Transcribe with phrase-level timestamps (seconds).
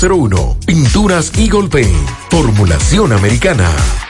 [0.00, 0.56] 809-853-3401.
[0.64, 2.08] Pinturas Eagle Paint.
[2.30, 4.09] Formulación americana.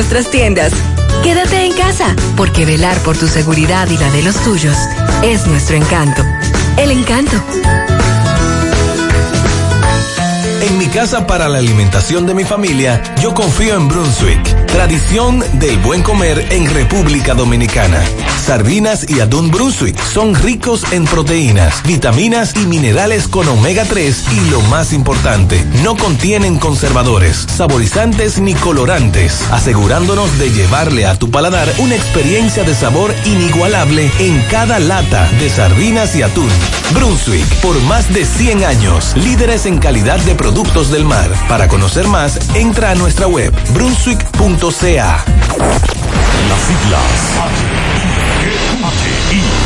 [0.00, 0.72] nuestras tiendas.
[1.22, 4.74] Quédate en casa, porque velar por tu seguridad y la de los tuyos
[5.22, 6.22] es nuestro encanto.
[6.78, 7.36] El encanto.
[10.62, 15.76] En mi casa para la alimentación de mi familia, yo confío en Brunswick, tradición del
[15.80, 18.02] buen comer en República Dominicana.
[18.40, 24.50] Sardinas y atún Brunswick son ricos en proteínas, vitaminas y minerales con omega 3 y
[24.50, 31.72] lo más importante, no contienen conservadores, saborizantes ni colorantes, asegurándonos de llevarle a tu paladar
[31.78, 36.50] una experiencia de sabor inigualable en cada lata de sardinas y atún.
[36.92, 41.30] Brunswick, por más de 100 años, líderes en calidad de productos del mar.
[41.48, 45.24] Para conocer más, entra a nuestra web brunswick.ca.
[46.48, 47.79] Las siglas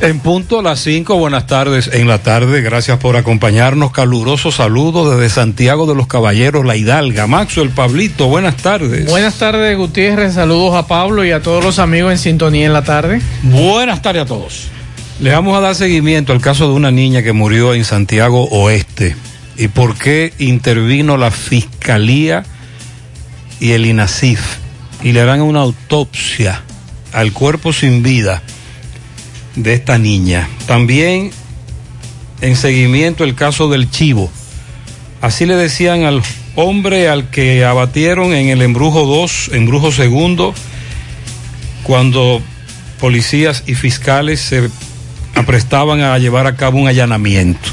[0.00, 1.90] En punto a las 5, buenas tardes.
[1.92, 7.26] En la tarde, gracias por acompañarnos, caluroso saludo desde Santiago de los Caballeros, La Hidalga,
[7.26, 9.06] Maxo, el Pablito, buenas tardes.
[9.06, 12.84] Buenas tardes Gutiérrez, saludos a Pablo y a todos los amigos en sintonía en la
[12.84, 13.20] tarde.
[13.42, 14.68] Buenas tardes a todos.
[15.18, 19.16] Le vamos a dar seguimiento al caso de una niña que murió en Santiago Oeste.
[19.56, 22.44] Y por qué intervino la Fiscalía
[23.58, 24.58] y el INASIF
[25.02, 26.62] y le harán una autopsia
[27.12, 28.44] al cuerpo sin vida
[29.62, 30.48] de esta niña.
[30.66, 31.30] También
[32.40, 34.30] en seguimiento el caso del chivo.
[35.20, 36.22] Así le decían al
[36.54, 40.54] hombre al que abatieron en el embrujo 2, embrujo segundo,
[41.82, 42.40] cuando
[43.00, 44.68] policías y fiscales se
[45.34, 47.68] aprestaban a llevar a cabo un allanamiento.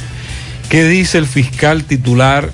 [0.69, 2.51] ¿Qué dice el fiscal titular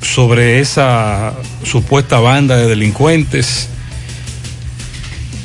[0.00, 1.34] sobre esa
[1.64, 3.68] supuesta banda de delincuentes?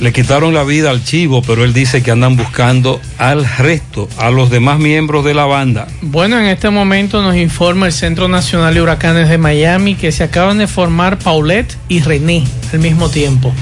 [0.04, 4.32] Le quitaron la vida al chivo, pero él dice que andan buscando al resto, a
[4.32, 5.88] los demás miembros de la banda.
[6.02, 10.26] Bueno, en este momento nos informa el Centro Nacional de Huracanes de Miami que se
[10.26, 12.44] acaban de formar Paulette y René
[12.74, 13.54] al mismo tiempo.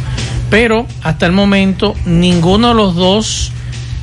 [0.50, 3.52] Pero hasta el momento ninguno de los dos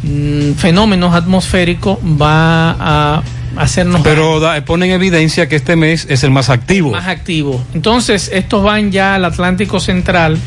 [0.04, 3.22] mm, fenómenos atmosféricos va a
[3.56, 4.02] hacernos...
[4.02, 6.92] Pero da, pone en evidencia que este mes es el más activo.
[6.92, 7.60] Más activo.
[7.74, 10.38] Entonces, estos van ya al Atlántico Central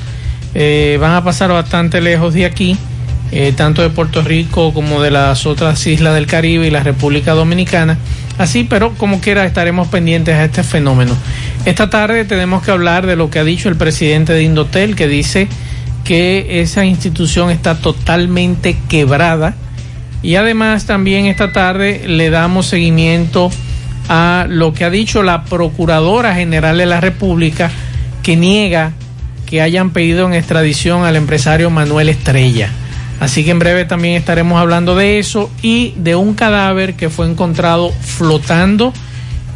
[0.53, 2.77] eh, van a pasar bastante lejos de aquí,
[3.31, 7.33] eh, tanto de Puerto Rico como de las otras islas del Caribe y la República
[7.33, 7.97] Dominicana.
[8.37, 11.15] Así, pero como quiera estaremos pendientes a este fenómeno.
[11.65, 15.07] Esta tarde tenemos que hablar de lo que ha dicho el presidente de Indotel, que
[15.07, 15.47] dice
[16.03, 19.53] que esa institución está totalmente quebrada.
[20.23, 23.49] Y además también esta tarde le damos seguimiento
[24.09, 27.71] a lo que ha dicho la Procuradora General de la República,
[28.23, 28.93] que niega
[29.51, 32.69] que hayan pedido en extradición al empresario Manuel Estrella.
[33.19, 37.29] Así que en breve también estaremos hablando de eso y de un cadáver que fue
[37.29, 38.93] encontrado flotando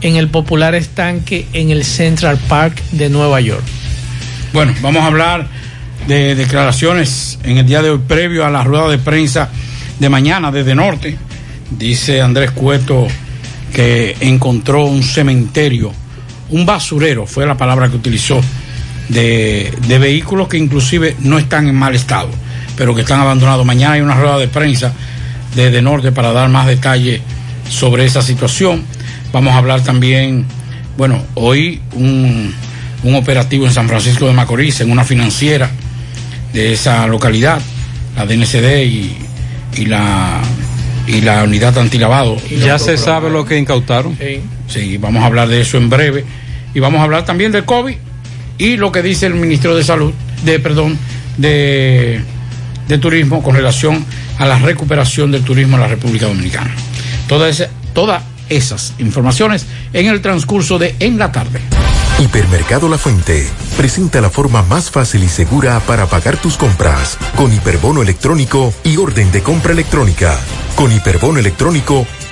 [0.02, 3.64] en el popular estanque en el Central Park de Nueva York.
[4.52, 5.48] Bueno, vamos a hablar
[6.10, 9.50] de declaraciones en el día de hoy previo a la rueda de prensa
[9.98, 11.18] de mañana desde Norte.
[11.72, 13.08] Dice Andrés Cueto
[13.74, 15.94] que encontró un cementerio,
[16.50, 18.42] un basurero, fue la palabra que utilizó
[19.10, 22.30] de, de, vehículos que inclusive no están en mal estado,
[22.76, 23.66] pero que están abandonados.
[23.66, 24.94] Mañana hay una rueda de prensa
[25.56, 27.22] desde Norte para dar más detalles
[27.70, 28.84] sobre esa situación.
[29.32, 30.46] Vamos a hablar también,
[30.98, 32.54] bueno, hoy un,
[33.04, 35.70] un operativo en San Francisco de Macorís, en una financiera
[36.54, 37.62] de esa localidad,
[38.16, 39.18] la DNCD y,
[39.78, 40.42] y la
[41.08, 42.38] y la unidad antilavado.
[42.50, 44.18] Ya se sabe lo que incautaron.
[44.18, 44.42] Sí.
[44.68, 46.26] sí, vamos a hablar de eso en breve.
[46.74, 47.96] Y vamos a hablar también del COVID
[48.58, 50.14] y lo que dice el Ministerio de Salud,
[50.44, 50.98] de perdón,
[51.38, 52.22] de,
[52.88, 54.06] de Turismo con relación
[54.38, 56.72] a la recuperación del turismo en la República Dominicana.
[57.28, 61.62] Todas todas esas informaciones en el transcurso de En la tarde.
[62.20, 67.54] Hipermercado La Fuente presenta la forma más fácil y segura para pagar tus compras con
[67.54, 70.40] hiperbono electrónico y orden de compra electrónica.
[70.76, 72.06] Con hiperbono electrónico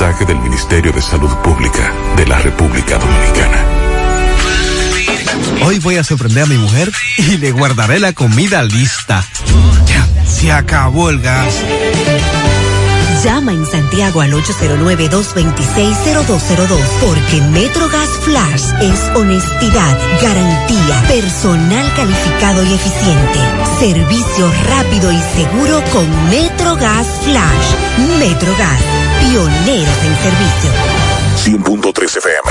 [0.00, 3.66] Del Ministerio de Salud Pública de la República Dominicana.
[5.62, 9.22] Hoy voy a sorprender a mi mujer y le guardaré la comida lista.
[9.86, 11.54] Ya, se acabó el gas.
[13.24, 23.38] Llama en Santiago al 809-226-0202 porque MetroGas Flash es honestidad, garantía, personal calificado y eficiente,
[23.78, 27.74] servicio rápido y seguro con MetroGas Flash.
[28.18, 28.80] MetroGas,
[29.20, 30.70] pioneros en servicio.
[31.58, 32.50] 100.3 FM.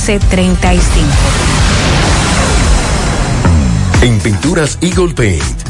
[0.00, 1.04] 809-736-1335.
[4.02, 5.69] En Pinturas Eagle Paint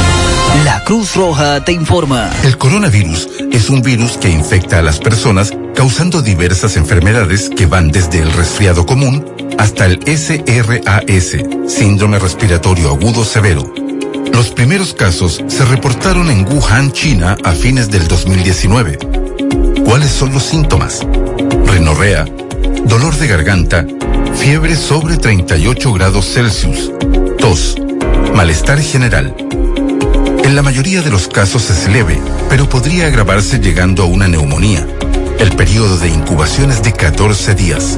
[0.65, 2.29] La Cruz Roja te informa.
[2.43, 7.89] El coronavirus es un virus que infecta a las personas causando diversas enfermedades que van
[7.91, 9.25] desde el resfriado común
[9.57, 13.73] hasta el SRAS, síndrome respiratorio agudo severo.
[14.31, 18.99] Los primeros casos se reportaron en Wuhan, China, a fines del 2019.
[19.83, 20.99] ¿Cuáles son los síntomas?
[21.65, 22.25] Renorrea,
[22.85, 23.85] dolor de garganta,
[24.35, 26.91] fiebre sobre 38 grados Celsius,
[27.39, 27.75] tos,
[28.35, 29.35] malestar general.
[30.51, 34.85] En la mayoría de los casos es leve, pero podría agravarse llegando a una neumonía.
[35.39, 37.97] El periodo de incubación es de 14 días.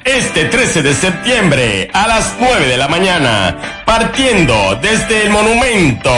[0.03, 3.55] Este 13 de septiembre a las 9 de la mañana.
[3.85, 6.11] Partiendo desde el monumento,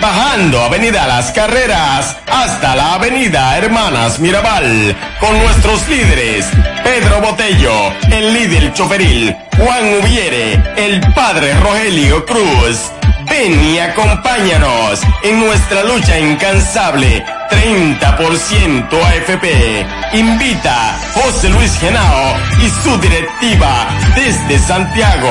[0.00, 6.46] bajando Avenida Las Carreras hasta la Avenida Hermanas Mirabal, con nuestros líderes,
[6.84, 12.90] Pedro Botello, el líder choferil, Juan Ubiere, el padre Rogelio Cruz.
[13.30, 19.86] Ven y acompáñanos en nuestra lucha incansable 30% AFP.
[20.12, 25.30] Invita José Luis Genao y su directiva desde Santiago.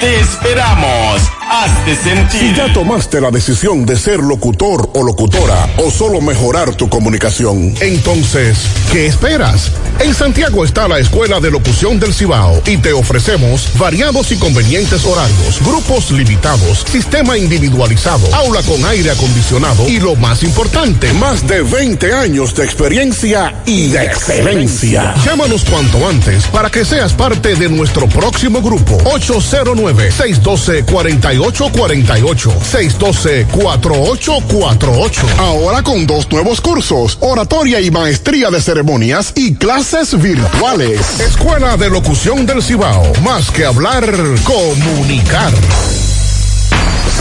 [0.00, 1.22] Te esperamos.
[1.46, 2.40] Hazte sentir.
[2.40, 7.74] Si ya tomaste la decisión de ser locutor o locutora o solo mejorar tu comunicación,
[7.80, 8.58] entonces,
[8.90, 9.70] ¿qué esperas?
[10.00, 15.04] En Santiago está la Escuela de Locución del Cibao y te ofrecemos variados y convenientes
[15.04, 21.53] horarios, grupos limitados, sistema individualizado, aula con aire acondicionado y lo más importante, más de
[21.62, 25.14] 20 años de experiencia y de excelencia.
[25.24, 32.64] Llámanos cuanto antes para que seas parte de nuestro próximo grupo 809 612 48 4848
[32.74, 35.38] 612-4848.
[35.38, 41.00] Ahora con dos nuevos cursos, oratoria y maestría de ceremonias y clases virtuales.
[41.20, 43.12] Escuela de Locución del Cibao.
[43.22, 44.04] Más que hablar,
[44.44, 45.52] comunicar.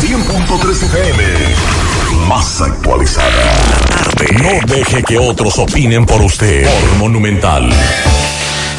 [0.07, 1.23] 100.3 FM.
[2.27, 3.53] Más actualizada.
[4.41, 6.65] No deje que otros opinen por usted.
[6.67, 7.69] Por Monumental.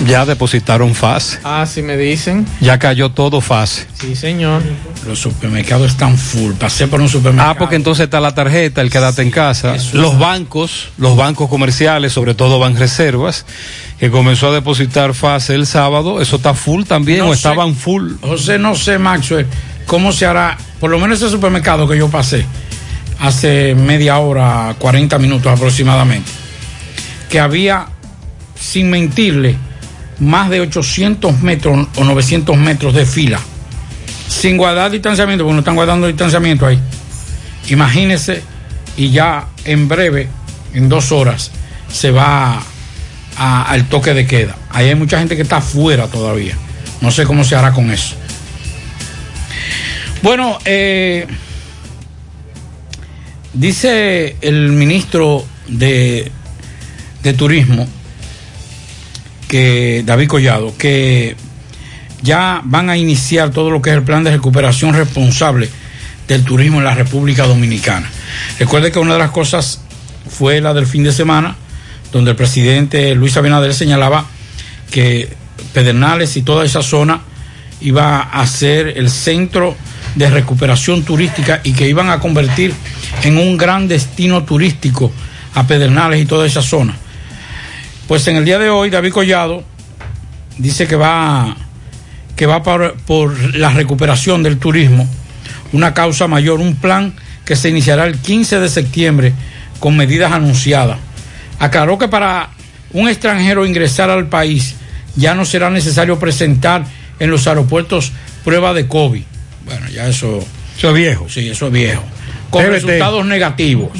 [0.06, 1.38] Ya depositaron FAS.
[1.44, 2.46] Ah, sí me dicen.
[2.60, 3.86] Ya cayó todo FAS.
[3.98, 4.60] Sí, señor.
[5.06, 6.52] Los supermercados están full.
[6.54, 7.52] Pasé por un supermercado.
[7.52, 9.76] Ah, porque entonces está la tarjeta, el quédate en casa.
[9.94, 13.46] Los bancos, los bancos comerciales, sobre todo Banreservas,
[13.98, 17.36] que comenzó a depositar FAS el sábado, eso está full también No o sé.
[17.36, 18.12] estaban full.
[18.20, 19.46] José, no sé, Maxwell,
[19.86, 22.46] cómo se hará, por lo menos ese supermercado que yo pasé
[23.20, 26.30] hace media hora, 40 minutos aproximadamente,
[27.28, 27.86] que había,
[28.58, 29.56] sin mentirle,
[30.20, 33.40] más de 800 metros o 900 metros de fila,
[34.28, 36.78] sin guardar distanciamiento, porque no están guardando distanciamiento ahí.
[37.68, 38.42] Imagínese,
[38.96, 40.28] y ya en breve,
[40.74, 41.50] en dos horas,
[41.90, 42.62] se va
[43.36, 44.56] al toque de queda.
[44.70, 46.56] Ahí hay mucha gente que está afuera todavía.
[47.00, 48.16] No sé cómo se hará con eso.
[50.24, 51.26] Bueno, eh,
[53.52, 56.32] dice el ministro de,
[57.22, 57.86] de Turismo,
[59.46, 61.36] que David Collado, que
[62.22, 65.68] ya van a iniciar todo lo que es el plan de recuperación responsable
[66.26, 68.10] del turismo en la República Dominicana.
[68.58, 69.82] Recuerde que una de las cosas
[70.26, 71.54] fue la del fin de semana,
[72.12, 74.24] donde el presidente Luis Abinader señalaba
[74.90, 75.28] que
[75.74, 77.20] Pedernales y toda esa zona
[77.82, 79.76] iba a ser el centro
[80.14, 82.74] de recuperación turística y que iban a convertir
[83.22, 85.12] en un gran destino turístico
[85.54, 86.96] a Pedernales y toda esa zona.
[88.08, 89.64] Pues en el día de hoy David Collado
[90.58, 91.56] dice que va
[92.36, 95.08] que va por, por la recuperación del turismo,
[95.72, 99.32] una causa mayor, un plan que se iniciará el 15 de septiembre
[99.78, 100.98] con medidas anunciadas.
[101.60, 102.50] Aclaró que para
[102.92, 104.74] un extranjero ingresar al país
[105.14, 106.84] ya no será necesario presentar
[107.20, 108.12] en los aeropuertos
[108.44, 109.22] prueba de COVID.
[109.64, 110.44] Bueno, ya eso...
[110.76, 111.28] Eso es viejo.
[111.28, 112.02] Sí, eso es viejo.
[112.50, 113.90] Con resultados negativos,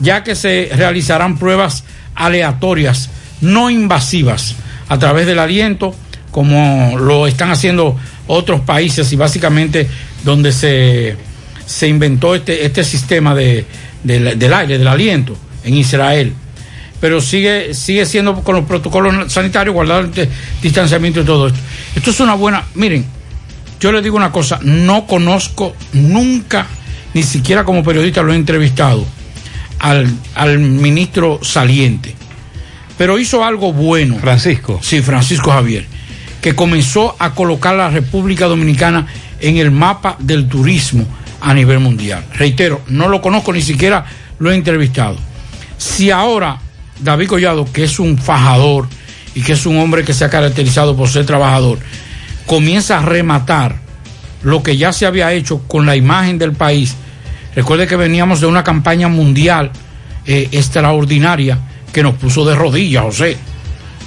[0.00, 1.84] ya que se realizarán pruebas
[2.14, 4.54] aleatorias, no invasivas,
[4.88, 5.94] a través del aliento,
[6.30, 7.96] como lo están haciendo
[8.26, 9.88] otros países y básicamente
[10.24, 11.16] donde se,
[11.66, 13.64] se inventó este, este sistema de,
[14.02, 16.32] del- del aire, del aliento, en Israel.
[17.00, 20.28] Pero sigue, sigue siendo con los protocolos sanitarios, guardar el
[20.62, 21.58] distanciamiento y todo esto.
[21.96, 22.64] Esto es una buena.
[22.74, 23.04] Miren,
[23.82, 26.68] yo le digo una cosa, no conozco nunca,
[27.14, 29.04] ni siquiera como periodista lo he entrevistado,
[29.80, 32.14] al, al ministro saliente.
[32.96, 34.18] Pero hizo algo bueno.
[34.20, 34.78] Francisco.
[34.80, 35.84] Sí, Francisco Javier.
[36.40, 39.08] que comenzó a colocar a la República Dominicana
[39.40, 41.04] en el mapa del turismo
[41.40, 42.24] a nivel mundial.
[42.34, 44.04] Reitero, no lo conozco, ni siquiera
[44.38, 45.16] lo he entrevistado.
[45.76, 46.60] Si ahora
[47.00, 48.86] David Collado, que es un fajador
[49.34, 51.80] y que es un hombre que se ha caracterizado por ser trabajador,
[52.46, 53.76] comienza a rematar
[54.42, 56.94] lo que ya se había hecho con la imagen del país.
[57.54, 59.70] Recuerde que veníamos de una campaña mundial
[60.26, 61.58] eh, extraordinaria
[61.92, 63.36] que nos puso de rodillas, José,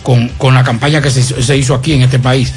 [0.04, 2.54] con, con la campaña que se, se hizo aquí en este país.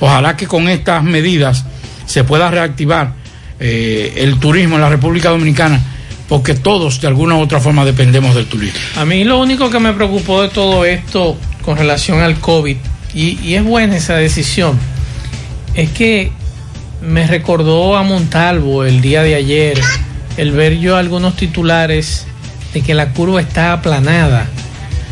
[0.00, 1.64] Ojalá que con estas medidas
[2.06, 3.12] se pueda reactivar
[3.60, 5.80] eh, el turismo en la República Dominicana,
[6.28, 8.78] porque todos de alguna u otra forma dependemos del turismo.
[8.96, 12.76] A mí lo único que me preocupó de todo esto con relación al COVID,
[13.14, 14.78] y, y es buena esa decisión,
[15.74, 16.32] es que
[17.00, 19.80] me recordó a Montalvo el día de ayer
[20.36, 22.26] el ver yo algunos titulares
[22.72, 24.46] de que la curva está aplanada.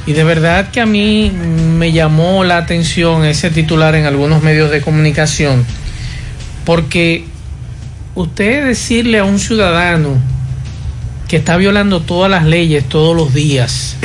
[0.06, 4.70] Y de verdad que a mí me llamó la atención ese titular en algunos medios
[4.70, 5.64] de comunicación,
[6.64, 7.24] porque
[8.14, 10.16] usted decirle a un ciudadano
[11.26, 13.96] que está violando todas las leyes todos los días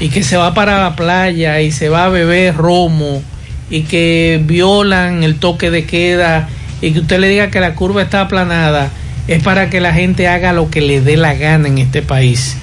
[0.00, 3.22] y que se va para la playa y se va a beber romo
[3.70, 6.48] y que violan el toque de queda
[6.80, 8.90] y que usted le diga que la curva está aplanada
[9.26, 12.56] es para que la gente haga lo que le dé la gana en este país.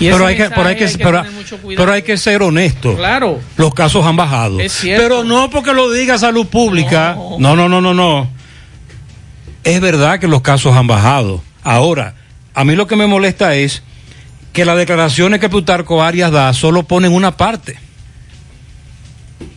[0.00, 0.88] Y Pero hay que, pero hay que,
[1.76, 2.96] pero, hay que ser honesto.
[2.96, 3.38] Claro.
[3.56, 4.58] Los casos han bajado.
[4.58, 5.02] Es cierto.
[5.02, 7.16] Pero no porque lo diga salud pública.
[7.38, 8.28] No, no, no, no, no.
[9.62, 11.42] Es verdad que los casos han bajado.
[11.62, 12.14] Ahora,
[12.54, 13.82] a mí lo que me molesta es
[14.52, 17.78] que las declaraciones que Plutarco Arias da solo ponen una parte.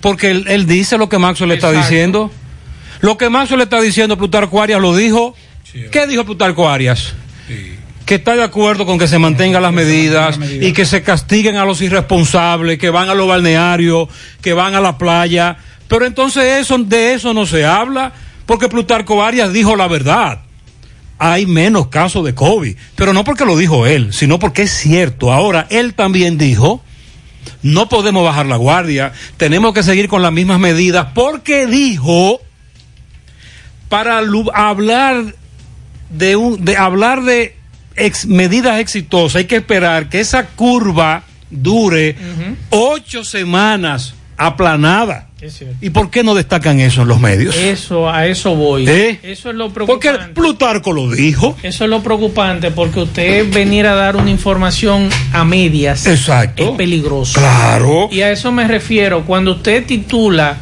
[0.01, 2.31] Porque él, él dice lo que Maxwell le está diciendo.
[3.01, 5.35] Lo que Maxwell le está diciendo, Plutarco Arias lo dijo.
[5.91, 7.13] ¿Qué dijo Plutarco Arias?
[8.05, 11.65] Que está de acuerdo con que se mantengan las medidas y que se castiguen a
[11.65, 14.07] los irresponsables, que van a los balnearios,
[14.41, 15.57] que van a la playa.
[15.87, 18.13] Pero entonces eso, de eso no se habla,
[18.45, 20.41] porque Plutarco Arias dijo la verdad.
[21.17, 25.31] Hay menos casos de COVID, pero no porque lo dijo él, sino porque es cierto.
[25.31, 26.83] Ahora, él también dijo,
[27.63, 32.39] no podemos bajar la guardia, tenemos que seguir con las mismas medidas, porque dijo,
[33.89, 34.21] para
[34.53, 35.35] hablar
[36.09, 37.55] de un, de hablar de
[37.95, 42.15] ex- medidas exitosas, hay que esperar que esa curva dure
[42.69, 45.29] ocho semanas aplanada.
[45.81, 47.55] ¿Y por qué no destacan eso en los medios?
[47.55, 48.87] Eso, a eso voy.
[48.87, 49.19] ¿Eh?
[49.23, 50.33] Eso es lo Porque preocupante.
[50.33, 51.55] Plutarco lo dijo.
[51.63, 56.71] Eso es lo preocupante porque usted venir a dar una información a medias Exacto.
[56.71, 57.39] es peligroso.
[57.39, 58.09] Claro.
[58.11, 59.25] Y a eso me refiero.
[59.25, 60.57] Cuando usted titula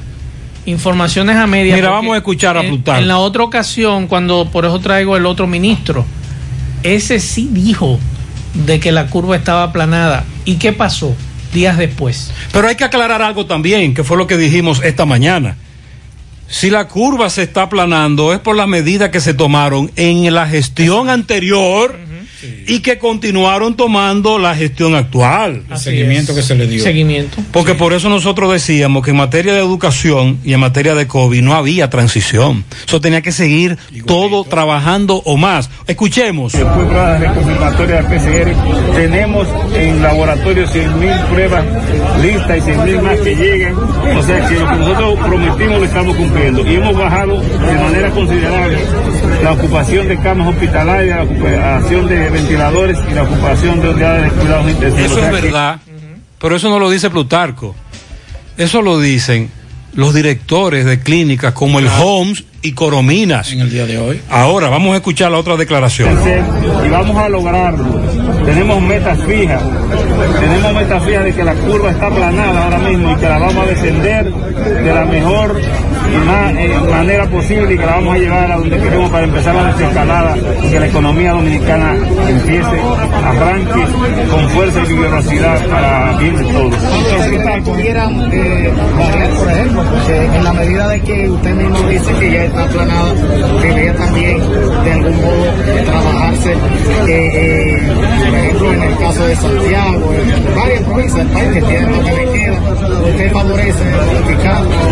[0.65, 1.75] informaciones a medias.
[1.75, 3.01] Mira, porque vamos a escuchar a en- Plutarco.
[3.01, 6.05] En la otra ocasión, cuando por eso traigo el otro ministro,
[6.83, 7.99] ese sí dijo
[8.65, 10.23] de que la curva estaba aplanada.
[10.45, 11.15] ¿Y qué pasó?
[11.53, 12.31] Días después.
[12.51, 15.55] Pero hay que aclarar algo también, que fue lo que dijimos esta mañana.
[16.47, 20.47] Si la curva se está aplanando es por las medidas que se tomaron en la
[20.47, 21.97] gestión anterior
[22.67, 25.63] y que continuaron tomando la gestión actual.
[25.69, 26.83] El seguimiento que se le dio.
[26.83, 27.37] Seguimiento.
[27.51, 31.41] Porque por eso nosotros decíamos que en materia de educación y en materia de COVID
[31.41, 32.63] no había transición.
[32.87, 35.69] Eso tenía que seguir todo trabajando o más.
[35.87, 36.53] Escuchemos.
[36.53, 41.65] Después pruebas de confirmatoria de PCR, tenemos en laboratorio 100.000 pruebas
[42.21, 43.75] listas y 100.000 más que lleguen.
[43.75, 46.67] O sea que lo que nosotros prometimos lo estamos cumpliendo.
[46.67, 48.77] Y hemos bajado de manera considerable
[49.43, 54.29] la ocupación de camas hospitalarias, la ocupación de ventiladores y la ocupación de unidades de
[54.39, 55.05] cuidados intensivos.
[55.11, 55.79] Eso O sea es que- verdad,
[56.39, 57.75] pero eso no lo dice Plutarco.
[58.57, 59.49] Eso lo dicen
[59.95, 63.51] los directores de clínicas como el Holmes y Corominas.
[63.51, 64.21] En el día de hoy.
[64.29, 66.17] Ahora vamos a escuchar la otra declaración.
[66.85, 67.85] y vamos a lograrlo.
[68.45, 69.61] Tenemos metas fijas,
[70.39, 73.57] tenemos metas fijas de que la curva está aplanada ahora mismo y que la vamos
[73.65, 75.61] a descender de la mejor
[76.19, 79.55] más, eh, manera posible y que la vamos a llevar a donde queremos para empezar
[79.55, 81.95] la desescalada y que la economía dominicana
[82.27, 82.81] empiece,
[83.25, 83.85] arranque
[84.29, 86.75] con fuerza y vigorosidad para bien de todos.
[87.63, 92.43] pudieran eh, variar, por ejemplo, en la medida de que usted mismo dice que ya
[92.43, 93.13] está aplanada,
[93.61, 94.39] debería también
[94.83, 95.45] de algún modo
[95.85, 96.57] trabajarse, eh,
[97.07, 97.91] eh,
[98.25, 102.11] por ejemplo, en el caso de Santiago, en varias provincias del país que tienen toque
[102.11, 102.59] de queda,
[103.09, 103.83] usted favorece.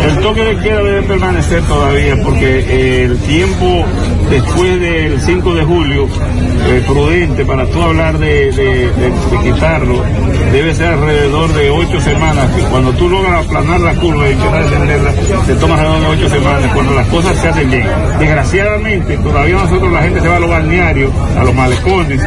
[0.06, 3.84] El toque de queda debe permanecer todavía porque el tiempo
[4.30, 6.08] después del 5 de julio,
[6.68, 8.90] eh, prudente para tú hablar de, de-
[9.42, 10.02] quitarlo,
[10.52, 12.50] debe ser alrededor de ocho semanas.
[12.56, 15.12] que Cuando tú logras aplanar la curva y empezar a descenderla,
[15.46, 17.86] te toma alrededor de ocho semanas, cuando las cosas se hacen bien.
[18.18, 22.20] Desgraciadamente, todavía nosotros la gente se va a los balnearios, a los malecones,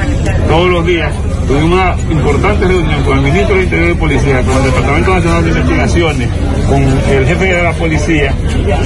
[0.48, 1.12] todos los días,
[1.48, 5.44] tuvimos una importante reunión con el ministro del Interior y Policía, con el Departamento Nacional
[5.44, 6.30] de Investigaciones,
[6.68, 8.34] con el jefe de la policía,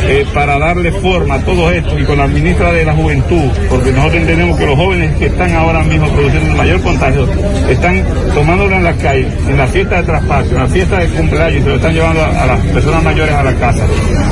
[0.03, 3.91] eh, para darle forma a todo esto y con la ministra de la Juventud, porque
[3.91, 7.27] nosotros entendemos que los jóvenes que están ahora mismo produciendo el mayor contagio
[7.69, 11.59] están tomándolo en las calles, en la fiesta de traspaso, en la fiesta de cumpleaños,
[11.59, 13.83] y se lo están llevando a, a las personas mayores a la casa.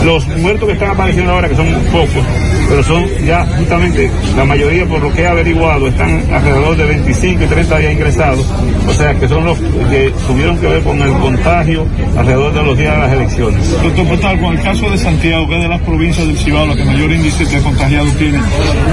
[0.03, 2.25] Los muertos que están apareciendo ahora, que son pocos,
[2.67, 7.43] pero son ya justamente la mayoría por lo que he averiguado están alrededor de 25
[7.43, 8.53] y 30 días ingresados,
[8.88, 11.86] o sea que son los que tuvieron que ver con el contagio
[12.17, 13.82] alrededor de los días de las elecciones.
[13.82, 16.75] Doctor Portal, con el caso de Santiago, que es de las provincias del Cibao la
[16.75, 18.39] que mayor índice de contagiados tiene,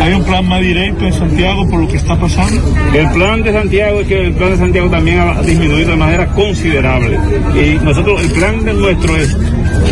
[0.00, 2.62] ¿hay un plan más directo en Santiago por lo que está pasando?
[2.94, 6.26] El plan de Santiago es que el plan de Santiago también ha disminuido de manera
[6.28, 7.18] considerable
[7.54, 9.37] y nosotros el plan de nuestro es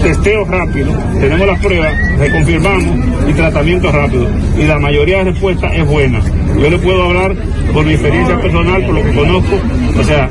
[0.03, 2.97] testeo rápido, tenemos las pruebas, reconfirmamos
[3.29, 4.29] y tratamiento rápido.
[4.59, 6.21] Y la mayoría de respuestas es buena.
[6.61, 7.35] Yo le puedo hablar
[7.73, 9.57] por mi experiencia personal, por lo que conozco.
[9.99, 10.29] O sea,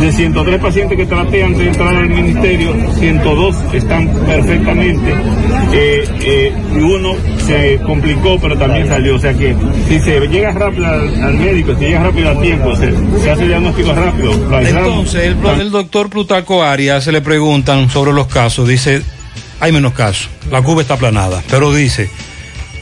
[0.00, 5.12] de 103 pacientes que traté antes de entrar al ministerio, 102 están perfectamente.
[5.72, 7.14] Eh, eh, y uno
[7.46, 9.16] se complicó, pero también salió.
[9.16, 9.54] O sea que
[9.88, 13.92] si se llega rápido al, al médico, si llega rápido a tiempo, se, hace diagnóstico
[13.92, 14.32] rápido.
[14.60, 18.68] Entonces, el, el doctor Plutarco Arias se le preguntan sobre los casos.
[18.68, 19.02] Dice,
[19.60, 22.10] hay menos casos, la curva está aplanada, pero dice,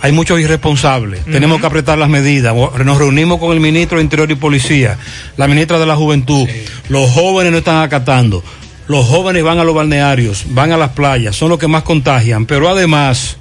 [0.03, 2.55] hay muchos irresponsables, tenemos que apretar las medidas.
[2.55, 4.99] Nos reunimos con el ministro de Interior y Policía,
[5.37, 6.49] la ministra de la Juventud,
[6.89, 8.43] los jóvenes no están acatando,
[8.89, 12.47] los jóvenes van a los balnearios, van a las playas, son los que más contagian,
[12.47, 13.37] pero además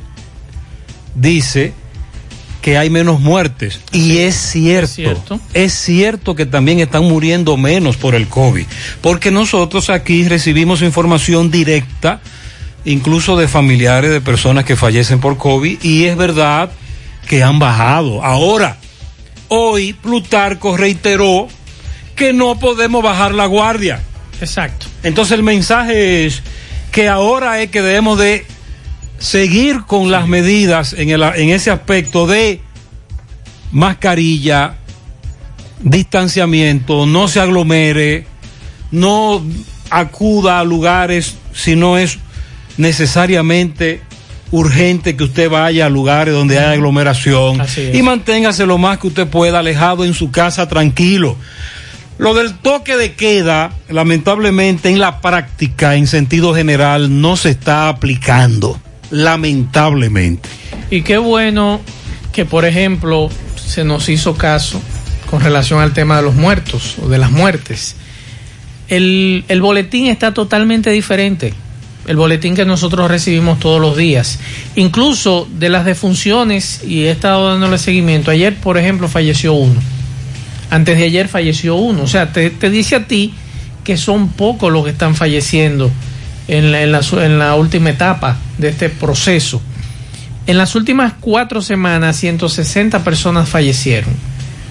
[1.15, 1.73] dice
[2.61, 3.81] que hay menos muertes.
[3.91, 8.65] Y es cierto, es cierto, que también están muriendo menos por el COVID,
[9.01, 12.21] porque nosotros aquí recibimos información directa,
[12.85, 16.71] incluso de familiares de personas que fallecen por COVID, y es verdad
[17.27, 18.23] que han bajado.
[18.23, 18.77] Ahora,
[19.47, 21.47] hoy Plutarco reiteró
[22.15, 24.01] que no podemos bajar la guardia.
[24.39, 24.87] Exacto.
[25.03, 26.41] Entonces el mensaje es
[26.91, 28.45] que ahora es que debemos de
[29.17, 32.61] seguir con las medidas en, el, en ese aspecto de
[33.71, 34.75] mascarilla,
[35.81, 38.25] distanciamiento, no se aglomere,
[38.91, 39.43] no
[39.89, 42.17] acuda a lugares si no es
[42.77, 44.01] necesariamente
[44.51, 47.61] urgente que usted vaya a lugares donde hay aglomeración
[47.93, 51.37] y manténgase lo más que usted pueda alejado en su casa tranquilo.
[52.17, 57.89] Lo del toque de queda, lamentablemente en la práctica, en sentido general, no se está
[57.89, 58.79] aplicando.
[59.09, 60.47] Lamentablemente.
[60.91, 61.81] Y qué bueno
[62.31, 64.79] que, por ejemplo, se nos hizo caso
[65.31, 67.95] con relación al tema de los muertos o de las muertes.
[68.87, 71.53] El, el boletín está totalmente diferente.
[72.07, 74.39] El boletín que nosotros recibimos todos los días.
[74.75, 78.31] Incluso de las defunciones, y he estado dándole seguimiento.
[78.31, 79.79] Ayer, por ejemplo, falleció uno.
[80.69, 82.03] Antes de ayer falleció uno.
[82.03, 83.33] O sea, te, te dice a ti
[83.83, 85.91] que son pocos los que están falleciendo
[86.47, 89.61] en la, en, la, en la, última etapa de este proceso.
[90.47, 94.13] En las últimas cuatro semanas, 160 personas fallecieron.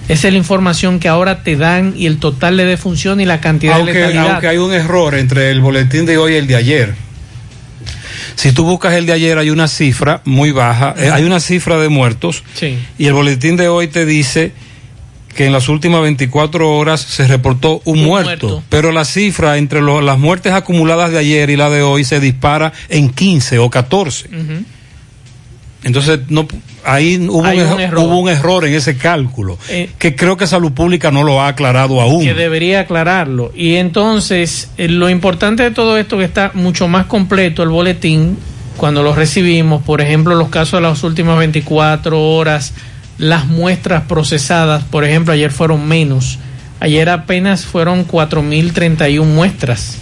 [0.07, 3.39] Esa es la información que ahora te dan y el total de defunción y la
[3.39, 4.31] cantidad aunque, de letalidad.
[4.31, 6.95] Aunque hay un error entre el boletín de hoy y el de ayer.
[8.35, 11.77] Si tú buscas el de ayer hay una cifra muy baja, eh, hay una cifra
[11.77, 12.77] de muertos sí.
[12.97, 14.51] y el boletín de hoy te dice
[15.35, 18.63] que en las últimas 24 horas se reportó un, Un muerto, muerto.
[18.69, 22.19] pero la cifra entre lo- las muertes acumuladas de ayer y la de hoy se
[22.19, 24.27] dispara en 15 o 14.
[24.27, 24.63] Ujú.
[25.83, 26.47] Entonces, no,
[26.85, 27.99] ahí hubo, un, error.
[28.05, 31.47] hubo un error en ese cálculo, Eh, que creo que Salud Pública no lo ha
[31.47, 32.23] aclarado aún.
[32.23, 33.51] que debería aclararlo.
[33.55, 38.37] Y entonces, eh, lo importante de todo esto que está mucho más completo el boletín
[38.77, 42.73] cuando lo recibimos, por ejemplo, los casos de las últimas 24 horas,
[43.17, 46.37] las muestras procesadas, por ejemplo, ayer fueron menos.
[46.79, 49.97] Ayer apenas fueron 4.031 muestras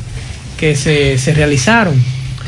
[0.58, 2.02] que se, se realizaron.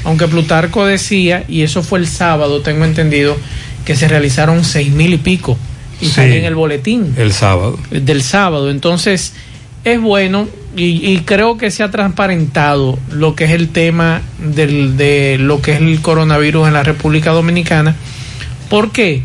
[0.03, 3.37] Aunque Plutarco decía, y eso fue el sábado, tengo entendido,
[3.85, 5.57] que se realizaron 6.000 y pico.
[5.99, 6.21] Y Sí.
[6.21, 7.77] en el boletín El sábado.
[7.91, 8.71] del sábado.
[8.71, 9.33] Entonces,
[9.83, 14.97] es bueno y, y creo que se ha transparentado lo que es el tema del,
[14.97, 17.95] de lo que es el coronavirus en la República Dominicana.
[18.69, 19.23] ¿Por qué?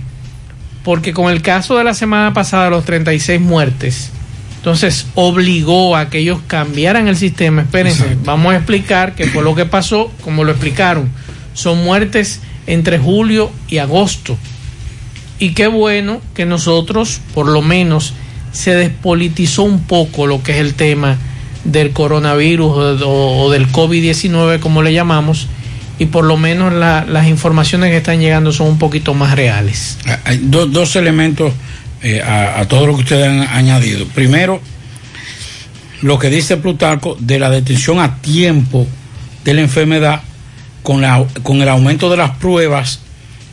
[0.85, 4.11] Porque con el caso de la semana pasada, los 36 muertes,
[4.67, 7.63] entonces obligó a que ellos cambiaran el sistema.
[7.63, 11.09] Espérense, vamos a explicar qué fue lo que pasó, como lo explicaron.
[11.55, 14.37] Son muertes entre julio y agosto.
[15.39, 18.13] Y qué bueno que nosotros, por lo menos,
[18.51, 21.17] se despolitizó un poco lo que es el tema
[21.63, 25.47] del coronavirus o, del COVID-19, como le llamamos,
[26.01, 29.97] y por lo menos la- las informaciones que están llegando son un poquito más reales.
[30.25, 31.53] Hay do- dos elementos
[32.09, 34.07] eh, a, todo lo que ustedes han añadido.
[34.07, 34.61] Primero,
[36.03, 38.87] lo que dice Plutarco de la detención a tiempo
[39.45, 40.23] de la enfermedad
[40.85, 43.01] con, la, con el aumento de las pruebas,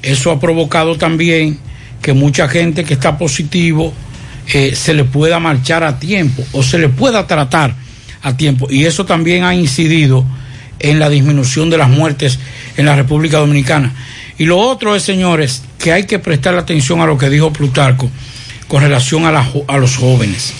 [0.03, 1.57] eso ha provocado también
[1.99, 3.91] que mucha gente que está positivo
[4.53, 7.73] eh, se le pueda marchar a tiempo o se le pueda tratar
[8.21, 8.67] a tiempo.
[8.69, 10.23] Y eso también ha incidido
[10.77, 12.37] en la disminución de las muertes
[12.77, 13.95] en la República Dominicana.
[14.37, 18.11] Y lo otro es, señores, que hay que prestar atención a lo que dijo Plutarco
[18.73, 20.51] con relación a, los jóvenes.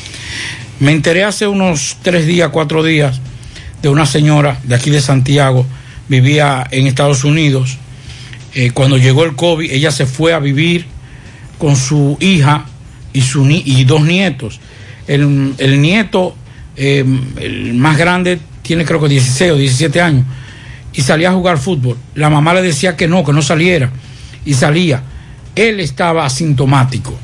[0.80, 3.20] Me enteré hace unos tres días, cuatro días,
[3.82, 5.66] de una señora de aquí de Santiago,
[6.10, 7.80] vivía en Estados Unidos.
[8.54, 10.86] Eh, cuando llegó el COVID, ella se fue a vivir
[11.58, 12.66] con su hija
[13.14, 13.24] y,
[13.66, 14.60] y dos nietos.
[15.08, 16.36] El, el nieto,
[16.78, 17.04] eh,
[17.42, 20.26] el más grande, tiene creo que 16 o 17 años,
[20.94, 21.98] y salía a jugar fútbol.
[22.14, 23.90] La mamá le decía que no, que no saliera,
[24.46, 25.02] y salía.
[25.56, 27.18] Él estaba asintomático.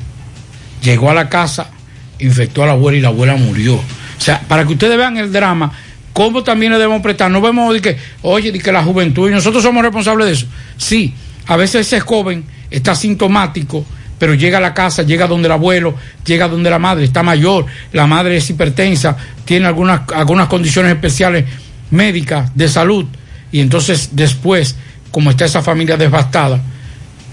[0.82, 1.70] Llegó a la casa,
[2.18, 3.74] infectó a la abuela y la abuela murió.
[3.76, 5.72] O sea, para que ustedes vean el drama,
[6.12, 7.30] cómo también le debemos prestar.
[7.30, 10.46] No vemos de que, oye, de que la juventud, y nosotros somos responsables de eso.
[10.76, 11.14] Sí,
[11.46, 13.84] a veces ese joven está asintomático,
[14.18, 17.66] pero llega a la casa, llega donde el abuelo, llega donde la madre, está mayor,
[17.92, 21.46] la madre es hipertensa, tiene algunas, algunas condiciones especiales
[21.90, 23.06] médicas de salud,
[23.50, 24.76] y entonces después,
[25.10, 26.60] como está esa familia devastada,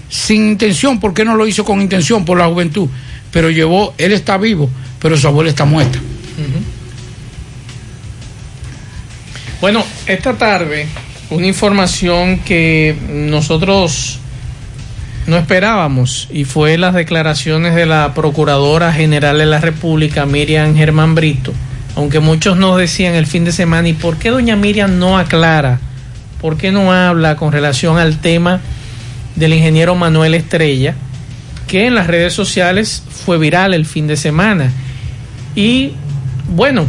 [0.08, 2.24] sin intención, ¿por qué no lo hizo con intención?
[2.24, 2.88] Por la juventud,
[3.32, 5.98] pero llevó, él está vivo, pero su abuela está muerta.
[9.60, 10.86] Bueno, esta tarde,
[11.30, 14.20] una información que nosotros
[15.26, 21.14] no esperábamos y fue las declaraciones de la Procuradora General de la República, Miriam Germán
[21.14, 21.52] Brito,
[21.96, 25.80] aunque muchos nos decían el fin de semana, ¿y por qué doña Miriam no aclara?
[26.40, 28.60] ¿Por qué no habla con relación al tema
[29.34, 30.94] del ingeniero Manuel Estrella,
[31.68, 34.72] que en las redes sociales fue viral el fin de semana?
[35.54, 35.92] Y
[36.48, 36.88] bueno,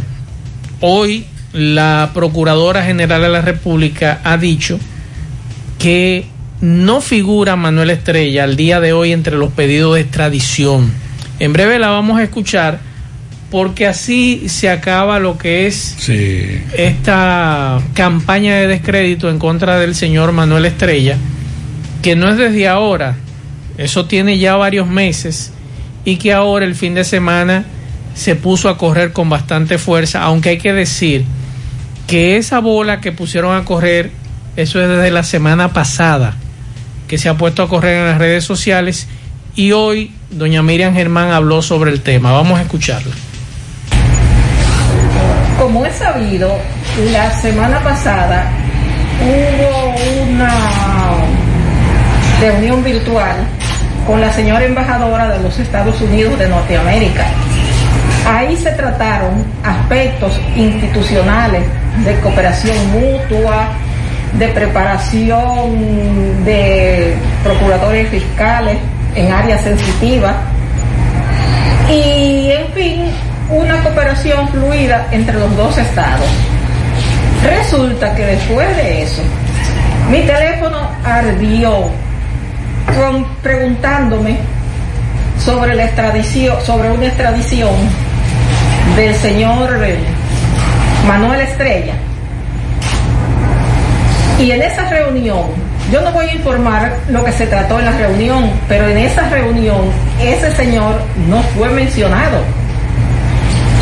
[0.80, 4.80] hoy la Procuradora General de la República ha dicho
[5.78, 6.26] que
[6.60, 10.90] no figura Manuel Estrella al día de hoy entre los pedidos de extradición.
[11.38, 12.80] En breve la vamos a escuchar
[13.50, 15.96] porque así se acaba lo que es
[16.76, 21.16] esta campaña de descrédito en contra del señor Manuel Estrella,
[22.00, 23.16] que no es desde ahora,
[23.80, 25.52] eso tiene ya varios meses
[26.04, 27.64] y que ahora el fin de semana
[28.12, 31.24] se puso a correr con bastante fuerza, aunque hay que decir
[32.06, 34.10] que esa bola que pusieron a correr,
[34.56, 36.36] eso es desde la semana pasada,
[37.08, 39.08] que se ha puesto a correr en las redes sociales
[39.56, 42.32] y hoy doña Miriam Germán habló sobre el tema.
[42.32, 43.14] Vamos a escucharla.
[45.58, 46.54] Como es sabido,
[47.12, 48.52] la semana pasada
[49.22, 50.52] hubo una
[52.42, 53.59] reunión virtual
[54.10, 57.26] con la señora embajadora de los Estados Unidos de Norteamérica.
[58.26, 61.62] Ahí se trataron aspectos institucionales
[62.04, 63.68] de cooperación mutua,
[64.32, 68.78] de preparación de procuradores fiscales
[69.14, 70.34] en áreas sensitivas
[71.88, 73.04] y, en fin,
[73.48, 76.26] una cooperación fluida entre los dos estados.
[77.44, 79.22] Resulta que después de eso,
[80.10, 81.90] mi teléfono ardió
[83.42, 84.38] preguntándome
[85.44, 87.70] sobre la extradición, sobre una extradición
[88.96, 89.78] del señor
[91.06, 91.94] Manuel Estrella.
[94.38, 95.44] Y en esa reunión,
[95.92, 99.28] yo no voy a informar lo que se trató en la reunión, pero en esa
[99.28, 102.38] reunión ese señor no fue mencionado.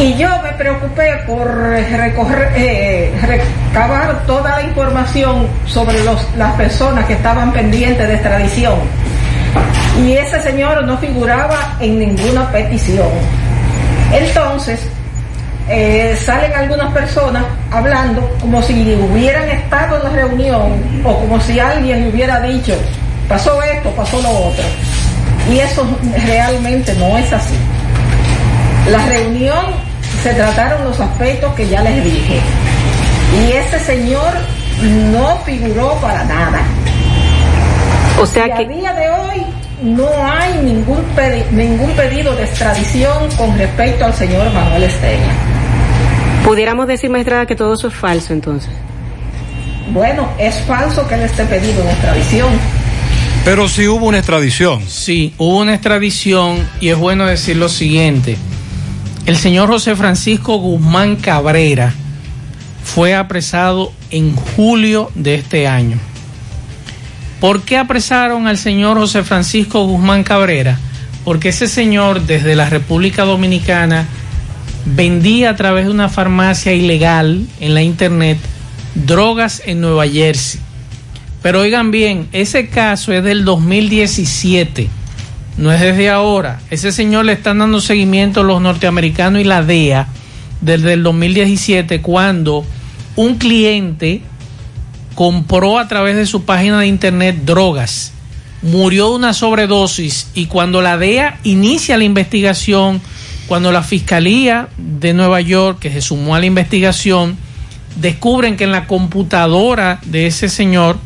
[0.01, 5.97] Y yo preocupé por recorrer, eh, recabar toda la información sobre
[6.37, 8.79] las personas que estaban pendientes de extradición.
[10.05, 13.09] Y ese señor no figuraba en ninguna petición.
[14.13, 14.81] Entonces,
[15.69, 21.61] eh, salen algunas personas hablando como si hubieran estado en la reunión o como si
[21.61, 22.75] alguien hubiera dicho,
[23.29, 24.65] pasó esto, pasó lo otro.
[25.51, 25.87] Y eso
[26.27, 27.55] realmente no es así.
[28.91, 29.88] La reunión
[30.23, 32.41] se trataron los aspectos que ya les dije.
[33.41, 34.33] Y ese señor
[35.13, 36.63] no figuró para nada.
[38.21, 39.47] O sea que a día de hoy
[39.83, 41.05] no hay ningún,
[41.53, 45.33] ningún pedido de extradición con respecto al señor Manuel Estella.
[46.45, 48.71] Pudiéramos decir, maestrada, que todo eso es falso entonces.
[49.93, 52.49] Bueno, es falso que él esté pedido una extradición.
[53.45, 54.83] Pero sí hubo una extradición.
[54.87, 58.37] Sí, hubo una extradición y es bueno decir lo siguiente.
[59.27, 61.93] El señor José Francisco Guzmán Cabrera
[62.83, 65.99] fue apresado en julio de este año.
[67.41, 70.79] ¿Por qué apresaron al señor José Francisco Guzmán Cabrera?
[71.25, 74.07] Porque ese señor desde la República Dominicana
[74.85, 78.39] vendía a través de una farmacia ilegal en la internet
[78.95, 80.61] drogas en Nueva Jersey.
[81.43, 84.89] Pero oigan bien, ese caso es del 2017,
[85.59, 86.61] no es desde ahora.
[86.71, 90.09] Ese señor le están dando seguimiento los norteamericanos y la DEA
[90.61, 92.65] desde el 2017 cuando
[93.17, 94.23] un cliente
[95.15, 98.13] compró a través de su página de internet drogas,
[98.63, 103.01] murió de una sobredosis y cuando la DEA inicia la investigación,
[103.49, 107.37] cuando la Fiscalía de Nueva York, que se sumó a la investigación,
[107.97, 110.99] descubren que en la computadora de ese señor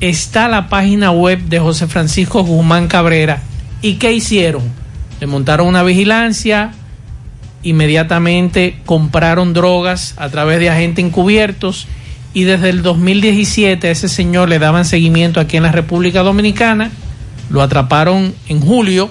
[0.00, 3.42] está la página web de José Francisco Guzmán Cabrera.
[3.84, 4.62] ¿Y qué hicieron?
[5.20, 6.72] Le montaron una vigilancia,
[7.62, 11.86] inmediatamente compraron drogas a través de agentes encubiertos
[12.32, 16.92] y desde el 2017 a ese señor le daban seguimiento aquí en la República Dominicana,
[17.50, 19.10] lo atraparon en julio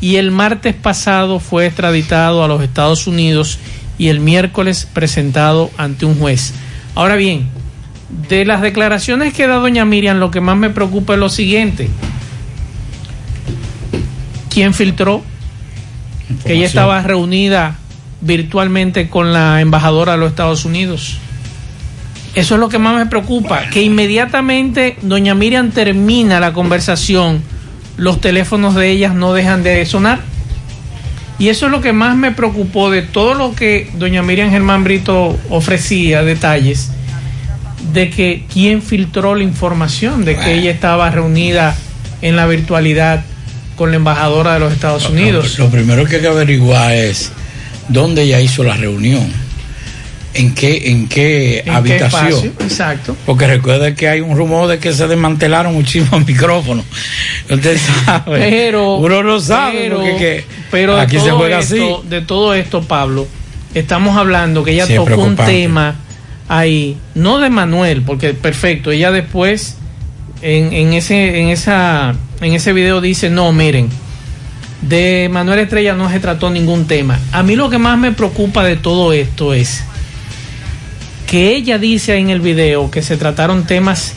[0.00, 3.58] y el martes pasado fue extraditado a los Estados Unidos
[3.98, 6.54] y el miércoles presentado ante un juez.
[6.94, 7.46] Ahora bien,
[8.30, 11.90] de las declaraciones que da doña Miriam, lo que más me preocupa es lo siguiente.
[14.52, 15.22] ¿Quién filtró?
[16.44, 17.78] Que ella estaba reunida
[18.20, 21.16] virtualmente con la embajadora de los Estados Unidos.
[22.34, 27.42] Eso es lo que más me preocupa, que inmediatamente doña Miriam termina la conversación,
[27.96, 30.20] los teléfonos de ellas no dejan de sonar.
[31.38, 34.84] Y eso es lo que más me preocupó de todo lo que doña Miriam Germán
[34.84, 36.90] Brito ofrecía, detalles,
[37.92, 41.74] de que quién filtró la información, de que ella estaba reunida
[42.20, 43.24] en la virtualidad
[43.76, 45.58] con la embajadora de los Estados Unidos.
[45.58, 47.32] Lo primero que hay que averiguar es
[47.88, 49.26] dónde ella hizo la reunión.
[50.34, 52.54] ¿En qué, en qué ¿En qué habitación?
[52.60, 53.14] Exacto.
[53.26, 56.86] Porque recuerda que hay un rumor de que se desmantelaron muchísimos micrófonos.
[57.50, 58.38] Usted sabe.
[58.38, 59.78] Pero Uno no sabe.
[59.82, 62.08] pero, porque que pero de aquí se juega esto, así.
[62.08, 63.26] de todo esto, Pablo,
[63.74, 65.96] estamos hablando que ella Sí, tocó un tema
[66.48, 69.76] ahí, no de Manuel, porque perfecto, ella después
[70.40, 73.88] en, en ese en esa en ese video dice, "No, miren,
[74.82, 78.64] de Manuel Estrella no se trató ningún tema." A mí lo que más me preocupa
[78.64, 79.84] de todo esto es
[81.26, 84.14] que ella dice en el video que se trataron temas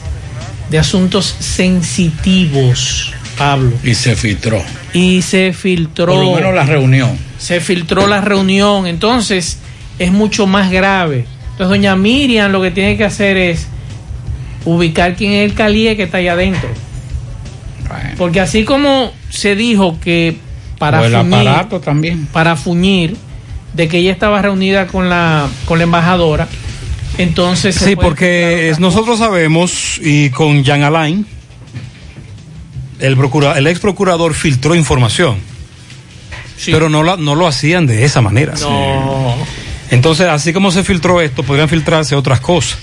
[0.70, 3.72] de asuntos sensitivos, Pablo.
[3.82, 4.62] Y se filtró.
[4.92, 6.12] Y se filtró.
[6.12, 7.18] Por lo menos la reunión.
[7.38, 8.86] Se filtró la reunión.
[8.86, 9.58] Entonces,
[9.98, 11.26] es mucho más grave.
[11.52, 13.66] Entonces, doña Miriam lo que tiene que hacer es
[14.64, 16.68] ubicar quién es el calié que está ahí adentro.
[18.18, 20.36] Porque así como se dijo que
[20.78, 22.26] para O el fuñir, aparato también.
[22.32, 23.16] para fuñir
[23.74, 26.48] de que ella estaba reunida con la con la embajadora,
[27.18, 31.26] entonces Sí, porque es- nosotros sabemos, y con Jean Alain,
[32.98, 35.36] el, procura, el ex procurador filtró información.
[36.64, 38.54] Pero no, la- no lo hacían de esa manera.
[38.60, 39.34] No.
[39.90, 42.78] Entonces, así como se filtró esto, podrían filtrarse otras cosas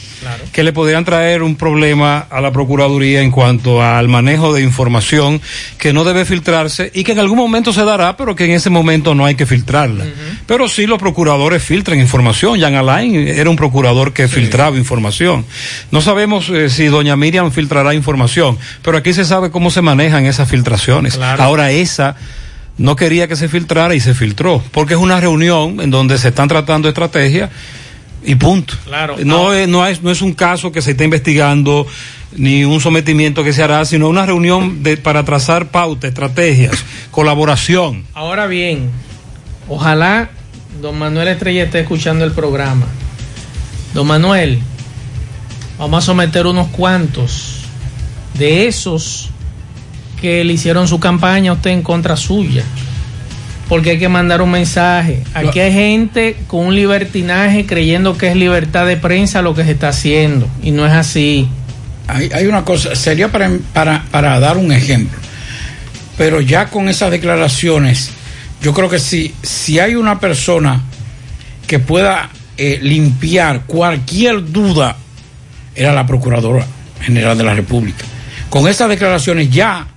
[0.52, 5.42] que le podrían traer un problema a la Procuraduría en cuanto al manejo de información
[5.78, 8.70] que no debe filtrarse y que en algún momento se dará, pero que en ese
[8.70, 10.06] momento no hay que filtrarla.
[10.46, 12.60] Pero sí los procuradores filtran información.
[12.60, 15.46] Jean Alain era un procurador que filtraba información.
[15.92, 20.26] No sabemos eh, si doña Miriam filtrará información, pero aquí se sabe cómo se manejan
[20.26, 21.16] esas filtraciones.
[21.16, 21.44] Claro.
[21.44, 22.16] Ahora esa
[22.78, 26.30] no quería que se filtrara y se filtró, porque es una reunión en donde se
[26.30, 27.50] están tratando estrategias
[28.26, 28.74] y punto.
[28.86, 29.16] Claro.
[29.24, 31.86] No, es, no, es, no es un caso que se está investigando
[32.36, 38.06] ni un sometimiento que se hará, sino una reunión de, para trazar pautas, estrategias, colaboración.
[38.14, 38.90] Ahora bien,
[39.68, 40.30] ojalá
[40.82, 42.88] don Manuel Estrella esté escuchando el programa.
[43.94, 44.60] Don Manuel,
[45.78, 47.60] vamos a someter unos cuantos
[48.34, 49.30] de esos
[50.20, 52.64] que le hicieron su campaña a usted en contra suya.
[53.70, 55.24] Porque hay que mandar un mensaje.
[55.34, 59.72] Aquí hay gente con un libertinaje creyendo que es libertad de prensa lo que se
[59.72, 60.48] está haciendo.
[60.62, 61.48] Y no es así.
[62.08, 65.18] Hay, hay una cosa, sería para, para, para dar un ejemplo,
[66.18, 68.12] pero ya con esas declaraciones,
[68.62, 70.82] yo creo que si, si hay una persona
[71.66, 74.98] que pueda eh, limpiar cualquier duda,
[75.76, 76.68] era la Procuradora
[77.02, 78.06] General de la República.
[78.50, 79.88] Con esas declaraciones ya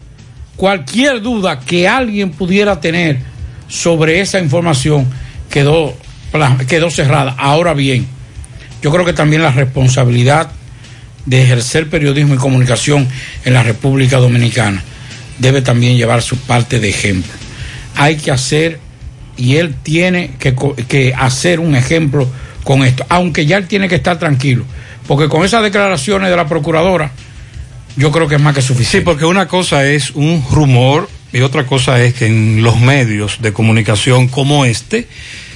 [0.57, 3.19] cualquier duda que alguien pudiera tener
[3.69, 5.07] sobre esa información
[5.51, 5.97] quedó,
[6.69, 7.35] quedó cerrada.
[7.39, 8.07] Ahora bien,
[8.83, 10.51] yo creo que también la responsabilidad
[11.25, 13.09] de ejercer periodismo y comunicación
[13.45, 14.83] en la República Dominicana
[15.39, 17.33] debe también llevar su parte de ejemplo.
[17.97, 18.79] Hay que hacer,
[19.37, 20.55] y él tiene que,
[20.89, 22.29] que hacer un ejemplo
[22.65, 24.65] con esto, aunque ya él tiene que estar tranquilo,
[25.07, 27.11] porque con esas declaraciones de la Procuradora,
[27.97, 28.99] yo creo que es más que suficiente.
[28.99, 33.43] Sí, porque una cosa es un rumor y otra cosa es que en los medios
[33.43, 35.07] de comunicación como este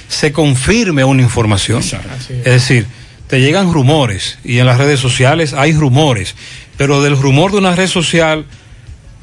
[0.07, 1.81] se confirme una información.
[2.29, 2.85] Es decir,
[3.25, 6.35] te llegan rumores y en las redes sociales hay rumores,
[6.77, 8.45] pero del rumor de una red social,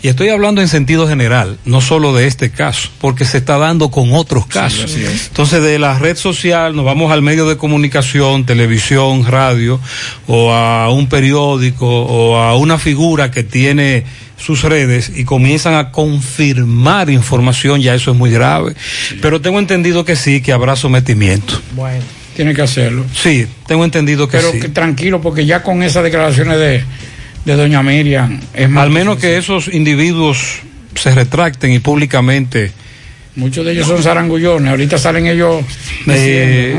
[0.02, 3.92] y estoy hablando en sentido general, no solo de este caso, porque se está dando
[3.92, 4.96] con otros casos.
[4.96, 9.78] Entonces, de la red social nos vamos al medio de comunicación, televisión, radio,
[10.26, 14.04] o a un periódico, o a una figura que tiene
[14.38, 18.74] sus redes y comienzan a confirmar información, ya eso es muy grave.
[19.20, 21.60] Pero tengo entendido que sí, que habrá sometimiento.
[21.72, 22.02] Bueno.
[22.38, 23.04] Tiene que hacerlo.
[23.12, 24.60] Sí, tengo entendido que Pero sí.
[24.60, 26.84] que tranquilo, porque ya con esas declaraciones de,
[27.44, 30.60] de doña Miriam, es más Al menos que esos individuos
[30.94, 32.70] se retracten y públicamente.
[33.34, 35.64] Muchos de ellos son zarangullones, ahorita salen ellos.
[36.06, 36.76] Eh,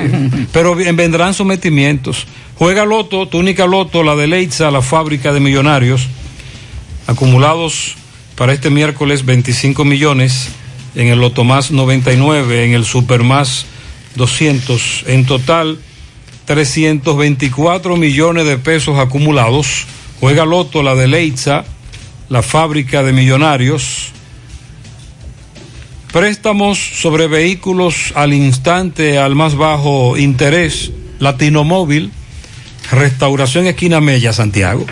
[0.54, 2.26] pero vendrán sometimientos.
[2.56, 6.08] Juega Loto, túnica Loto, la de Leitza, la fábrica de millonarios,
[7.10, 7.96] acumulados
[8.36, 10.50] para este miércoles 25 millones,
[10.96, 13.66] en el Loto Más 99, en el Super Más
[14.16, 15.80] 200, en total
[16.46, 19.88] 324 millones de pesos acumulados.
[20.20, 21.66] Juega Loto, la de Leitza,
[22.30, 24.12] la fábrica de millonarios.
[26.14, 30.92] Préstamos sobre vehículos al instante, al más bajo interés.
[31.20, 32.12] Latino Móvil,
[32.92, 34.86] Restauración Esquina Mella, Santiago.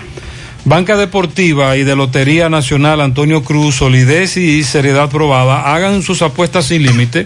[0.67, 5.73] Banca Deportiva y de Lotería Nacional Antonio Cruz, solidez y seriedad probada.
[5.73, 7.25] Hagan sus apuestas sin límite.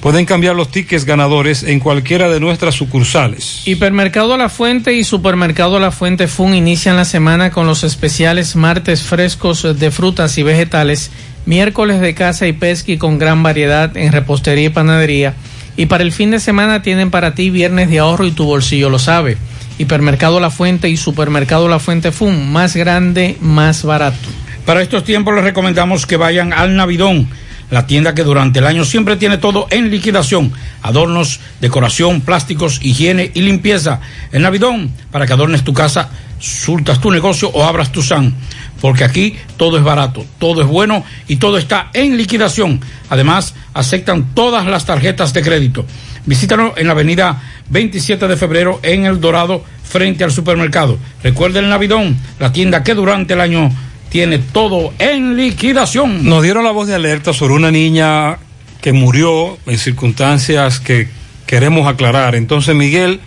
[0.00, 3.60] Pueden cambiar los tickets ganadores en cualquiera de nuestras sucursales.
[3.66, 9.02] Hipermercado La Fuente y Supermercado La Fuente Fun inician la semana con los especiales martes
[9.02, 11.10] frescos de frutas y vegetales,
[11.44, 15.34] miércoles de caza y pesca con gran variedad en repostería y panadería.
[15.76, 18.88] Y para el fin de semana tienen para ti viernes de ahorro y tu bolsillo
[18.88, 19.36] lo sabe.
[19.80, 24.28] Hipermercado La Fuente y Supermercado La Fuente Fun, más grande, más barato.
[24.66, 27.30] Para estos tiempos les recomendamos que vayan al Navidón,
[27.70, 30.52] la tienda que durante el año siempre tiene todo en liquidación,
[30.82, 34.02] adornos, decoración, plásticos, higiene y limpieza.
[34.32, 38.34] El Navidón, para que adornes tu casa, surtas tu negocio o abras tu SAN,
[38.82, 42.82] porque aquí todo es barato, todo es bueno y todo está en liquidación.
[43.08, 45.86] Además, aceptan todas las tarjetas de crédito.
[46.26, 50.98] Visítanos en la avenida 27 de febrero en El Dorado, frente al supermercado.
[51.22, 53.70] Recuerden el Navidón, la tienda que durante el año
[54.08, 56.24] tiene todo en liquidación.
[56.24, 58.38] Nos dieron la voz de alerta sobre una niña
[58.80, 61.08] que murió en circunstancias que
[61.46, 62.34] queremos aclarar.
[62.34, 63.20] Entonces Miguel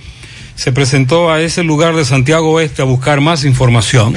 [0.55, 4.15] se presentó a ese lugar de Santiago Oeste a buscar más información.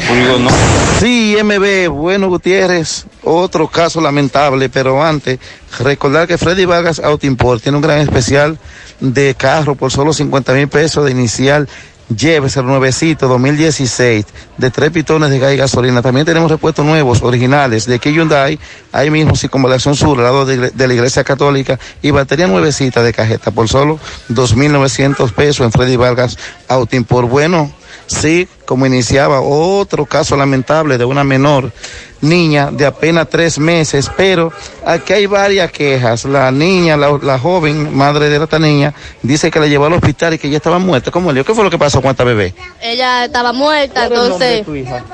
[1.00, 5.38] Sí, MB, bueno Gutiérrez, otro caso lamentable, pero antes,
[5.78, 8.58] recordar que Freddy Vargas Auto Import tiene un gran especial
[9.00, 11.68] de carro por solo 50 mil pesos de inicial.
[12.14, 14.26] Llévese el nuevecito 2016
[14.56, 16.02] de tres pitones de gas y gasolina.
[16.02, 18.60] También tenemos repuestos nuevos, originales, de Kia Hyundai,
[18.92, 23.12] ahí mismo, Circunvalación Sur, al lado de, de la Iglesia Católica, y batería nuevecita de
[23.12, 23.98] cajeta por solo
[24.30, 26.38] 2.900 pesos en Freddy Vargas
[26.68, 27.28] Auto Import.
[27.28, 27.72] Bueno,
[28.06, 31.72] sí, como iniciaba otro caso lamentable de una menor
[32.20, 34.52] niña de apenas tres meses, pero
[34.84, 36.24] aquí hay varias quejas.
[36.24, 40.34] La niña, la, la joven madre de esta niña, dice que la llevó al hospital
[40.34, 41.10] y que ella estaba muerta.
[41.10, 42.54] ¿Cómo le ¿Qué fue lo que pasó con esta bebé?
[42.80, 45.04] Ella estaba muerta, ¿Cuál es el nombre de entonces.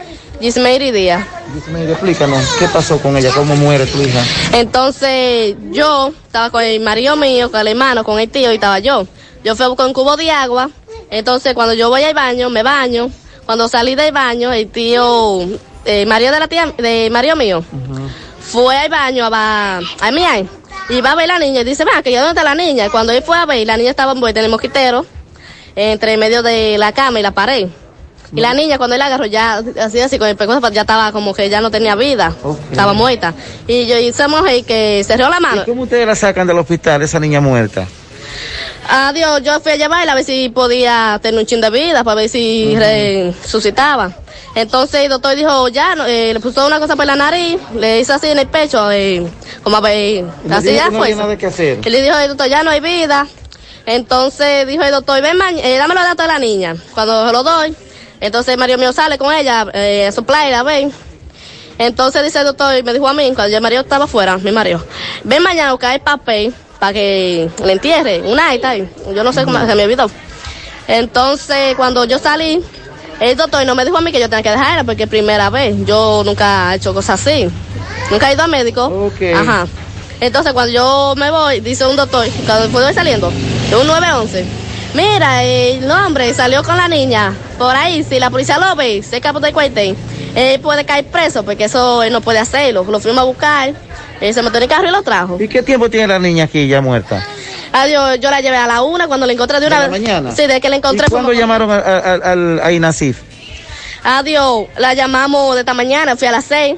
[0.40, 1.24] Gismeiri Díaz.
[1.54, 3.30] Gismeiri, explícanos, ¿qué pasó con ella?
[3.32, 4.24] ¿Cómo muere tu hija?
[4.52, 8.78] Entonces yo estaba con el marido mío, con el hermano, con el tío y estaba
[8.80, 9.06] yo.
[9.44, 10.70] Yo fui a buscar un cubo de agua.
[11.12, 13.10] Entonces cuando yo voy al baño, me baño.
[13.44, 15.40] Cuando salí del baño, el tío,
[15.84, 17.62] eh, marido de la tía, de marido mío,
[18.40, 20.44] fue al baño a, a mirar
[20.88, 22.88] y va a ver la niña y dice, va, que ya dónde está la niña.
[22.90, 25.04] Cuando él fue a ver, la niña estaba envuelta en el mosquitero,
[25.76, 27.68] entre medio de la cama y la pared.
[28.34, 31.12] Y la niña cuando él la agarró ya, así así, con el pescuezo, ya estaba
[31.12, 32.34] como que ya no tenía vida,
[32.70, 33.34] estaba muerta.
[33.66, 35.62] Y yo hice mujer que cerró la mano.
[35.62, 37.86] ¿Y cómo ustedes la sacan del hospital, esa niña muerta?
[38.88, 42.16] Adiós, yo fui a llevarla a ver si podía tener un chin de vida, para
[42.16, 44.12] ver si resucitaba.
[44.54, 48.00] Entonces el doctor dijo, ya, no, eh, le puso una cosa por la nariz, le
[48.00, 49.26] hizo así en el pecho, eh,
[49.62, 51.12] como a ver, así ya no fue.
[51.46, 51.80] hacer.
[51.82, 53.26] Y le dijo el doctor, ya no hay vida.
[53.86, 56.76] Entonces dijo el doctor, ven eh, datos de la niña.
[56.92, 57.74] Cuando se lo doy,
[58.20, 60.92] entonces Mario mío sale con ella, eh, a su playa, ven.
[61.78, 64.52] Entonces dice el doctor, y me dijo a mí, cuando ya Mario estaba afuera, mi
[64.52, 64.84] Mario,
[65.24, 68.88] ven mañana a buscar el papel para que le entierre, un acta, ahí.
[69.14, 70.10] yo no sé cómo, se me olvidó.
[70.88, 72.60] Entonces, cuando yo salí,
[73.20, 75.48] el doctor no me dijo a mí que yo tenía que dejarla porque es primera
[75.48, 75.76] vez.
[75.86, 77.48] Yo nunca he hecho cosas así.
[78.10, 79.12] Nunca he ido a médico.
[79.32, 79.68] Ajá.
[80.20, 84.44] Entonces, cuando yo me voy, dice un doctor, cuando voy saliendo, de un 911,
[84.94, 87.32] mira, el hombre salió con la niña.
[87.58, 89.96] Por ahí, si la policía lo ve, se escapó del cuartel,
[90.34, 92.84] él puede caer preso porque eso él no puede hacerlo.
[92.88, 93.72] Lo fuimos a buscar,
[94.20, 95.36] él se metió en el carro y lo trajo.
[95.40, 97.24] ¿Y qué tiempo tiene la niña aquí ya muerta?
[97.74, 100.02] Adiós, yo la llevé a la una cuando la encontré de una ¿De la vez.
[100.02, 100.32] mañana?
[100.32, 101.06] Sí, de que la encontré.
[101.06, 103.20] ¿Y cuándo llamaron a, a, al- a Inasif?
[104.04, 106.74] Adiós, la llamamos de esta mañana, fui a las seis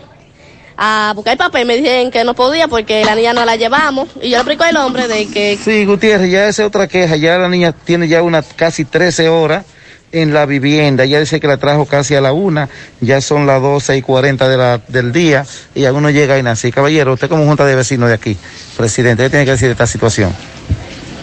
[0.77, 4.31] a buscar papel, me dijeron que no podía porque la niña no la llevamos y
[4.31, 7.17] yo le explico al hombre de que Sí, Gutiérrez, ya esa es otra queja.
[7.17, 9.65] Ya la niña tiene ya unas casi 13 horas
[10.13, 11.05] en la vivienda.
[11.05, 12.69] Ya dice que la trajo casi a la una.
[13.01, 15.45] Ya son las 12 y 40 de la, del día
[15.75, 16.75] y aún no llega a Inasif.
[16.75, 18.37] Caballero, usted como junta de vecinos de aquí,
[18.77, 20.33] presidente, ¿qué tiene que decir de esta situación?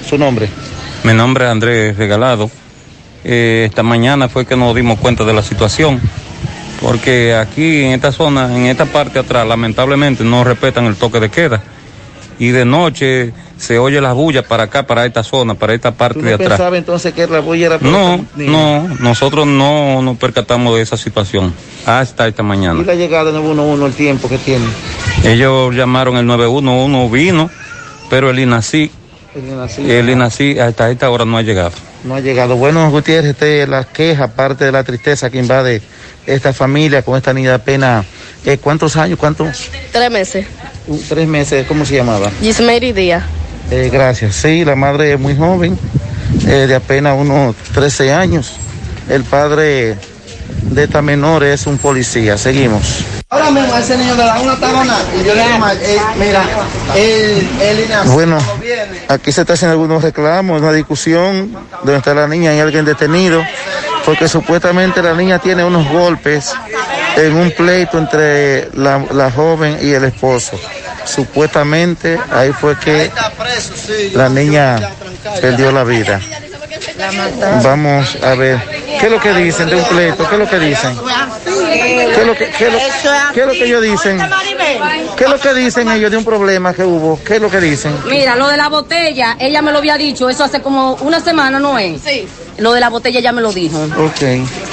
[0.08, 0.50] Su nombre.
[1.04, 2.52] Mi nombre es Andrés Regalado.
[3.24, 6.02] Eh, esta mañana fue que nos dimos cuenta de la situación,
[6.82, 11.30] porque aquí en esta zona, en esta parte atrás, lamentablemente no respetan el toque de
[11.30, 11.62] queda.
[12.40, 16.20] Y de noche se oye las bullas para acá, para esta zona, para esta parte
[16.20, 16.50] ¿Tú de no atrás.
[16.50, 21.54] pensaba entonces que la bulla era No, no, nosotros no nos percatamos de esa situación
[21.86, 22.82] hasta esta mañana.
[22.82, 24.66] ¿Y la llegada de 911, el tiempo que tiene?
[25.24, 27.52] Ellos llamaron el 911, vino,
[28.10, 28.90] pero el INACI,
[29.34, 31.72] El INACI hasta esta hora no ha llegado.
[32.04, 32.58] No ha llegado.
[32.58, 35.82] Bueno, Gutiérrez, este, la queja, aparte de la tristeza que invade
[36.26, 38.06] esta familia con esta niña de apenas,
[38.46, 39.18] eh, ¿cuántos años?
[39.18, 39.70] ¿Cuántos?
[39.92, 40.46] tres meses.
[40.88, 42.30] Uh, tres meses, ¿cómo se llamaba?
[42.42, 43.24] Gismeri Díaz.
[43.70, 44.36] Eh, gracias.
[44.36, 45.80] Sí, la madre es muy joven,
[46.46, 48.54] eh, de apenas unos 13 años.
[49.08, 49.96] El padre
[50.62, 52.38] de esta menor es un policía.
[52.38, 53.06] Seguimos.
[53.30, 55.98] Ahora mismo a ese niño le da una tabana y yo le digo, "Ma, eh,
[56.18, 56.44] mira,
[56.96, 59.02] Inasif Bueno, no viene".
[59.08, 63.42] aquí se está haciendo algunos reclamos, una discusión donde está la niña y alguien detenido,
[64.06, 66.54] porque supuestamente la niña tiene unos golpes
[67.16, 70.60] en un pleito entre la, la joven y el esposo.
[71.06, 73.12] Supuestamente ahí fue que
[74.14, 74.78] la niña
[75.40, 76.20] perdió la vida.
[77.64, 78.60] Vamos a ver,
[79.00, 80.28] ¿qué es lo que dicen de un pleito?
[80.28, 80.98] ¿Qué es lo que dicen?
[81.46, 82.80] ¿Qué es lo que, qué es lo-
[83.34, 84.22] qué es lo que ellos dicen?
[85.18, 87.20] ¿Qué es lo que dicen ellos de un problema que hubo?
[87.24, 87.96] ¿Qué es lo que dicen?
[88.06, 91.60] Mira, lo de la botella, ella me lo había dicho, eso hace como una semana,
[91.60, 92.02] ¿no es?
[92.02, 92.28] Sí.
[92.58, 93.78] Lo de la botella ya me lo dijo.
[93.98, 94.20] Ok.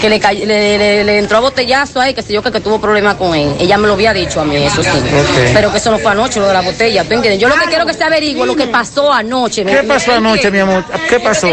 [0.00, 2.78] Que le, le, le- le entró a botellazo ahí, que sé yo, que, que tuvo
[2.80, 3.54] problemas con él.
[3.58, 4.88] Ella me lo había dicho a mí, eso sí.
[4.90, 5.52] Ok.
[5.54, 7.04] Pero que eso no fue anoche, lo de la botella.
[7.04, 7.40] ¿Tú entiendes?
[7.40, 9.64] Yo lo que quiero que se averigüe lo que pasó anoche.
[9.64, 10.84] ¿me- ¿Qué pasó anoche, mi amor?
[11.08, 11.48] ¿Qué pasó?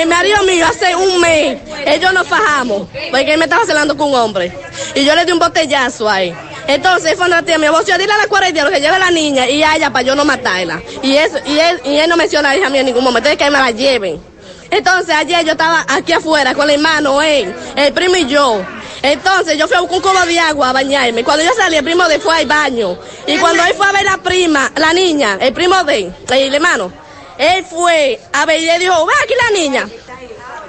[0.00, 4.08] El marido mío hace un mes, ellos nos fajamos, porque él me estaba celando con
[4.08, 4.50] un hombre.
[4.94, 6.34] Y yo le di un botellazo ahí.
[6.66, 9.10] Entonces, fue una tía mía, vos yo dile a la cuarentena lo que lleve la
[9.10, 10.80] niña y a ella para yo no matarla.
[11.02, 13.28] Y, eso, y, él, y él no menciona a la hija mía en ningún momento,
[13.28, 14.18] es que me la lleven.
[14.70, 18.64] Entonces, ayer yo estaba aquí afuera con el hermano, él, el primo y yo.
[19.02, 21.22] Entonces, yo fui a buscar un cubo de agua a bañarme.
[21.24, 22.96] Cuando yo salí, el primo de él fue al baño.
[23.26, 26.54] Y cuando él fue a ver la prima, la niña, el primo de él, el
[26.54, 26.90] hermano,
[27.40, 29.88] él fue a ver y dijo, ve aquí la niña.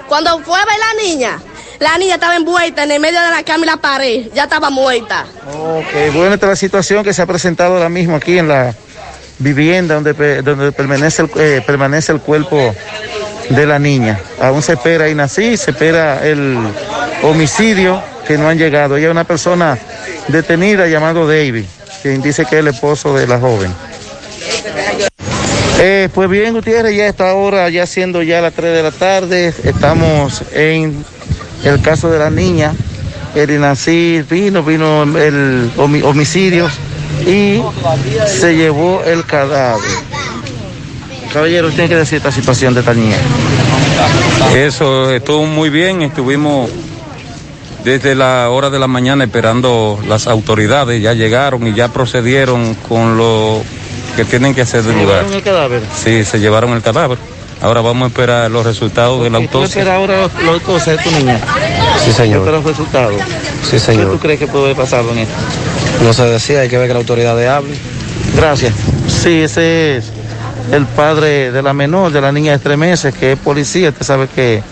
[0.08, 1.38] Cuando fue a ver la niña,
[1.78, 4.70] la niña estaba envuelta en el medio de la cama y la pared, ya estaba
[4.70, 5.26] muerta.
[5.54, 8.74] Ok, bueno, esta es la situación que se ha presentado ahora mismo aquí en la
[9.38, 12.74] vivienda donde, donde permanece, el, eh, permanece el cuerpo
[13.50, 14.18] de la niña.
[14.40, 16.56] Aún se espera Inasí, se espera el
[17.22, 18.96] homicidio que no han llegado.
[18.96, 19.78] Ella es una persona
[20.28, 21.66] detenida llamado David,
[22.00, 23.74] quien dice que es el esposo de la joven.
[25.84, 28.92] Eh, pues bien, Gutiérrez, ya a esta hora, ya siendo ya las 3 de la
[28.92, 31.04] tarde, estamos en
[31.64, 32.72] el caso de la niña.
[33.34, 36.68] El INACI vino, vino el homi- homicidio
[37.26, 37.60] y
[38.28, 39.82] se llevó el cadáver.
[41.32, 43.16] Caballero, ¿usted tiene que decir esta situación de esta niña?
[44.54, 46.70] Eso estuvo muy bien, estuvimos
[47.82, 53.16] desde la hora de la mañana esperando las autoridades, ya llegaron y ya procedieron con
[53.16, 53.62] lo
[54.16, 55.18] que tienen que hacer del lugar.
[55.24, 55.82] ¿Llevaron el cadáver?
[55.96, 57.18] Sí, se llevaron el cadáver.
[57.60, 59.80] Ahora vamos a esperar los resultados de la ¿Tú autopsia.
[59.82, 61.40] esperas ahora los, los autopsia de tu niña?
[62.04, 62.38] Sí, señor.
[62.40, 63.14] ¿Espera los resultados?
[63.62, 64.10] Sí, ¿Qué señor.
[64.12, 65.34] tú crees que puede haber pasado en esto?
[66.02, 67.74] No se decía, hay que ver que la autoridad hable.
[68.34, 68.74] Gracias.
[69.06, 70.06] Sí, ese es
[70.72, 73.90] el padre de la menor, de la niña de tres meses, que es policía.
[73.90, 74.62] Usted sabe que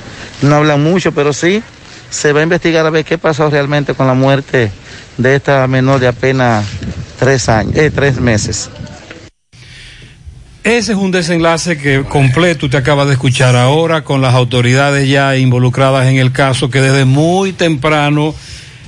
[0.43, 1.63] no hablan mucho, pero sí
[2.11, 4.73] se va a investigar a ver qué pasó realmente con la muerte
[5.17, 6.65] de esta menor de apenas
[7.21, 8.69] tres años, eh, tres meses.
[10.63, 15.37] Ese es un desenlace que completo te acabas de escuchar ahora con las autoridades ya
[15.39, 18.35] involucradas en el caso que desde muy temprano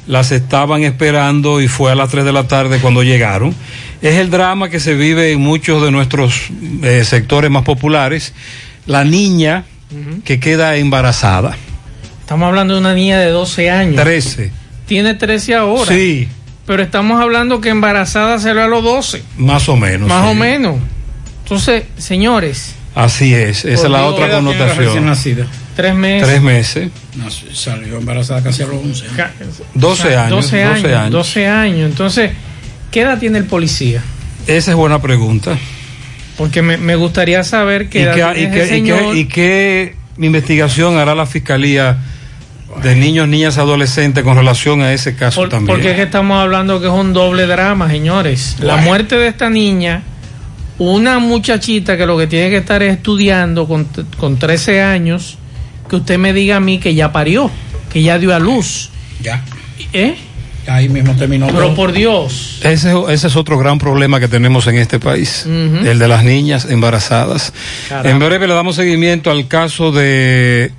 [0.06, 3.54] las estaban esperando y fue a las 3 de la tarde cuando llegaron.
[4.02, 6.50] Es el drama que se vive en muchos de nuestros
[6.82, 8.34] eh, sectores más populares.
[8.84, 9.64] La niña
[10.24, 11.56] que queda embarazada.
[12.20, 13.96] Estamos hablando de una niña de 12 años.
[13.96, 14.50] 13.
[14.86, 15.90] Tiene 13 ahora.
[15.90, 16.28] Sí.
[16.66, 19.22] Pero estamos hablando que embarazada se a los 12.
[19.38, 20.08] Más o menos.
[20.08, 20.30] más sí.
[20.30, 20.76] o menos.
[21.56, 22.74] Entonces, señores.
[22.94, 25.06] Así es, esa Por es la otra ¿Qué edad tiene la recién connotación.
[25.06, 25.46] nacida?
[25.76, 26.28] Tres meses.
[26.28, 26.90] Tres meses.
[27.16, 29.06] Nació- salió embarazada casi a los 11.
[29.74, 30.30] 12 O sea, años.
[30.30, 30.84] 12 12 años.
[31.00, 31.10] años.
[31.12, 31.90] 12 años.
[31.90, 32.30] Entonces,
[32.90, 34.02] ¿qué edad tiene el policía?
[34.46, 35.56] Esa es buena pregunta.
[36.36, 38.96] Porque me, me gustaría saber ¿Y qué edad qué, tiene y ese qué- y qué-
[38.98, 39.16] señor.
[39.16, 41.96] y qué investigación hará la fiscalía
[42.82, 45.66] de niños, niñas, adolescentes con relación a ese caso también?
[45.66, 48.56] Porque es que estamos hablando que es un doble drama, señores.
[48.60, 50.02] La muerte de esta niña,
[50.78, 55.38] una muchachita que lo que tiene que estar es estudiando con, con 13 años,
[55.88, 57.50] que usted me diga a mí que ya parió,
[57.92, 58.90] que ya dio a luz.
[59.20, 59.44] Ya.
[59.92, 60.16] ¿Eh?
[60.66, 61.46] Ahí mismo terminó.
[61.46, 61.74] Pero todo.
[61.74, 62.60] por Dios.
[62.62, 66.66] Ese, ese es otro gran problema que tenemos en este país, el de las niñas
[66.66, 67.52] embarazadas.
[67.88, 68.10] Caramba.
[68.10, 70.72] En breve le damos seguimiento al caso de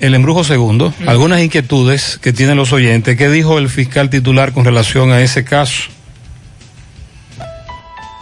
[0.00, 3.16] el embrujo segundo, algunas inquietudes que tienen los oyentes.
[3.16, 5.84] ¿Qué dijo el fiscal titular con relación a ese caso?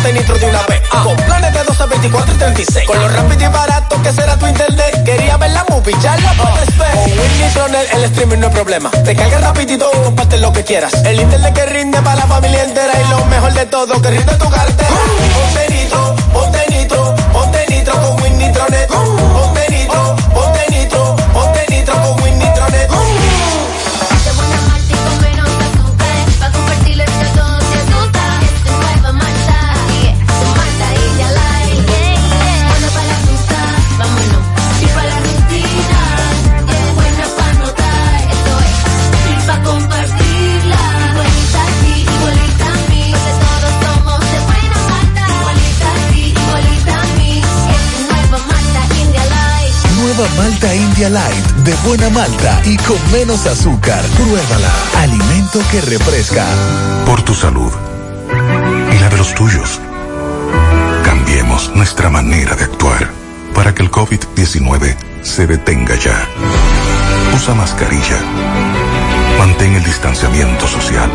[0.00, 0.80] ponte nitro de una vez.
[0.88, 2.86] Con planes de 12, 24 y 36.
[2.86, 5.04] Con lo rápido y barato que será tu internet.
[5.04, 6.90] Quería ver la movie, ya la puedes ver.
[6.92, 8.90] Con Win Nitronet el streaming no es problema.
[8.90, 10.92] Te carga rapidito y comparte lo que quieras.
[11.04, 12.92] El internet que rinde para la familia entera.
[13.00, 14.90] Y lo mejor de todo, que rinde tu cartera.
[15.34, 18.90] Ponte nitro, ponte nitro, ponte nitro con Win Nitronet.
[50.40, 54.02] Malta India Light, de buena malta y con menos azúcar.
[54.16, 54.70] Pruébala.
[54.96, 56.46] Alimento que refresca.
[57.04, 57.70] Por tu salud
[58.90, 59.78] y la de los tuyos.
[61.04, 63.10] Cambiemos nuestra manera de actuar
[63.54, 66.26] para que el COVID-19 se detenga ya.
[67.36, 68.18] Usa mascarilla.
[69.38, 71.10] Mantén el distanciamiento social.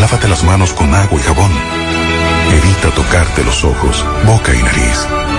[0.00, 1.50] Lávate las manos con agua y jabón.
[2.52, 5.25] Evita tocarte los ojos, boca y nariz.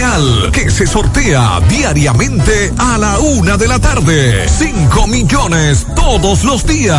[0.00, 4.48] Real, que se sortea diariamente a la una de la tarde.
[4.48, 6.98] 5 millones todos los días.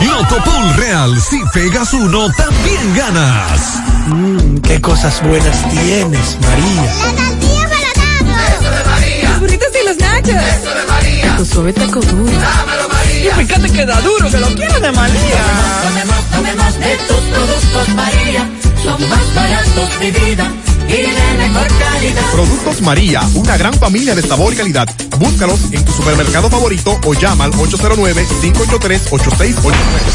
[0.00, 3.74] Loto Pool Real, si pegas uno, también ganas.
[4.06, 6.82] Mmm, qué cosas buenas tienes, María.
[7.04, 9.28] La tortilla para Eso de María.
[9.28, 10.42] Los burritos y los nachos.
[10.56, 11.36] Eso de María.
[11.36, 12.32] Tu suave taco duro.
[12.32, 13.42] Dámelo, María.
[13.42, 15.44] Y fíjate que da duro, que lo quiero de María.
[15.82, 18.50] Tomemos, tomemos de tus productos, María.
[18.82, 20.50] Son más baratos de vida
[20.88, 21.08] y de
[21.38, 22.30] mejor calidad.
[22.32, 24.88] Productos María, una gran familia de sabor y calidad.
[25.18, 29.72] Búscalos en tu supermercado favorito o llama al 809-583-8689.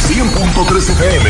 [0.08, 1.30] 100.3 FM,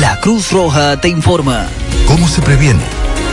[0.00, 1.66] La Cruz Roja te informa.
[2.06, 2.97] ¿Cómo se previene?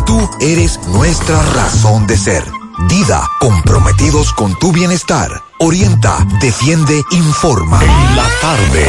[0.00, 2.42] tú eres nuestra razón de ser.
[2.88, 5.30] Dida, comprometidos con tu bienestar.
[5.58, 7.80] Orienta, defiende, informa.
[7.82, 8.84] En la tarde.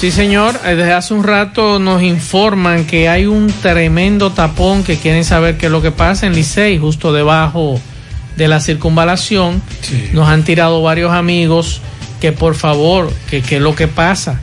[0.00, 0.58] Sí, señor.
[0.64, 5.56] Eh, Desde hace un rato nos informan que hay un tremendo tapón que quieren saber
[5.56, 7.80] qué es lo que pasa en Licey, justo debajo
[8.36, 9.62] de la circunvalación.
[10.12, 11.80] Nos han tirado varios amigos
[12.20, 14.40] que por favor, que qué es lo que pasa.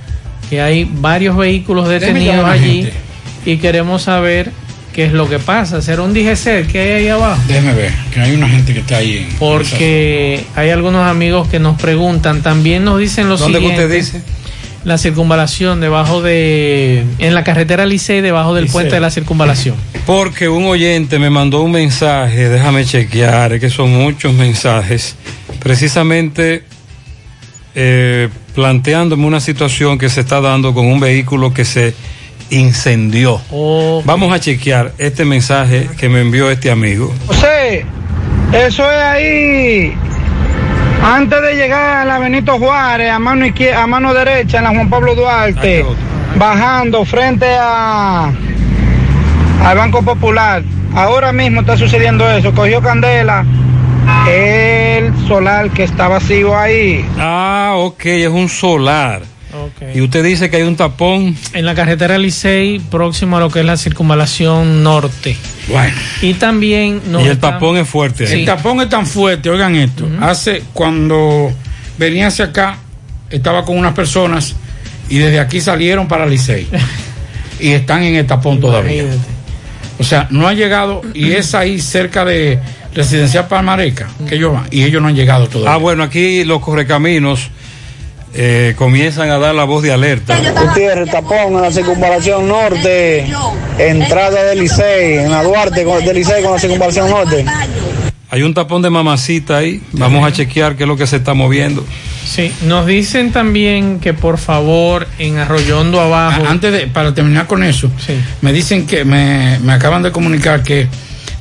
[0.50, 2.94] Que hay varios vehículos detenidos allí gente.
[3.46, 4.52] y queremos saber
[4.94, 5.82] qué es lo que pasa.
[5.82, 7.42] ¿Será un DGC que hay ahí abajo?
[7.48, 9.18] Déjeme ver, que hay una gente que está ahí.
[9.30, 13.86] en- Porque hay algunos amigos que nos preguntan, también nos dicen lo ¿Dónde siguiente.
[13.86, 14.22] usted dice?
[14.86, 19.76] La circunvalación debajo de en la carretera Licey debajo del puente de la circunvalación.
[20.06, 25.16] Porque un oyente me mandó un mensaje, déjame chequear, es que son muchos mensajes,
[25.62, 26.64] precisamente
[27.76, 31.94] eh, planteándome una situación que se está dando con un vehículo que se
[32.50, 33.42] incendió.
[34.06, 37.14] Vamos a chequear este mensaje que me envió este amigo.
[37.28, 37.86] José,
[38.54, 39.94] eso es ahí.
[41.04, 44.90] Antes de llegar a la Benito Juárez, a mano, a mano derecha, en la Juan
[44.90, 45.86] Pablo Duarte,
[46.36, 48.32] bajando frente a
[49.66, 50.64] al Banco Popular.
[50.96, 52.54] Ahora mismo está sucediendo eso.
[52.54, 53.46] Cogió candela
[54.28, 57.06] el solar que está vacío ahí.
[57.18, 59.22] Ah, ok, es un solar.
[59.94, 61.36] Y usted dice que hay un tapón.
[61.54, 65.36] En la carretera Licey, próximo a lo que es la circunvalación norte.
[65.68, 65.96] Bueno.
[66.22, 68.28] Y también nos Y el está- tapón es fuerte.
[68.28, 68.34] Sí.
[68.42, 70.08] El tapón es tan fuerte, oigan esto.
[70.22, 71.52] Hace cuando
[71.98, 72.78] venía hacia acá,
[73.30, 74.56] estaba con unas personas
[75.10, 76.68] y desde aquí salieron para Licey.
[77.60, 79.04] y están en el tapón todavía.
[79.98, 82.58] O sea, no ha llegado y es ahí cerca de
[82.96, 85.74] Residencial Palmareca que ellos van y ellos no han llegado todavía.
[85.74, 87.50] Ah, bueno, aquí los correcaminos
[88.34, 90.38] eh, comienzan a dar la voz de alerta.
[90.66, 93.28] Gutiérrez, tapón en la circunvalación norte,
[93.78, 97.46] entrada del Licey, en la Duarte con- del Licey con la circunvalación norte.
[98.32, 99.82] Hay un tapón de mamacita ahí.
[99.94, 101.84] Vamos a chequear qué es lo que se está moviendo.
[102.24, 106.44] Sí, nos dicen también que por favor en Arroyondo abajo.
[106.46, 107.90] A- Antes de, para terminar con eso,
[108.42, 110.88] me dicen que me, me acaban de comunicar que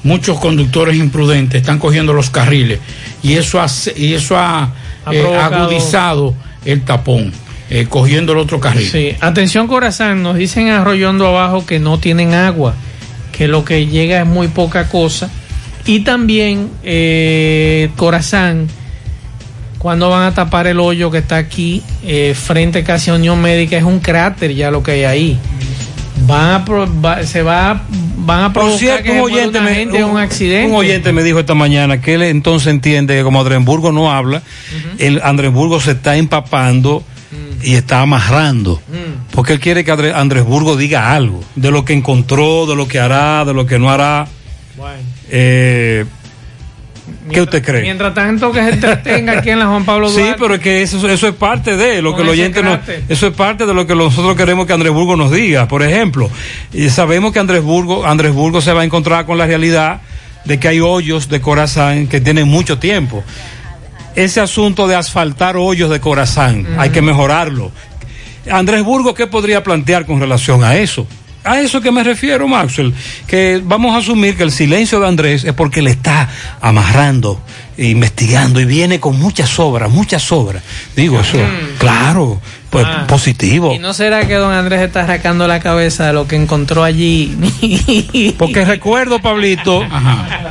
[0.02, 2.78] muchos conductores imprudentes están cogiendo los carriles
[3.22, 3.66] y eso ha,
[3.96, 4.72] y eso ha,
[5.04, 6.34] Ha eh, provocado- agudizado
[6.70, 7.32] el tapón,
[7.70, 8.88] eh, cogiendo el otro carril.
[8.88, 12.74] Sí, atención Corazán, nos dicen en Arroyondo abajo que no tienen agua,
[13.32, 15.30] que lo que llega es muy poca cosa.
[15.86, 18.68] Y también eh, Corazán,
[19.78, 23.76] cuando van a tapar el hoyo que está aquí, eh, frente casi a Unión Médica,
[23.78, 25.38] es un cráter ya lo que hay ahí.
[26.26, 27.80] Van a, va- se va,
[28.20, 30.70] van a provocar cierto, que un oyente, me, gente un accidente.
[30.70, 34.42] un oyente me dijo esta mañana que él entonces entiende que como Andrenburgo no habla,
[34.98, 37.02] el Andresburgo se está empapando
[37.62, 38.80] y está amarrando.
[39.32, 42.98] Porque él quiere que Andre- Andresburgo diga algo de lo que encontró, de lo que
[42.98, 44.26] hará, de lo que no hará.
[45.30, 46.04] Eh,
[47.32, 47.82] ¿Qué usted cree?
[47.82, 50.36] Mientras tanto que se entretenga aquí en la Juan Pablo Sí, Duarte.
[50.38, 53.34] pero es que eso, eso es parte de lo que el oyente no, eso es
[53.34, 55.68] parte de lo que nosotros queremos que Andrés Burgo nos diga.
[55.68, 56.30] Por ejemplo,
[56.72, 60.00] y sabemos que Andrés Burgo, Andrés Burgo se va a encontrar con la realidad
[60.44, 63.22] de que hay hoyos de corazón que tienen mucho tiempo.
[64.14, 67.70] Ese asunto de asfaltar hoyos de corazón, hay que mejorarlo.
[68.50, 71.06] Andrés Burgo, ¿qué podría plantear con relación a eso?
[71.50, 72.92] A eso que me refiero, Maxwell,
[73.26, 76.28] que vamos a asumir que el silencio de Andrés es porque le está
[76.60, 77.40] amarrando,
[77.76, 80.62] investigando y viene con muchas sobras, muchas sobras.
[80.96, 81.38] Digo eso,
[81.78, 82.40] claro,
[82.70, 83.06] pues Ah.
[83.08, 83.72] positivo.
[83.74, 87.34] ¿Y no será que don Andrés está arrancando la cabeza de lo que encontró allí?
[88.38, 89.84] Porque recuerdo, Pablito,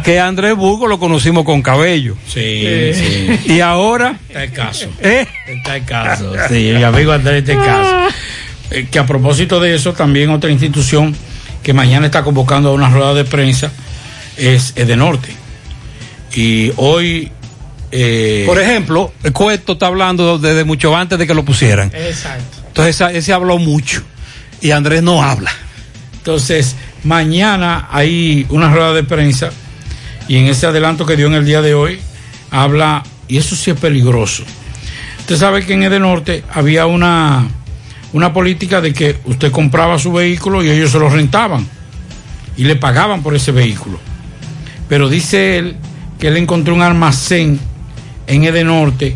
[0.03, 2.15] que a Andrés Burgo lo conocimos con cabello.
[2.27, 3.37] Sí, Eh.
[3.45, 3.53] sí.
[3.53, 4.89] Y ahora, Está el caso.
[4.99, 5.27] ¿eh?
[5.47, 6.33] Está el caso.
[6.49, 8.15] Sí, mi amigo Andrés está el caso.
[8.71, 11.15] Eh, que a propósito de eso, también otra institución
[11.63, 13.71] que mañana está convocando a una rueda de prensa
[14.37, 15.29] es Edenorte.
[16.35, 17.31] Y hoy.
[17.91, 21.91] eh, Por ejemplo, el Cueto está hablando desde mucho antes de que lo pusieran.
[21.93, 22.57] Exacto.
[22.67, 24.01] Entonces ese habló mucho
[24.61, 25.51] y Andrés no habla.
[26.17, 29.49] Entonces, mañana hay una rueda de prensa
[30.27, 31.99] y en ese adelanto que dio en el día de hoy
[32.51, 34.43] habla, y eso sí es peligroso.
[35.19, 37.47] Usted sabe que en Edenorte había una,
[38.13, 41.67] una política de que usted compraba su vehículo y ellos se lo rentaban
[42.55, 43.99] y le pagaban por ese vehículo.
[44.89, 45.75] Pero dice él
[46.19, 47.59] que él encontró un almacén
[48.25, 49.15] en Edenorte,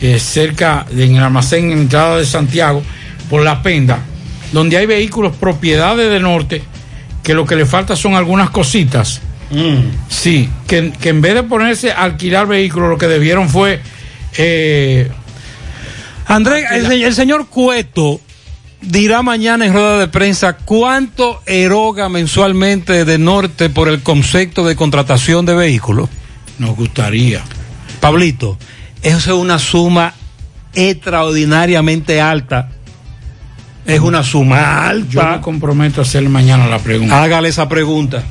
[0.00, 2.82] eh, cerca de en el almacén en entrada de Santiago,
[3.30, 4.00] por la Penda,
[4.52, 6.62] donde hay vehículos propiedad de Edenorte,
[7.22, 9.20] que lo que le falta son algunas cositas.
[10.08, 13.80] Sí, que, que en vez de ponerse a alquilar vehículos, lo que debieron fue.
[14.36, 15.10] eh,
[16.26, 18.20] Andrés, el, se- el señor Cueto
[18.80, 24.74] dirá mañana en rueda de prensa cuánto eroga mensualmente de Norte por el concepto de
[24.76, 26.08] contratación de vehículos.
[26.58, 27.42] Nos gustaría.
[28.00, 28.58] Pablito,
[29.02, 30.14] eso es una suma
[30.74, 32.68] extraordinariamente alta.
[33.84, 35.10] Es una suma alta.
[35.10, 37.22] Yo me comprometo a hacerle mañana la pregunta.
[37.22, 38.22] Hágale esa pregunta.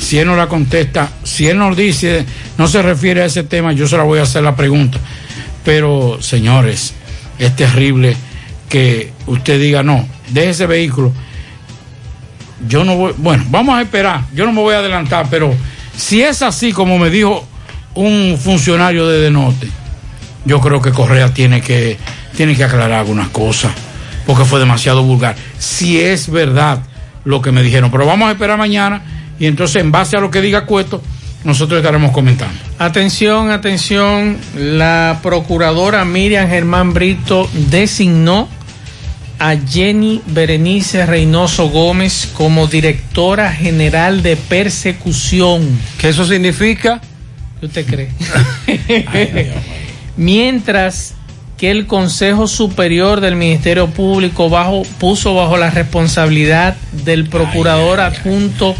[0.00, 2.24] Si él no la contesta, si él nos dice,
[2.56, 4.98] no se refiere a ese tema, yo se la voy a hacer la pregunta.
[5.64, 6.94] Pero, señores,
[7.38, 8.16] es terrible
[8.68, 11.12] que usted diga, no, deje ese vehículo.
[12.66, 15.54] Yo no voy, bueno, vamos a esperar, yo no me voy a adelantar, pero
[15.96, 17.46] si es así como me dijo
[17.94, 19.68] un funcionario de Denote,
[20.44, 21.96] yo creo que Correa tiene que,
[22.36, 23.72] tiene que aclarar algunas cosas,
[24.26, 25.36] porque fue demasiado vulgar.
[25.58, 26.80] Si es verdad
[27.24, 29.02] lo que me dijeron, pero vamos a esperar mañana
[29.38, 31.02] y entonces en base a lo que diga Cueto,
[31.44, 32.58] nosotros estaremos comentando.
[32.78, 38.48] Atención, atención, la procuradora Miriam Germán Brito designó
[39.38, 45.78] a Jenny Berenice Reynoso Gómez como directora general de persecución.
[45.98, 47.00] ¿Qué eso significa?
[47.60, 48.10] ¿Qué usted cree?
[50.16, 51.14] Mientras
[51.56, 58.74] que el Consejo Superior del Ministerio Público bajo, puso bajo la responsabilidad del procurador adjunto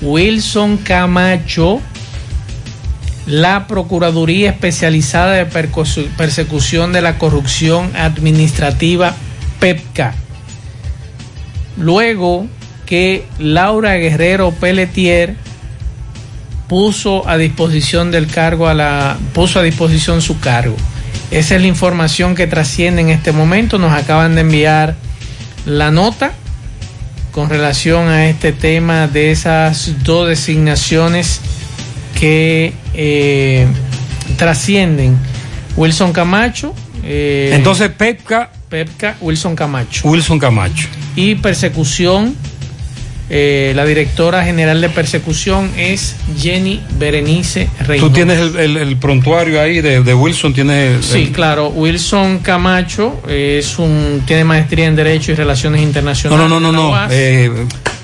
[0.00, 1.80] Wilson Camacho
[3.30, 9.14] la Procuraduría Especializada de Persecución de la Corrupción Administrativa
[9.60, 10.14] PEPCA.
[11.76, 12.48] Luego
[12.86, 15.36] que Laura Guerrero Pelletier
[16.68, 20.76] puso a disposición del cargo a la puso a disposición su cargo.
[21.30, 23.78] Esa es la información que trasciende en este momento.
[23.78, 24.96] Nos acaban de enviar
[25.66, 26.32] la nota
[27.30, 31.40] con relación a este tema de esas dos designaciones
[32.20, 33.66] que eh,
[34.36, 35.16] trascienden.
[35.76, 40.06] Wilson Camacho, eh, Entonces, Pepca, Pepca, Wilson Camacho.
[40.08, 40.88] Wilson Camacho.
[41.16, 42.34] Y persecución,
[43.30, 48.08] eh, la directora general de persecución es Jenny Berenice Reynoso.
[48.08, 51.68] Tú tienes el, el- el prontuario ahí de, de Wilson, tienes el- Sí, claro.
[51.68, 56.48] Wilson Camacho es un tiene maestría en Derecho y Relaciones No, Internacionales.
[56.48, 56.90] no, no, no, no.
[56.90, 57.10] UAS.
[57.14, 57.50] eh,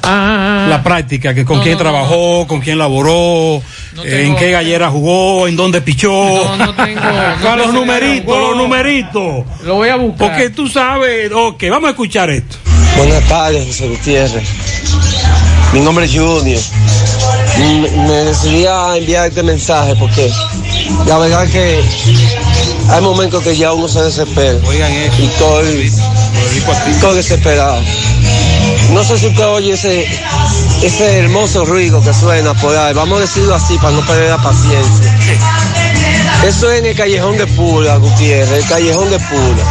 [0.08, 3.60] Ah, la práctica, que con No, quién no, no, trabajó, con quién laboró,
[4.04, 6.10] eh, en qué gallera jugó, en dónde pichó.
[6.10, 7.00] No, no tengo.
[7.42, 9.44] Con los numeritos, los numeritos.
[9.64, 10.28] Lo voy a buscar.
[10.28, 12.56] Porque tú sabes, ok, vamos a escuchar esto.
[12.96, 14.48] Buenas tardes, José Gutiérrez.
[15.72, 16.60] Mi nombre es Junior.
[17.58, 20.30] Me, me decidí a enviar este mensaje porque
[21.06, 21.82] la verdad que
[22.90, 24.58] hay momentos que ya uno se desespera.
[25.18, 25.92] Y estoy,
[26.88, 27.80] estoy desesperado.
[28.92, 30.06] No sé si usted oye ese,
[30.82, 32.94] ese hermoso ruido que suena por ahí.
[32.94, 35.18] Vamos a decirlo así para no perder la paciencia.
[36.46, 39.64] Eso es en el callejón de Pula, Gutiérrez, el callejón de Pula.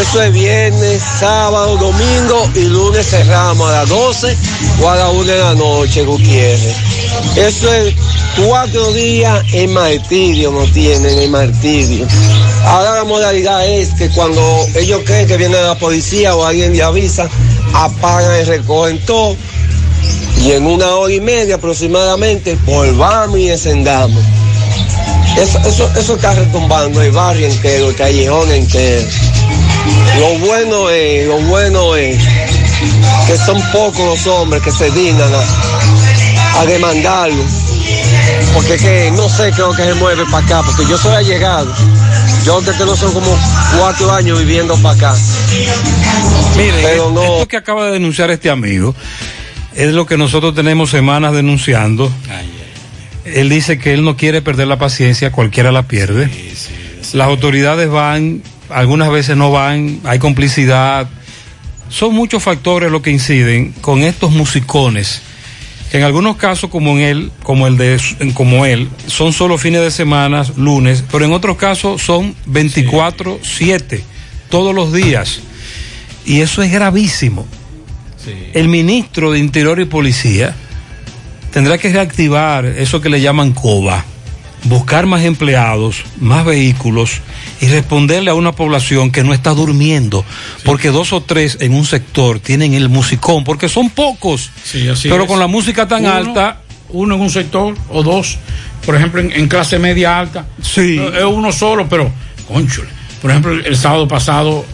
[0.00, 4.36] Eso es viernes, sábado, domingo y lunes cerramos a las 12
[4.82, 6.76] o a las 1 de la noche, Gutiérrez.
[7.36, 7.94] Eso es
[8.44, 12.06] cuatro días en martirio, no tienen en martirio.
[12.66, 16.82] Ahora la modalidad es que cuando ellos creen que viene la policía o alguien le
[16.82, 17.28] avisa,
[17.74, 19.36] apagan y recogen todo.
[20.42, 24.22] Y en una hora y media aproximadamente volvamos y encendamos.
[25.36, 29.06] Eso, eso, eso está retumbando el barrio entero, el callejón entero.
[30.18, 32.18] Lo bueno es, lo bueno es
[33.26, 37.42] que son pocos los hombres que se dignan a, a demandarlo.
[38.54, 41.14] Porque que no sé qué es lo que se mueve para acá, porque yo soy
[41.16, 41.74] allegado.
[42.44, 43.38] Yo que no son como
[43.78, 45.16] cuatro años viviendo para acá.
[46.56, 48.94] Mire, Pero no- esto que acaba de denunciar este amigo
[49.74, 52.12] es lo que nosotros tenemos semanas denunciando.
[53.24, 56.30] Él dice que él no quiere perder la paciencia, cualquiera la pierde.
[57.14, 61.08] Las autoridades van, algunas veces no van, hay complicidad.
[61.88, 65.22] Son muchos factores los que inciden con estos musicones,
[65.94, 68.00] en algunos casos como en él, como el de
[68.34, 74.02] como él, son solo fines de semana, lunes, pero en otros casos son 24/7,
[74.48, 75.38] todos los días.
[76.26, 77.46] Y eso es gravísimo.
[78.54, 80.56] El ministro de Interior y Policía
[81.52, 84.04] tendrá que reactivar eso que le llaman COBA,
[84.64, 87.20] buscar más empleados, más vehículos
[87.60, 90.24] y responderle a una población que no está durmiendo,
[90.64, 95.08] porque dos o tres en un sector tienen el musicón, porque son pocos, Sí, así
[95.08, 95.28] pero es.
[95.28, 96.60] con la música tan Uno- alta,
[96.90, 98.38] Uno en un sector o dos,
[98.86, 100.46] por ejemplo, en, en clase media alta.
[100.62, 100.98] Sí.
[100.98, 102.10] Es uno solo, pero,
[102.46, 102.88] conchole.
[103.20, 104.64] Por ejemplo, el sábado pasado,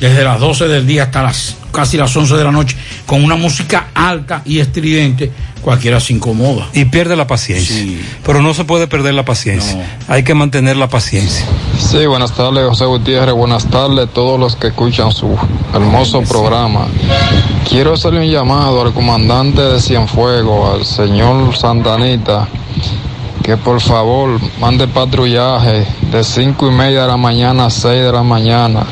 [0.00, 2.76] desde las 12 del día hasta las casi las 11 de la noche,
[3.06, 5.30] con una música alta y estridente,
[5.62, 6.68] cualquiera se incomoda.
[6.72, 7.76] y pierde la paciencia.
[8.24, 11.44] Pero no se puede perder la paciencia, hay que mantener la paciencia.
[11.78, 13.34] Sí, buenas tardes, José Gutiérrez.
[13.34, 15.36] Buenas tardes a todos los que escuchan su
[15.74, 16.86] hermoso programa.
[17.68, 22.48] Quiero hacerle un llamado al comandante de Cienfuegos, al señor Santanita,
[23.42, 28.12] que por favor mande patrullaje de cinco y media de la mañana a 6 de
[28.12, 28.84] la mañana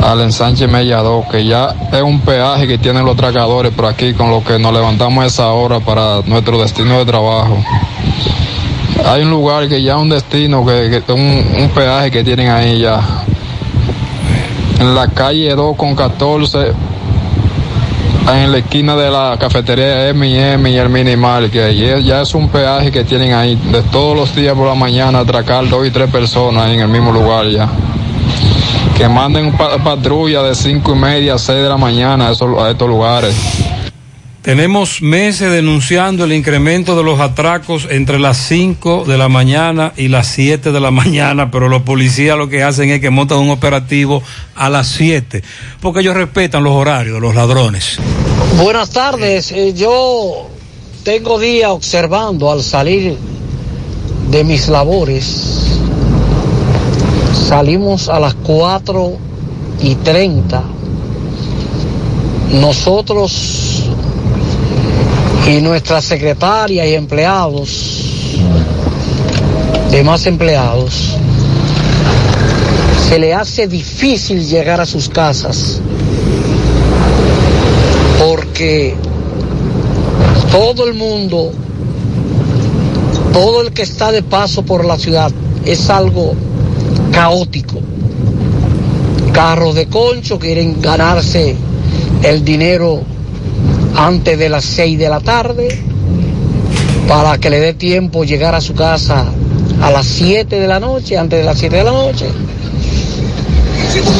[0.00, 4.30] al ensanche Mellado, que ya es un peaje que tienen los tracadores por aquí, con
[4.30, 7.58] lo que nos levantamos esa hora para nuestro destino de trabajo.
[9.06, 12.78] Hay un lugar que ya es un destino, que, que- un, peaje que tienen ahí
[12.80, 13.00] ya.
[14.80, 16.72] En la calle 2 con 14,
[18.34, 22.90] en la esquina de la cafetería M&M y el Minimal, que ya es un peaje
[22.90, 26.70] que tienen ahí de todos los días por la mañana atracar dos y tres personas
[26.70, 27.68] en el mismo lugar ya.
[29.02, 32.56] Que manden pa- patrulla de cinco y media a 6 de la mañana a, esos-
[32.56, 33.34] a estos lugares.
[34.42, 40.06] Tenemos meses denunciando el incremento de los atracos entre las 5 de la mañana y
[40.06, 43.50] las 7 de la mañana, pero los policías lo que hacen es que montan un
[43.50, 44.22] operativo
[44.54, 45.42] a las 7,
[45.80, 47.98] porque ellos respetan los horarios de los ladrones.
[48.62, 49.50] Buenas tardes.
[49.50, 50.48] Eh, yo
[51.02, 53.16] tengo día observando al salir
[54.30, 55.71] de mis labores.
[57.52, 59.12] Salimos a las 4
[59.82, 60.62] y 30.
[62.62, 63.82] Nosotros
[65.46, 68.36] y nuestra secretaria y empleados,
[69.90, 71.14] demás empleados,
[73.06, 75.78] se le hace difícil llegar a sus casas
[78.18, 78.94] porque
[80.50, 81.52] todo el mundo,
[83.34, 85.30] todo el que está de paso por la ciudad
[85.66, 86.34] es algo
[87.12, 87.78] caótico.
[89.32, 91.56] Carros de concho quieren ganarse
[92.22, 93.02] el dinero
[93.96, 95.68] antes de las 6 de la tarde
[97.08, 99.26] para que le dé tiempo llegar a su casa
[99.80, 102.26] a las 7 de la noche, antes de las 7 de la noche.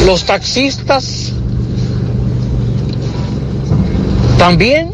[0.04, 1.32] Los taxistas
[4.38, 4.90] también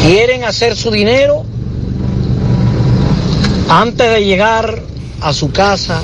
[0.00, 1.44] quieren hacer su dinero
[3.68, 4.91] antes de llegar
[5.22, 6.02] a su casa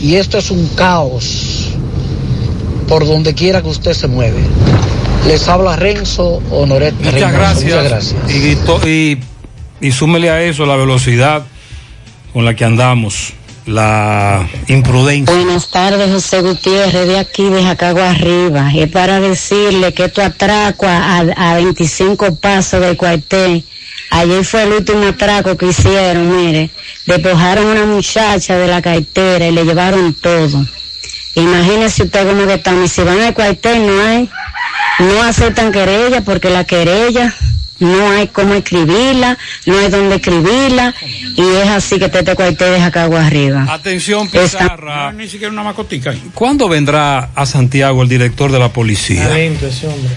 [0.00, 1.70] y esto es un caos
[2.88, 4.40] por donde quiera que usted se mueve.
[5.26, 7.32] Les habla Renzo Honoret Muchas Reynoso.
[7.36, 7.64] gracias.
[7.64, 8.84] Muchas gracias.
[8.84, 9.18] Y, y,
[9.80, 11.44] y súmele a eso la velocidad
[12.32, 13.32] con la que andamos,
[13.66, 15.34] la imprudencia.
[15.34, 18.70] Buenas tardes, José Gutiérrez, de aquí, de Jacagua Arriba.
[18.74, 23.64] Es para decirle que esto atraco a, a 25 pasos del cuartel.
[24.10, 26.70] Ayer fue el último atraco que hicieron, mire.
[27.06, 30.64] Despojaron a una muchacha de la cartera y le llevaron todo.
[31.34, 32.82] Imagínese usted cómo que están.
[32.84, 34.30] Y si van al cuartel no hay,
[35.00, 37.34] no aceptan querella porque la querella
[37.78, 40.94] no hay cómo escribirla, no hay dónde escribirla.
[41.36, 43.66] Y es así que este cuartel de Jacagua Arriba.
[43.68, 45.12] Atención, Pizarra.
[45.12, 46.14] Ni siquiera una macotica.
[46.34, 49.28] ¿Cuándo vendrá a Santiago el director de la policía?
[49.28, 50.10] Lento ese hombre.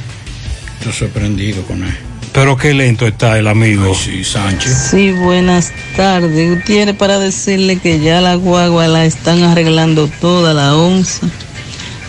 [0.80, 1.98] Estoy sorprendido con él.
[2.32, 3.94] Pero qué lento está el amigo.
[3.96, 4.90] sí, Sánchez.
[4.92, 6.58] Sí, buenas tardes.
[6.58, 11.28] Gutiérrez, para decirle que ya la guagua la están arreglando toda la onza.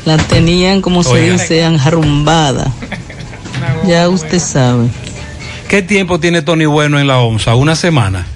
[0.05, 2.73] La tenían, como se dice, arrumbada.
[3.87, 4.89] Ya usted sabe.
[5.71, 7.55] ¿Qué tiempo tiene Tony Bueno en la ONSA?
[7.55, 8.27] ¿Una semana?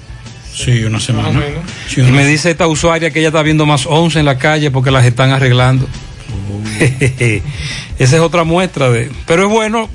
[0.53, 1.43] Sí, una semana.
[1.85, 4.71] Sí, y me dice esta usuaria que ella está viendo más 11 en la calle
[4.71, 5.85] porque las están arreglando.
[7.99, 9.11] Esa es otra muestra de.
[9.27, 9.89] Pero es bueno,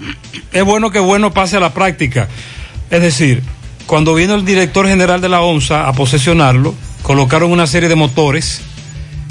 [0.52, 2.28] es bueno que bueno pase a la práctica.
[2.90, 3.42] Es decir,
[3.86, 8.60] cuando vino el director general de la ONSA a posesionarlo, colocaron una serie de motores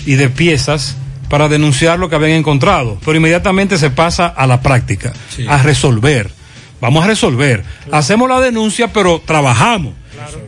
[0.07, 0.97] y de piezas
[1.30, 2.97] para denunciar lo que habían encontrado.
[3.05, 5.14] Pero inmediatamente se pasa a la práctica,
[5.47, 6.38] a resolver.
[6.82, 7.63] Vamos a resolver.
[7.91, 9.93] Hacemos la denuncia, pero trabajamos.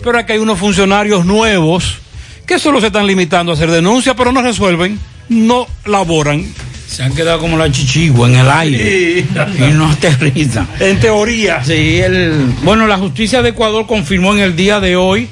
[0.04, 1.98] Pero aquí hay unos funcionarios nuevos
[2.46, 6.46] que solo se están limitando a hacer denuncias, pero no resuelven, no laboran.
[6.88, 10.68] Se han quedado como la chichigua en el aire y no aterrizan.
[10.80, 11.64] En teoría.
[11.64, 15.30] Sí, el, bueno, la justicia de Ecuador confirmó en el día de hoy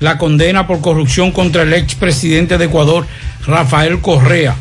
[0.00, 3.06] la condena por corrupción contra el expresidente de Ecuador,
[3.46, 4.56] Rafael Correa.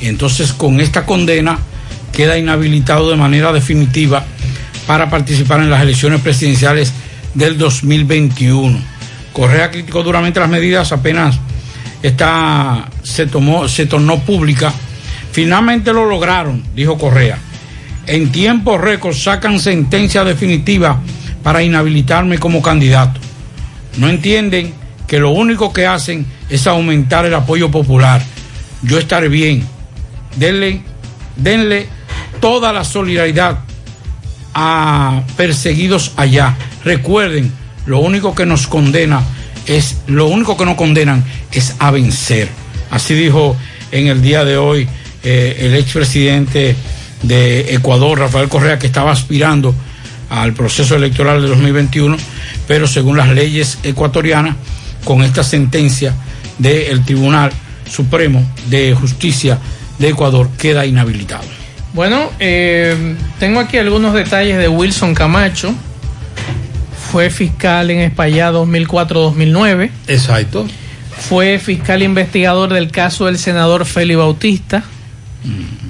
[0.00, 1.58] Y entonces con esta condena
[2.12, 4.24] queda inhabilitado de manera definitiva
[4.86, 6.92] para participar en las elecciones presidenciales
[7.34, 8.78] del 2021.
[9.32, 11.38] Correa criticó duramente las medidas apenas
[13.02, 14.72] se tomó se tornó pública.
[15.32, 17.38] Finalmente lo lograron, dijo Correa.
[18.06, 21.00] En tiempo récord sacan sentencia definitiva
[21.42, 23.20] para inhabilitarme como candidato.
[23.96, 24.74] No entienden
[25.06, 28.22] que lo único que hacen es aumentar el apoyo popular.
[28.82, 29.66] Yo estaré bien.
[30.36, 30.82] Denle,
[31.36, 31.86] denle
[32.40, 33.60] toda la solidaridad
[34.54, 36.56] a perseguidos allá.
[36.84, 37.52] Recuerden,
[37.86, 39.22] lo único que nos condena
[39.66, 42.48] es, lo único que nos condenan es a vencer.
[42.90, 43.56] Así dijo
[43.90, 44.88] en el día de hoy
[45.22, 46.76] eh, el expresidente
[47.22, 49.74] de Ecuador, Rafael Correa, que estaba aspirando
[50.30, 52.16] al proceso electoral de 2021,
[52.66, 54.56] pero según las leyes ecuatorianas,
[55.04, 56.14] con esta sentencia
[56.58, 57.52] del Tribunal
[57.90, 59.58] Supremo de Justicia
[59.98, 61.63] de Ecuador, queda inhabilitado.
[61.94, 65.72] Bueno, eh, tengo aquí algunos detalles de Wilson Camacho.
[67.12, 69.90] Fue fiscal en España 2004-2009.
[70.08, 70.66] Exacto.
[71.16, 74.82] Fue fiscal investigador del caso del senador Félix Bautista.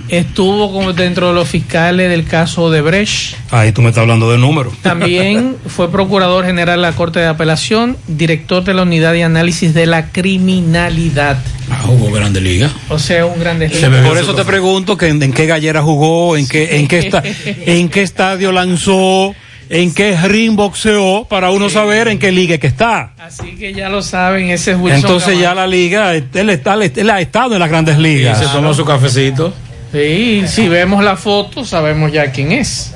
[0.09, 3.37] Estuvo como dentro de los fiscales del caso de Brecht.
[3.51, 4.75] Ahí tú me estás hablando de números.
[4.83, 9.73] También fue procurador general de la Corte de Apelación, director de la Unidad de Análisis
[9.75, 11.39] de la Criminalidad.
[11.71, 12.71] Ah, jugó Grande Liga.
[12.91, 13.69] O sea, un grande
[14.07, 17.23] Por eso te pregunto que en, en qué gallera jugó, en qué, en qué esta-
[17.47, 19.35] en qué estadio lanzó,
[19.71, 23.13] en qué ring boxeó, para uno saber en qué liga que está.
[23.19, 27.11] Así que ya lo saben, ese es Wilson Entonces ya la liga, él, está, él
[27.11, 28.39] ha estado en las grandes ligas.
[28.39, 29.55] se tomó su cafecito.
[29.95, 32.93] Sí, si vemos la foto, sabemos ya quién es.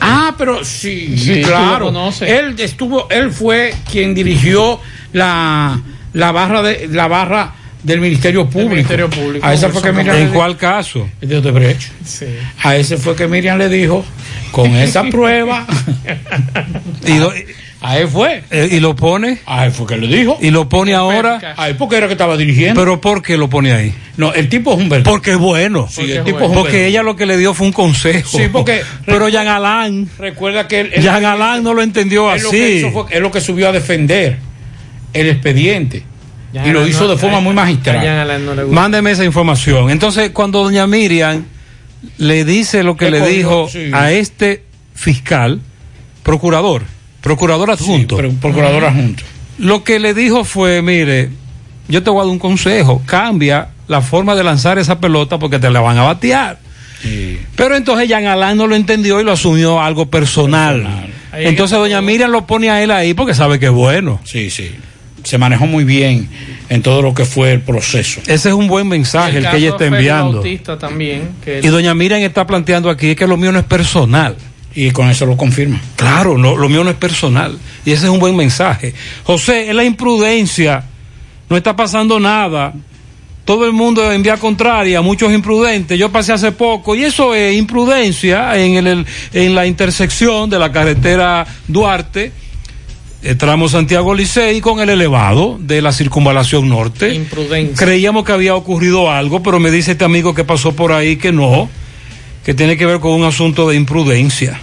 [0.00, 1.90] Ah, pero sí, Sí, claro.
[2.20, 4.80] Él estuvo, él fue quien dirigió
[5.12, 5.80] la,
[6.12, 8.70] la barra de la barra del Ministerio Público.
[8.74, 11.08] Ministerio Público, A esa fue que Wilson Miriam ¿En cuál caso?
[11.20, 11.92] di- de Odebrecht.
[12.04, 12.26] Sí.
[12.62, 14.04] A ese fue que Miriam le dijo,
[14.50, 15.64] con esa prueba,
[17.06, 17.18] Y
[17.80, 18.42] a él fue.
[18.50, 20.38] eh, y lo pone, A él fue que le dijo.
[20.40, 21.54] y lo pone ahora.
[21.56, 22.80] A él porque era que estaba dirigiendo.
[22.80, 23.94] Pero ¿por qué lo pone ahí?
[24.16, 25.10] no, el tipo es un verdadero.
[25.12, 25.86] Porque es bueno.
[25.90, 28.38] Sí, el tipo es un Porque ella lo que le dio fue un consejo.
[28.38, 32.42] Sí, porque- Pero Jean Alain, Recuerda que él, él- Jean Alain no lo entendió él
[32.42, 32.56] lo así.
[32.58, 34.38] hizo fue- él lo que subió a defender
[35.12, 36.02] el expediente.
[36.54, 38.00] Y lo no- hizo de forma muy magistral.
[38.00, 38.80] Jean Alain no le gusta.
[38.80, 39.90] Mándeme esa información.
[39.90, 41.44] Entonces, cuando doña Miriam
[42.16, 43.90] le dice lo que ¿Qué le dijo Sí.
[43.92, 44.62] a este
[44.94, 45.60] fiscal,
[46.22, 46.82] procurador,
[47.26, 49.24] procurador adjunto, Pero procurador adjunto.
[49.58, 51.30] lo que le dijo fue, mire,
[51.88, 55.58] yo te voy a dar un consejo, cambia la forma de lanzar esa pelota porque
[55.58, 56.58] te la van a batear.
[57.56, 61.08] Pero entonces Jean Alain no lo entendió y lo asumió algo personal.
[61.32, 64.20] Entonces doña Miriam lo pone a él ahí porque sabe que es bueno.
[64.24, 64.70] Sí, sí.
[65.24, 66.28] Se manejó muy bien
[66.68, 68.20] en todo lo que fue el proceso.
[68.26, 70.34] Ese es un buen mensaje el, que ella está enviando.
[70.34, 71.30] Bautista también.
[71.44, 74.36] Que Y doña Miriam está planteando aquí que lo mío no es personal.
[74.76, 75.80] Y con eso lo confirma.
[75.96, 77.58] Claro, no, lo mío no es personal.
[77.86, 78.92] Y ese es un buen mensaje.
[79.24, 80.84] José, es la imprudencia.
[81.48, 82.74] No está pasando nada.
[83.46, 85.98] Todo el mundo en vía contraria, muchos imprudentes.
[85.98, 90.70] Yo pasé hace poco y eso es imprudencia en, el, en la intersección de la
[90.70, 92.32] carretera Duarte,
[93.22, 97.14] el tramo Santiago Licey con el elevado de la circunvalación norte.
[97.14, 97.76] Imprudencia.
[97.76, 101.32] Creíamos que había ocurrido algo, pero me dice este amigo que pasó por ahí que
[101.32, 101.70] no,
[102.44, 104.60] que tiene que ver con un asunto de imprudencia.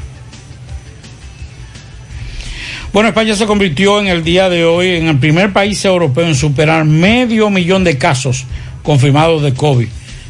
[2.94, 6.36] Bueno, España se convirtió en el día de hoy en el primer país europeo en
[6.36, 8.46] superar medio millón de casos
[8.84, 9.88] confirmados de COVID.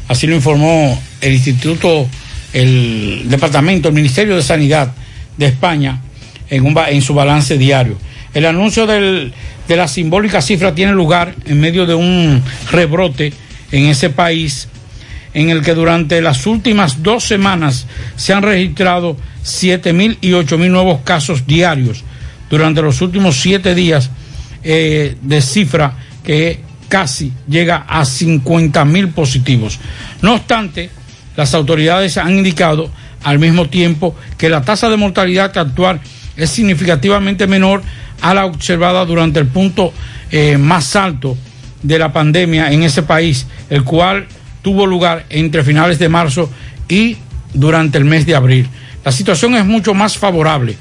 [0.08, 2.08] Así lo informó el Instituto,
[2.54, 4.94] el Departamento, el Ministerio de Sanidad
[5.36, 6.00] de España
[6.48, 7.98] en, un, en su balance diario.
[8.32, 9.30] El anuncio de
[9.68, 13.34] la simbólica cifra tiene lugar en medio de un rebrote
[13.72, 14.68] en ese país
[15.34, 17.86] en el que durante las últimas dos semanas
[18.16, 22.04] se han registrado 7.000 y 8.000 nuevos casos diarios
[22.54, 24.10] durante los últimos siete días
[24.62, 29.80] eh, de cifra que casi llega a 50.000 positivos.
[30.22, 30.88] No obstante,
[31.36, 32.92] las autoridades han indicado
[33.24, 36.00] al mismo tiempo que la tasa de mortalidad actual
[36.36, 37.82] es significativamente menor
[38.20, 39.92] a la observada durante el punto
[40.30, 41.36] eh, más alto
[41.82, 44.28] de la pandemia en ese país, el cual
[44.62, 46.48] tuvo lugar entre finales de marzo
[46.88, 47.16] y
[47.52, 48.68] durante el mes de abril.
[49.04, 50.76] La situación es mucho más favorable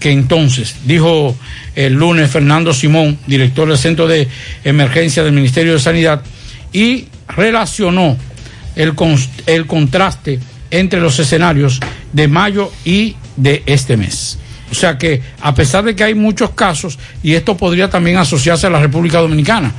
[0.00, 1.36] que entonces, dijo
[1.76, 4.26] el lunes Fernando Simón, director del Centro de
[4.64, 6.22] Emergencia del Ministerio de Sanidad,
[6.72, 8.16] y relacionó
[8.76, 8.94] el,
[9.66, 10.40] contraste
[10.70, 11.80] entre los escenarios
[12.12, 14.38] de mayo y de este mes.
[14.70, 18.66] O sea que a pesar de que hay muchos casos, y esto podría también asociarse
[18.66, 19.72] a la República Dominicana,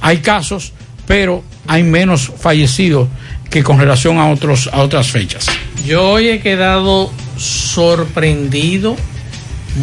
[0.00, 0.72] hay casos,
[1.06, 3.08] pero hay menos fallecidos
[3.50, 5.46] que con relación a, otros, a otras fechas.
[5.86, 8.96] Yo hoy he quedado sorprendido,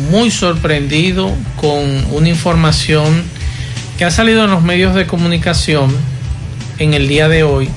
[0.09, 3.23] muy sorprendido con una información
[3.97, 5.95] que ha salido en los medios de comunicación
[6.79, 7.69] en el día de hoy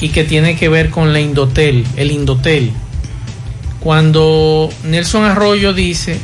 [0.00, 2.72] y que tiene que ver con la Indotel, el Indotel.
[3.80, 6.18] Cuando Nelson Arroyo dice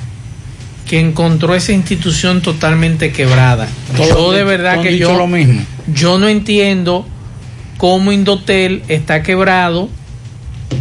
[0.89, 3.69] que encontró esa institución totalmente quebrada.
[3.97, 5.63] Yo de verdad que yo lo mismo.
[5.93, 7.07] yo no entiendo
[7.77, 9.89] cómo Indotel está quebrado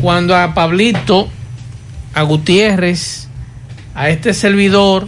[0.01, 1.29] cuando a Pablito,
[2.13, 3.26] a Gutiérrez,
[3.97, 5.07] a este servidor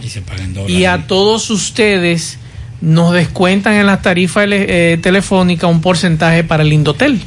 [0.66, 2.38] y a todos ustedes
[2.80, 7.20] nos descuentan en las tarifas eh, telefónicas un porcentaje para el Indotel.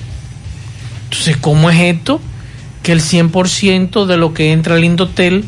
[1.06, 2.20] Entonces, ¿cómo es esto?
[2.82, 5.46] Que el 100% de lo que entra al Indotel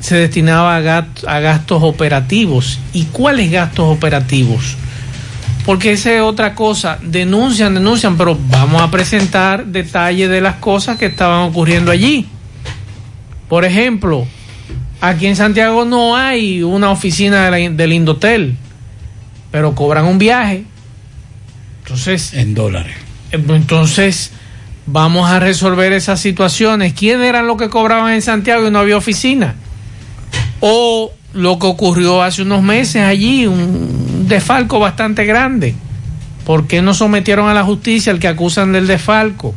[0.00, 2.78] se destinaba a, a gastos operativos.
[2.94, 4.76] ¿Y cuáles gastos operativos?
[5.66, 6.98] Porque esa es otra cosa.
[7.02, 12.26] Denuncian, denuncian, pero vamos a presentar detalles de las cosas que estaban ocurriendo allí.
[13.46, 14.26] Por ejemplo,
[15.00, 18.56] aquí en Santiago no hay una oficina de la- del Indotel,
[19.50, 20.64] pero cobran un viaje.
[21.82, 22.34] Entonces.
[22.34, 22.96] En dólares.
[23.32, 24.32] Entonces,
[24.86, 26.92] vamos a resolver esas situaciones.
[26.94, 29.54] ¿Quién eran los que cobraban en Santiago y no había oficina?
[30.60, 35.74] O lo que ocurrió hace unos meses allí, un desfalco bastante grande.
[36.44, 39.54] ¿Por qué no sometieron a la justicia al que acusan del desfalco?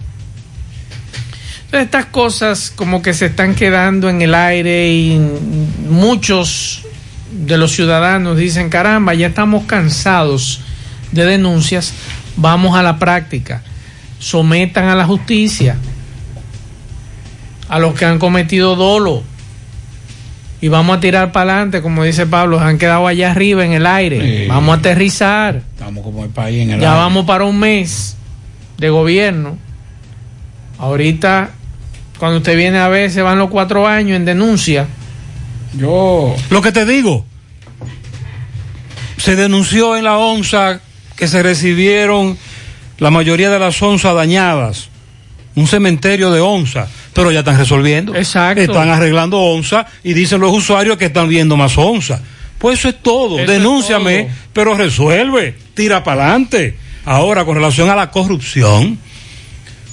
[1.71, 5.19] Estas cosas como que se están quedando en el aire y
[5.87, 6.83] muchos
[7.31, 10.61] de los ciudadanos dicen, caramba, ya estamos cansados
[11.11, 11.93] de denuncias,
[12.37, 13.61] vamos a la práctica,
[14.17, 15.77] sometan a la justicia
[17.67, 19.21] a los que han cometido dolo
[20.61, 23.85] y vamos a tirar para adelante, como dice Pablo, han quedado allá arriba en el
[23.85, 24.47] aire, Sí.
[24.47, 26.99] vamos a aterrizar, Estamos como el país en el ya aire.
[27.03, 28.17] vamos para un mes
[28.79, 29.55] de gobierno,
[30.79, 31.51] ahorita
[32.19, 34.87] cuando usted viene a ver se van los cuatro años en denuncia.
[35.73, 36.35] Yo.
[36.49, 37.25] Lo que te digo,
[39.17, 40.81] se denunció en la ONSA
[41.15, 42.37] que se recibieron
[42.97, 44.89] la mayoría de las onzas dañadas.
[45.55, 48.15] Un cementerio de onza, pero ya están resolviendo.
[48.15, 48.61] Exacto.
[48.61, 52.21] Están arreglando onza y dicen los usuarios que están viendo más onza.
[52.59, 53.39] Pues eso es todo.
[53.39, 54.33] Eso es Denúnciame, todo.
[54.53, 55.55] pero resuelve.
[55.73, 56.77] Tira para adelante.
[57.05, 58.97] Ahora, con relación a la corrupción,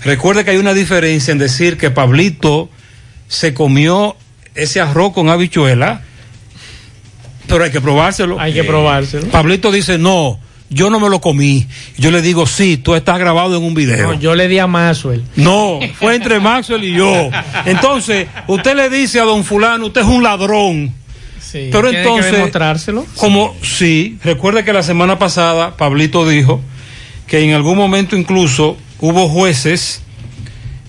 [0.06, 2.70] recuerde que hay una diferencia en decir que Pablito
[3.28, 4.16] se comió
[4.54, 6.02] ese arroz con habichuela,
[7.46, 8.40] pero hay que probárselo.
[8.40, 9.28] Hay que probárselo.
[9.28, 11.66] Pablito dice, no, yo no me lo comí.
[11.96, 14.12] Yo le digo, sí, tú estás grabado en un video.
[14.12, 15.22] No, yo le di a Maxwell.
[15.36, 17.30] No, fue entre Maxwell y yo.
[17.66, 20.92] Entonces, usted le dice a don fulano, usted es un ladrón.
[21.40, 23.06] Sí, Pero tiene que entonces, demostrárselo.
[23.16, 26.60] como sí, recuerde que la semana pasada Pablito dijo
[27.28, 30.02] que en algún momento incluso hubo jueces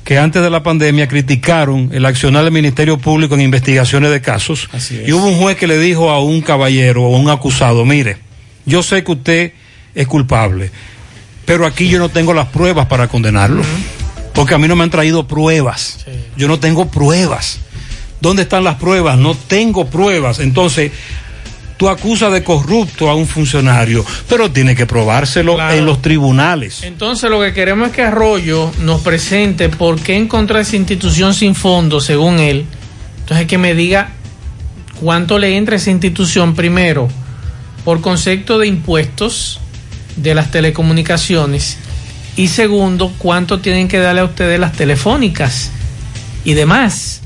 [0.03, 4.69] que antes de la pandemia criticaron el accionar del Ministerio Público en investigaciones de casos.
[5.05, 8.17] Y hubo un juez que le dijo a un caballero o un acusado, mire,
[8.65, 9.53] yo sé que usted
[9.93, 10.71] es culpable,
[11.45, 13.63] pero aquí yo no tengo las pruebas para condenarlo.
[14.33, 16.05] Porque a mí no me han traído pruebas.
[16.37, 17.59] Yo no tengo pruebas.
[18.21, 19.17] ¿Dónde están las pruebas?
[19.17, 20.39] No tengo pruebas.
[20.39, 20.91] Entonces,
[21.77, 25.75] tú acusas de corrupto a un funcionario, pero tiene que probárselo Claro.
[25.75, 26.83] en los tribunales.
[26.83, 31.55] Entonces lo que queremos es que Arroyo nos presente por qué encontró esa institución sin
[31.55, 32.65] fondo, según él.
[33.19, 34.09] Entonces que me diga
[34.99, 37.07] cuánto le entra a esa institución primero
[37.85, 39.59] por concepto de impuestos
[40.15, 41.77] de las telecomunicaciones
[42.35, 45.71] y segundo cuánto tienen que darle a ustedes las telefónicas
[46.43, 47.21] y demás.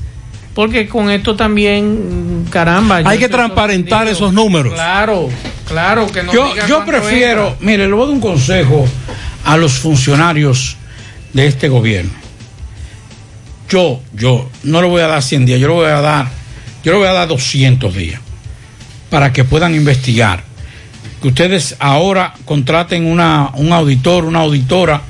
[0.54, 3.02] Porque con esto también, mm, caramba.
[3.04, 4.26] Hay que transparentar sorprendido.
[4.26, 4.74] esos números.
[4.74, 5.28] Claro,
[5.66, 6.32] claro que no.
[6.32, 7.66] Yo, yo prefiero, entra.
[7.66, 8.86] mire, le voy a dar un consejo
[9.44, 10.76] a los funcionarios
[11.32, 12.12] de este gobierno.
[13.68, 16.28] Yo, yo, no le voy a dar 100 días, yo le voy a dar,
[16.84, 18.20] yo le voy a dar 200 días
[19.08, 20.44] para que puedan investigar.
[21.22, 25.00] Que ustedes ahora contraten una, un auditor, una auditora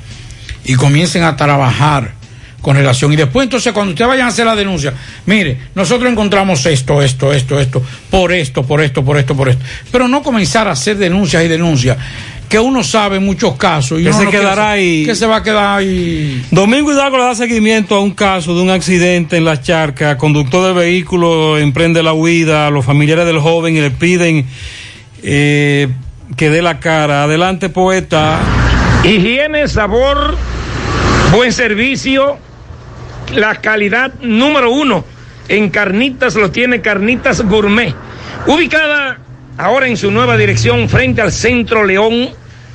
[0.63, 2.13] y comiencen a trabajar
[2.63, 3.11] con relación.
[3.11, 4.93] Y después, entonces, cuando ustedes vayan a hacer la denuncia,
[5.25, 9.63] mire, nosotros encontramos esto, esto, esto, esto, por esto, por esto, por esto, por esto.
[9.91, 11.97] Pero no comenzar a hacer denuncias y denuncias,
[12.47, 13.99] que uno sabe en muchos casos.
[13.99, 15.05] Y Que uno se no quedará ahí.
[15.05, 16.41] Que se va a quedar ahí.
[16.51, 20.15] Domingo Hidalgo le da seguimiento a un caso de un accidente en las charcas.
[20.15, 24.45] Conductor del vehículo emprende la huida los familiares del joven y le piden
[25.21, 25.89] eh,
[26.37, 27.23] que dé la cara.
[27.23, 28.39] Adelante, poeta.
[29.03, 30.37] Higiene, sabor,
[31.33, 32.37] buen servicio,
[33.35, 35.05] la calidad número uno.
[35.47, 37.93] En carnitas lo tiene Carnitas Gourmet.
[38.47, 39.19] Ubicada
[39.57, 42.29] ahora en su nueva dirección frente al Centro León,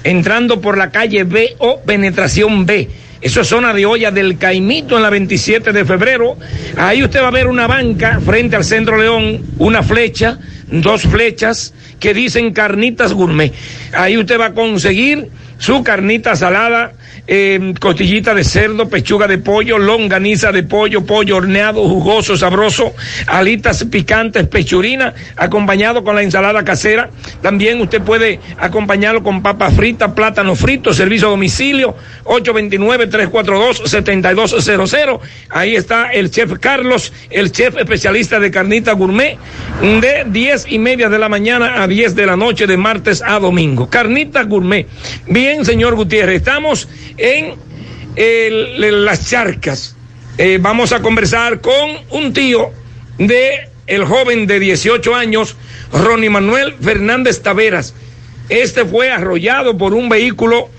[0.05, 2.89] entrando por la calle B o penetración B.
[3.21, 6.37] Eso es zona de olla del Caimito en la 27 de febrero.
[6.77, 11.75] Ahí usted va a ver una banca frente al Centro León, una flecha, dos flechas
[11.99, 13.53] que dicen carnitas gourmet.
[13.93, 16.93] Ahí usted va a conseguir su carnita salada,
[17.31, 22.95] eh, costillita de cerdo, pechuga de pollo, longaniza de pollo, pollo horneado, jugoso, sabroso,
[23.27, 27.11] alitas picantes, pechurina, acompañado con la ensalada casera.
[27.43, 31.95] También usted puede acompañarlo con papa frita, plátano frito, servicio a domicilio,
[32.25, 35.21] 829-342-7200.
[35.51, 39.37] Ahí está el chef Carlos, el chef especialista de carnita gourmet,
[39.83, 43.39] de 10 y media de la mañana a 10 de la noche, de martes a
[43.39, 43.91] domingo.
[43.91, 44.87] Carnita gourmet.
[45.27, 46.89] Bien, señor Gutiérrez, estamos
[47.19, 47.55] en
[49.05, 49.97] las charcas.
[50.39, 52.71] Eh, vamos a conversar con un tío
[53.19, 55.57] de el joven de 18 años,
[55.93, 57.95] Ronnie Manuel Fernández Taveras.
[58.49, 60.71] Este fue arrollado por un vehículo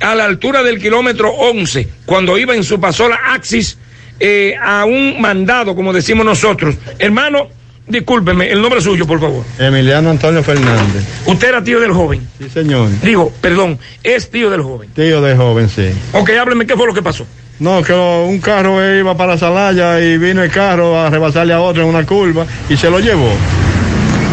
[0.00, 3.78] a la altura del kilómetro 11, cuando iba en su pasola Axis
[4.18, 6.74] eh, a un mandado, como decimos nosotros.
[6.98, 7.48] Hermano,
[7.90, 9.44] discúlpeme, el nombre suyo, por favor.
[9.58, 11.04] Emiliano Antonio Fernández.
[11.26, 12.26] Usted era tío del joven.
[12.38, 12.88] Sí, señor.
[13.02, 14.88] Digo, perdón, es tío del joven.
[14.94, 15.90] Tío de joven, sí.
[16.12, 17.26] Ok, hábleme, ¿qué fue lo que pasó?
[17.58, 21.60] No, que lo- un carro iba para Salaya y vino el carro a rebasarle a
[21.60, 23.30] otro en una curva y se lo llevó.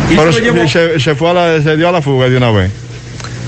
[0.10, 0.68] ¿Y Pero se lo llevó?
[0.70, 2.72] se, se fue a la, se dio a la fuga de una vez.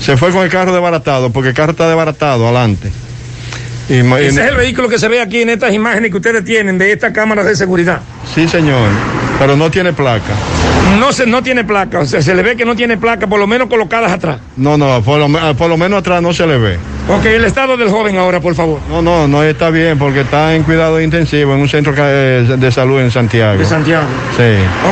[0.02, 2.90] Se fue con el carro desbaratado, porque el carro está desbaratado adelante.
[3.88, 6.16] Y, ma- y- Ese es el vehículo que se ve aquí en estas imágenes que
[6.18, 8.00] ustedes tienen de estas cámaras de seguridad.
[8.34, 8.88] Sí, señor,
[9.40, 10.34] pero no tiene placa.
[11.00, 13.38] No, se, no tiene placa, o sea, se le ve que no tiene placa, por
[13.40, 14.38] lo menos colocadas atrás.
[14.56, 16.76] No, no, por lo, me- por lo menos atrás no se le ve.
[17.08, 18.78] Ok, el estado del joven ahora, por favor.
[18.90, 22.70] No, no, no está bien porque está en cuidado intensivo en un centro eh, de
[22.70, 23.58] salud en Santiago.
[23.58, 24.04] De Santiago.
[24.36, 24.42] Sí.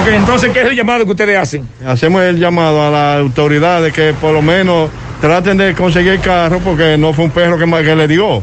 [0.00, 1.68] Ok, entonces, ¿qué es el llamado que ustedes hacen?
[1.86, 4.88] Hacemos el llamado a las autoridades que por lo menos
[5.20, 8.42] traten de conseguir el carro porque no fue un perro que, que le dio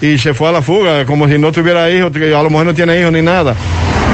[0.00, 2.66] y se fue a la fuga como si no tuviera hijos, que a lo mejor
[2.66, 3.54] no tiene hijos ni nada.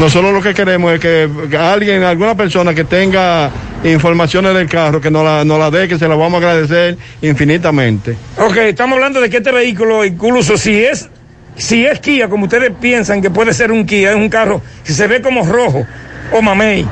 [0.01, 3.51] Nosotros lo que queremos es que alguien, alguna persona que tenga
[3.83, 6.97] informaciones del carro, que nos la, nos la dé, que se la vamos a agradecer
[7.21, 8.17] infinitamente.
[8.37, 11.09] Ok, estamos hablando de que este vehículo, incluso si es,
[11.57, 14.93] si es Kia, como ustedes piensan que puede ser un Kia, es un carro que
[14.93, 15.85] se ve como rojo
[16.33, 16.87] o mamey.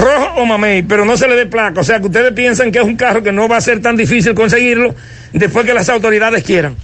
[0.00, 1.80] Rojo o mamey, pero no se le dé placa.
[1.80, 3.96] O sea que ustedes piensan que es un carro que no va a ser tan
[3.96, 4.94] difícil conseguirlo
[5.32, 6.76] después que las autoridades quieran.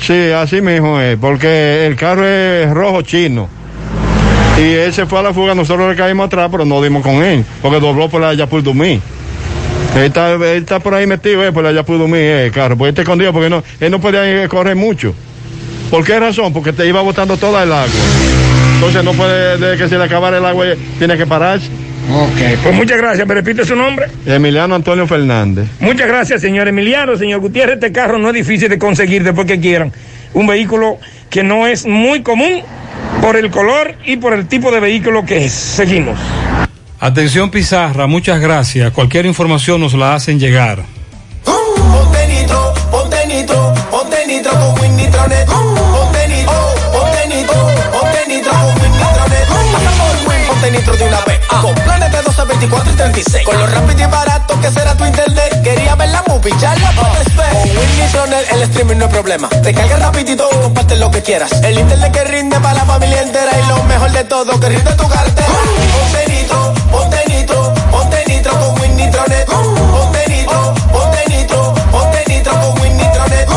[0.00, 3.48] Sí, así mismo es, porque el carro es rojo chino.
[4.58, 7.16] Y él se fue a la fuga, nosotros le caímos atrás, pero no dimos con
[7.24, 9.00] él, porque dobló por la Yapur Dumí.
[9.96, 12.88] Él está, él está por ahí metido, eh, por allá pudo mí, eh, carro, porque
[12.88, 15.14] él está escondido, porque no, él no podía eh, correr mucho.
[15.88, 16.52] ¿Por qué razón?
[16.52, 17.88] Porque te iba botando toda el agua.
[18.74, 21.68] Entonces no puede, de que se le acabara el agua, eh, tiene que pararse.
[22.12, 23.26] Ok, pues muchas gracias.
[23.26, 24.06] ¿Me repite su nombre?
[24.26, 25.68] Emiliano Antonio Fernández.
[25.78, 27.16] Muchas gracias, señor Emiliano.
[27.16, 29.92] Señor Gutiérrez, este carro no es difícil de conseguir después que quieran.
[30.34, 30.98] Un vehículo
[31.34, 32.62] que no es muy común
[33.20, 35.52] por el color y por el tipo de vehículo que es.
[35.52, 36.16] Seguimos.
[37.00, 38.92] Atención Pizarra, muchas gracias.
[38.92, 40.84] Cualquier información nos la hacen llegar.
[41.44, 45.44] Ponte nitro, ponte nitro, ponte nitro con Win Nitronet.
[45.46, 46.54] Ponte nitro,
[46.92, 47.54] ponte nitro,
[47.90, 49.48] ponte nitro con Win Nitronet.
[49.72, 51.40] Pasa por Win, ponte nitro de una vez.
[51.48, 53.44] Con planes de 12, 24 y 36.
[53.44, 55.62] Con lo rápido y barato que será tu internet.
[55.62, 57.52] Quería ver la movie, ya la puedes ver.
[57.52, 59.48] Con Win Nitronet el streaming no es problema.
[59.48, 61.50] Te carga rapidito, comparte lo que quieras.
[61.62, 63.50] El internet que rinde para la familia entera.
[63.58, 65.48] Y lo mejor de todo, que rinde tu cartera.
[65.48, 69.46] Ponte nitro, ponte nitro, ponte nitro con Win Nitronet.
[69.46, 73.48] Ponte nitro, ponte nitro, ponte nitro con Win Nitronet.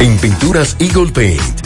[0.00, 1.65] En Pinturas Eagle Paint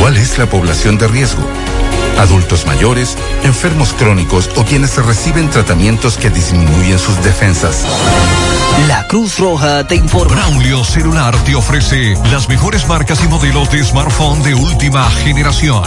[0.00, 1.42] ¿Cuál es la población de riesgo?
[2.18, 7.84] Adultos mayores, enfermos crónicos o quienes reciben tratamientos que disminuyen sus defensas.
[8.88, 10.34] La Cruz Roja te informa.
[10.34, 15.84] Braulio Celular te ofrece las mejores marcas y modelos de smartphone de última generación.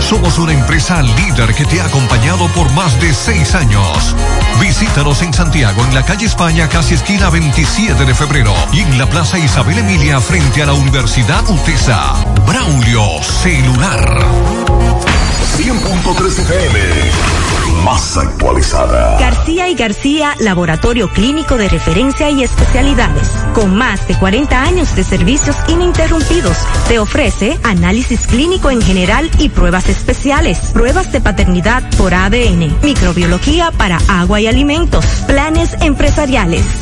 [0.00, 4.14] Somos una empresa líder que te ha acompañado por más de seis años.
[4.60, 9.08] Visítanos en Santiago, en la calle España, casi esquina 27 de febrero, y en la
[9.08, 12.14] Plaza Isabel Emilia, frente a la Universidad UTESA.
[12.46, 15.17] Braulio Celular.
[15.56, 16.78] 100.3 FM.
[17.84, 19.18] Más actualizada.
[19.18, 23.28] García y García, laboratorio clínico de referencia y especialidades.
[23.54, 26.56] Con más de 40 años de servicios ininterrumpidos,
[26.88, 33.70] te ofrece análisis clínico en general y pruebas especiales, pruebas de paternidad por ADN, microbiología
[33.72, 36.64] para agua y alimentos, planes empresariales,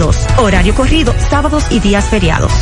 [0.00, 0.38] 1-210-22.
[0.38, 2.52] Horario corrido, sábados y días feriados.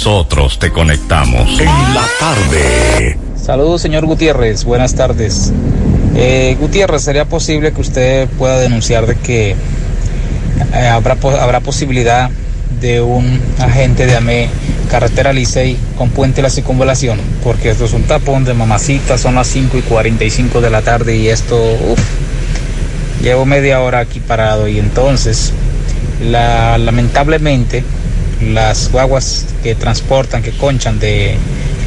[0.03, 1.59] nosotros te conectamos.
[1.59, 3.17] En la tarde.
[3.39, 4.63] Saludos, señor Gutiérrez.
[4.63, 5.53] Buenas tardes.
[6.15, 12.31] Eh, Gutiérrez, ¿sería posible que usted pueda denunciar de que eh, habrá, habrá posibilidad
[12.79, 14.49] de un agente de AME
[14.89, 17.19] carretera Licey con puente la circunvalación?
[17.43, 21.15] Porque esto es un tapón de mamacita, son las 5 y 45 de la tarde
[21.15, 21.99] y esto, uf,
[23.21, 25.53] llevo media hora aquí parado y entonces,
[26.23, 27.83] la, lamentablemente,
[28.41, 31.35] las guaguas que transportan, que conchan de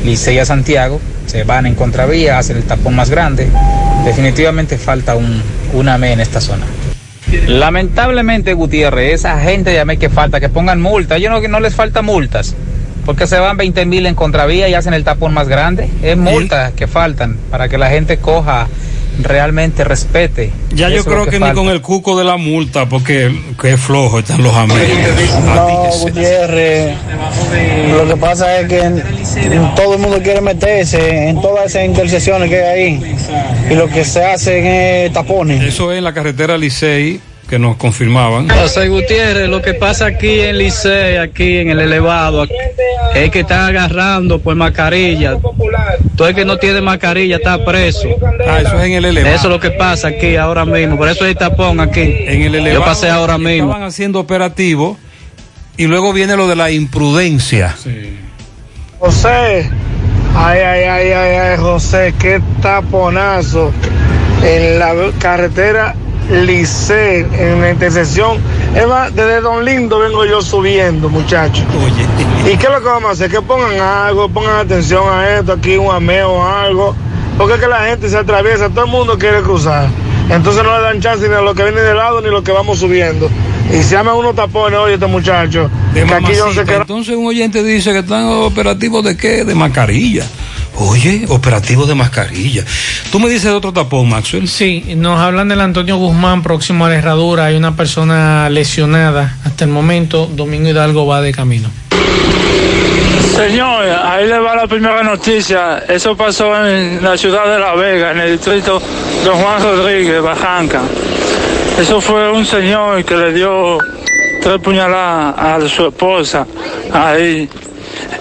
[0.05, 3.49] Licey a Santiago, se van en contravía, hacen el tapón más grande.
[4.05, 6.65] Definitivamente falta un, un AME en esta zona.
[7.47, 11.21] Lamentablemente, Gutiérrez, esa gente de AME que falta, que pongan multas.
[11.21, 12.55] Yo no, que no les falta multas,
[13.05, 15.89] porque se van 20 mil en contravía y hacen el tapón más grande.
[16.03, 18.69] Es multas que faltan para que la gente coja,
[19.21, 20.51] realmente respete.
[20.75, 24.43] Ya yo creo que, ni con el cuco de la multa, porque que flojo están
[24.43, 24.83] los amigos.
[25.45, 26.97] No, Gutiérrez,
[27.97, 29.03] lo que pasa es que
[29.77, 33.17] todo el mundo quiere meterse en todas esas intersecciones que hay ahí
[33.71, 35.63] y lo que se hacen es tapones.
[35.63, 38.49] Eso es en la carretera Licey, que nos confirmaban.
[38.49, 42.47] José Gutiérrez, lo que pasa aquí en Licey, aquí en el elevado,
[43.15, 45.37] es que están agarrando por mascarilla.
[46.17, 48.09] Todo el que no tiene mascarilla está preso.
[48.49, 49.35] Ah, eso es en el elevado.
[49.35, 50.97] Eso es lo que pasa aquí ahora mismo.
[50.97, 52.01] Por eso hay tapón aquí.
[52.01, 52.81] En el elevado.
[52.81, 53.69] Yo pasé ahora mismo.
[53.69, 54.97] Estaban haciendo operativo
[55.77, 57.75] y luego viene lo de la imprudencia.
[58.99, 59.71] José,
[60.35, 63.73] ay, ay, ay, ay, ay, José, qué taponazo
[64.43, 65.95] en la carretera
[66.31, 68.39] Licey, en la intersección.
[68.75, 71.65] Es más, desde Don Lindo vengo yo subiendo, muchachos.
[72.45, 73.31] ¿Y qué es lo que vamos a hacer?
[73.31, 76.95] Que pongan algo, pongan atención a esto, aquí un ameo o algo.
[77.37, 79.89] Porque es que la gente se atraviesa, todo el mundo quiere cruzar.
[80.31, 82.43] Entonces no le dan chance ni a lo que viene de lado ni a lo
[82.43, 83.29] que vamos subiendo.
[83.71, 85.71] Y se llaman unos tapones, oye, este muchacho.
[85.93, 86.61] De que aquí yo no.
[86.61, 89.45] Entonces un oyente dice que están operativos de qué?
[89.45, 90.27] De mascarilla.
[90.77, 92.65] Oye, operativo de mascarilla.
[93.13, 94.49] Tú me dices de otro tapón, Maxwell.
[94.49, 97.47] Sí, nos hablan del Antonio Guzmán próximo a la herradura.
[97.47, 99.37] Hay una persona lesionada.
[99.45, 101.71] Hasta el momento, Domingo Hidalgo va de camino.
[103.35, 105.85] Señor, ahí le va la primera noticia.
[105.89, 108.81] Eso pasó en la ciudad de La Vega, en el distrito
[109.25, 110.83] Don Juan Rodríguez, Bajanca.
[111.79, 113.79] Eso fue un señor que le dio
[114.41, 116.47] tres puñaladas a su esposa
[116.93, 117.49] ahí.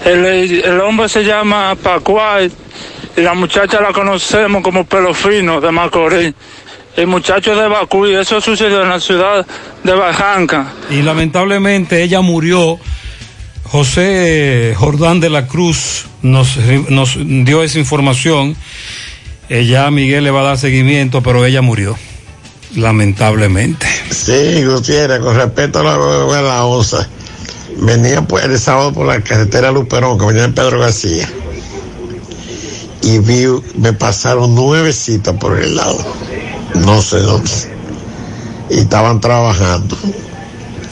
[0.04, 0.24] El,
[0.64, 2.50] el hombre se llama Pacuay
[3.16, 6.34] y la muchacha la conocemos como Pelo Fino de Macorís.
[6.96, 9.44] El muchacho de Bacuy, eso sucedió en la ciudad
[9.82, 10.72] de Bajanca.
[10.90, 12.78] Y lamentablemente ella murió.
[13.64, 16.56] José Jordán de la Cruz nos,
[16.88, 18.56] nos dio esa información.
[19.48, 21.96] Ya Miguel le va a dar seguimiento, pero ella murió.
[22.76, 23.86] Lamentablemente.
[24.10, 27.08] Sí, Gutiérrez, con respecto a la, a la OSA,
[27.78, 31.28] venía pues el sábado por la carretera Luperón, que venía en Pedro García,
[33.02, 33.46] y vi,
[33.76, 35.98] me pasaron nueve citas por el lado,
[36.74, 37.50] no sé dónde,
[38.70, 39.96] y estaban trabajando.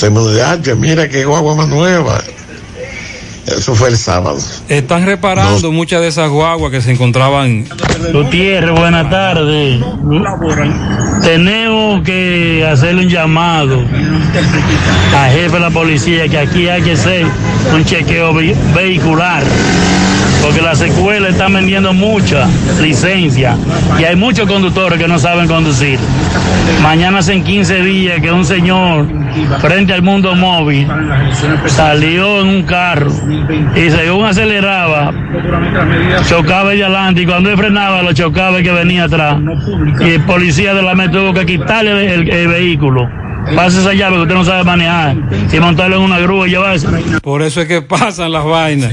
[0.00, 2.20] El mundo dice, ah, mira qué guagua más nueva.
[3.46, 4.38] Eso fue el sábado.
[4.68, 7.66] Están reparando muchas de esas guaguas que se encontraban.
[8.12, 9.80] Gutiérrez, buenas tardes.
[11.22, 13.80] Tenemos que hacerle un llamado
[15.16, 17.26] al jefe de la policía que aquí hay que hacer
[17.74, 19.42] un chequeo ve- vehicular.
[20.42, 22.48] Porque las escuelas están vendiendo mucha
[22.80, 23.56] licencia
[23.98, 25.98] y hay muchos conductores que no saben conducir.
[26.82, 29.06] Mañana hacen 15 días que un señor
[29.60, 30.86] frente al mundo móvil
[31.66, 33.10] salió en un carro
[33.74, 35.12] y según aceleraba,
[36.28, 39.38] chocaba el adelante y cuando él frenaba lo chocaba el que venía atrás.
[40.00, 43.08] Y el policía de la metro tuvo que quitarle el, el vehículo.
[43.56, 45.16] Pase esa llave que usted no sabe manejar
[45.52, 46.88] y montarlo en una grúa y llevarse.
[47.22, 48.90] Por eso es que pasan las vainas.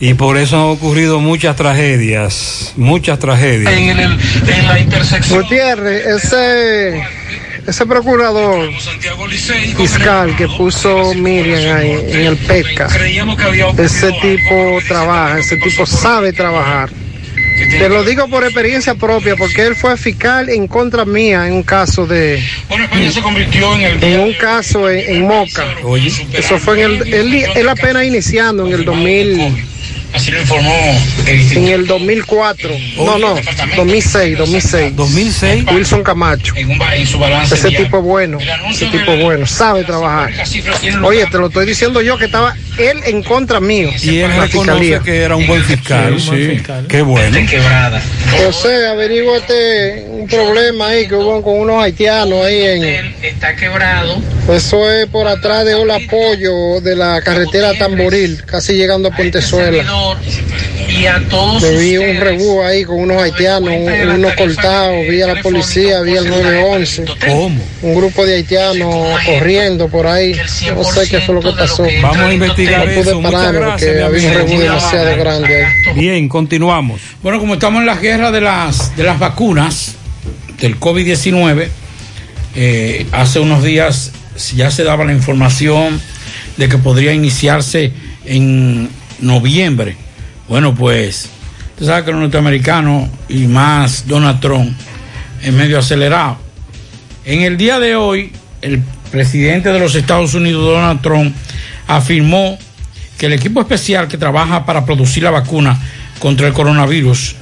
[0.00, 3.72] Y por eso han ocurrido muchas tragedias, muchas tragedias.
[5.28, 7.02] Gutiérrez, ese,
[7.66, 8.70] ese procurador
[9.76, 12.88] fiscal que puso Miriam ahí en el PECA,
[13.76, 16.90] ese tipo trabaja, ese tipo sabe trabajar.
[17.70, 21.62] Te lo digo por experiencia propia, porque él fue fiscal en contra mía en un
[21.64, 22.40] caso de.
[24.00, 25.64] En un caso en, en Moca.
[26.34, 27.14] Eso fue en el.
[27.14, 29.64] Él, él apenas iniciando en el 2000.
[30.14, 30.74] Así lo informó
[31.26, 32.70] En el 2004.
[32.96, 33.36] No, no,
[33.76, 34.96] 2006, 2006.
[34.96, 35.64] 2006.
[35.72, 36.54] Wilson Camacho.
[36.56, 37.86] en su balance Ese diario.
[37.86, 38.38] tipo bueno,
[38.70, 40.32] ese tipo bueno, sabe trabajar.
[41.04, 43.90] Oye, te lo estoy diciendo yo que estaba él en contra mío.
[44.02, 45.00] Y él reconoce fiscalía.
[45.00, 46.20] que era un buen fiscal.
[46.20, 47.38] Sí, Qué bueno.
[48.44, 53.14] José, averíguate un problema ahí que hubo con unos haitianos ahí en.
[53.22, 54.20] Está quebrado.
[54.48, 59.16] Eso es por atrás de Ola Pollo de la carretera Tamboril, casi llegando a
[60.06, 60.68] Puentezuela.
[60.98, 65.20] Y a todos Me vi un rebú ahí con unos haitianos, un- unos cortados, vi
[65.22, 67.04] a la policía, vi al 911.
[67.26, 67.60] ¿Cómo?
[67.82, 70.34] Un grupo de haitianos corriendo por ahí.
[70.74, 71.84] No sé qué fue lo que pasó.
[72.02, 73.20] Vamos a investigar No pude eso.
[73.20, 75.94] Gracias, porque había un rebú demasiado grande ahí.
[75.94, 77.00] Bien, continuamos.
[77.22, 79.94] Bueno, como estamos en la guerra de las, de las vacunas
[80.60, 81.68] del COVID-19,
[82.56, 84.12] eh, hace unos días
[84.56, 86.00] ya se daba la información
[86.56, 87.92] de que podría iniciarse
[88.24, 88.88] en
[89.20, 89.96] noviembre.
[90.48, 91.28] Bueno, pues,
[91.70, 94.72] usted sabe que los norteamericanos y más Donald Trump
[95.42, 96.38] es medio acelerado.
[97.24, 98.32] En el día de hoy,
[98.62, 101.34] el presidente de los Estados Unidos, Donald Trump,
[101.86, 102.58] afirmó
[103.18, 105.78] que el equipo especial que trabaja para producir la vacuna
[106.18, 107.36] contra el coronavirus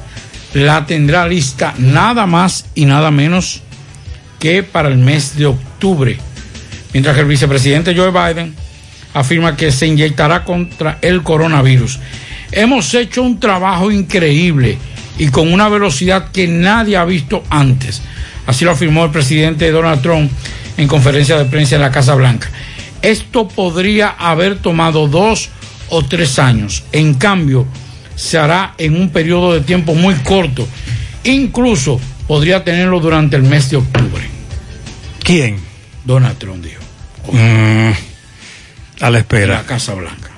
[0.54, 3.62] la tendrá lista nada más y nada menos
[4.38, 6.18] que para el mes de octubre.
[6.92, 8.54] Mientras que el vicepresidente Joe Biden
[9.16, 11.98] afirma que se inyectará contra el coronavirus.
[12.52, 14.76] Hemos hecho un trabajo increíble
[15.18, 18.02] y con una velocidad que nadie ha visto antes.
[18.46, 20.30] Así lo afirmó el presidente Donald Trump
[20.76, 22.50] en conferencia de prensa en la Casa Blanca.
[23.00, 25.48] Esto podría haber tomado dos
[25.88, 26.84] o tres años.
[26.92, 27.66] En cambio,
[28.16, 30.68] se hará en un periodo de tiempo muy corto.
[31.24, 31.98] Incluso
[32.28, 34.24] podría tenerlo durante el mes de octubre.
[35.22, 35.58] ¿Quién?
[36.04, 36.82] Donald Trump dijo.
[37.32, 37.92] Mm,
[39.00, 39.54] a la En espera.
[39.54, 40.30] la Casa Blanca.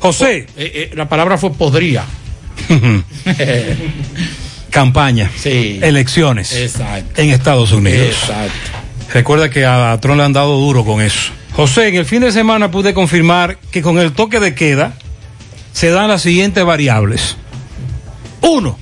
[0.00, 0.46] José.
[0.56, 2.04] Eh, eh, la palabra fue podría.
[4.70, 5.30] Campaña.
[5.36, 5.80] Sí.
[5.82, 6.54] Elecciones.
[6.54, 7.20] Exacto.
[7.20, 8.06] En Estados Unidos.
[8.08, 8.52] Exacto.
[9.12, 11.32] Recuerda que a Trump le han dado duro con eso.
[11.54, 14.92] José, en el fin de semana pude confirmar que con el toque de queda
[15.72, 17.36] se dan las siguientes variables.
[18.42, 18.78] Uno,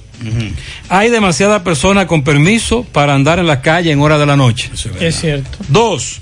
[0.88, 4.70] hay demasiadas personas con permiso para andar en la calle en hora de la noche.
[5.00, 5.56] Es cierto.
[5.68, 6.20] Dos,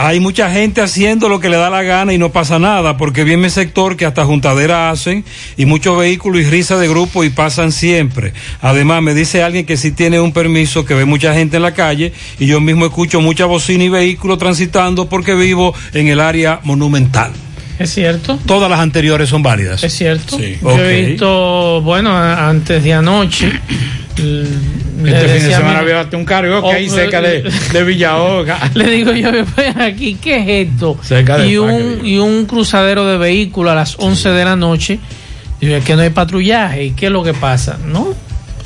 [0.00, 3.24] hay mucha gente haciendo lo que le da la gana y no pasa nada, porque
[3.24, 5.24] viene el sector que hasta juntadera hacen
[5.56, 8.32] y muchos vehículos y risa de grupo y pasan siempre.
[8.60, 11.74] Además, me dice alguien que sí tiene un permiso, que ve mucha gente en la
[11.74, 16.60] calle y yo mismo escucho mucha bocina y vehículos transitando porque vivo en el área
[16.62, 17.32] monumental.
[17.80, 18.38] Es cierto.
[18.46, 19.82] Todas las anteriores son válidas.
[19.84, 20.38] Es cierto.
[20.38, 20.78] Yo Ok.
[20.78, 23.52] he visto, bueno, antes de anoche.
[24.22, 27.42] Le Este fin de a semana mi- había un karaoke ahí Oh, cerca de,
[27.72, 28.58] de Villahoga.
[28.74, 30.98] Le digo yo, "Ven aquí, ¿qué es esto?
[31.02, 34.98] Cerca y, un, y un cruzadero de vehículos a las 11 de la noche.
[35.60, 36.84] Digo, es que no hay patrullaje.
[36.86, 37.78] ¿Y qué es lo que pasa?
[37.86, 38.14] No.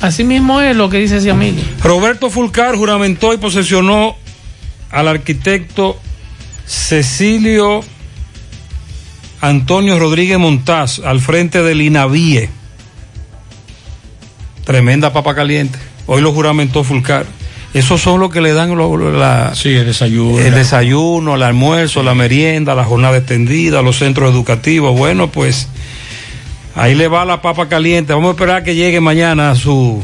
[0.01, 1.57] Así mismo es lo que dice ese amigo.
[1.81, 4.15] Roberto Fulcar juramentó y posesionó
[4.91, 5.97] al arquitecto
[6.67, 7.81] Cecilio
[9.41, 12.49] Antonio Rodríguez Montaz al frente del INAVIE.
[14.65, 15.77] Tremenda papa caliente.
[16.05, 17.25] Hoy lo juramentó Fulcar.
[17.73, 20.37] Esos son los que le dan lo- la, Sí, el desayuno.
[20.39, 24.95] el desayuno, el almuerzo, la merienda, la jornada extendida, los centros educativos.
[24.97, 25.67] Bueno, pues
[26.75, 28.13] ahí le va la papa caliente.
[28.13, 30.03] Vamos a esperar que llegue mañana a su,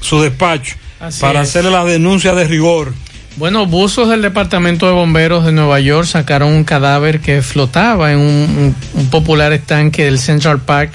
[0.00, 1.48] su despacho Así para es.
[1.50, 2.94] hacerle la denuncia de rigor.
[3.36, 8.18] Bueno, buzos del Departamento de Bomberos de Nueva York sacaron un cadáver que flotaba en
[8.18, 10.92] un, un- un popular estanque del Central Park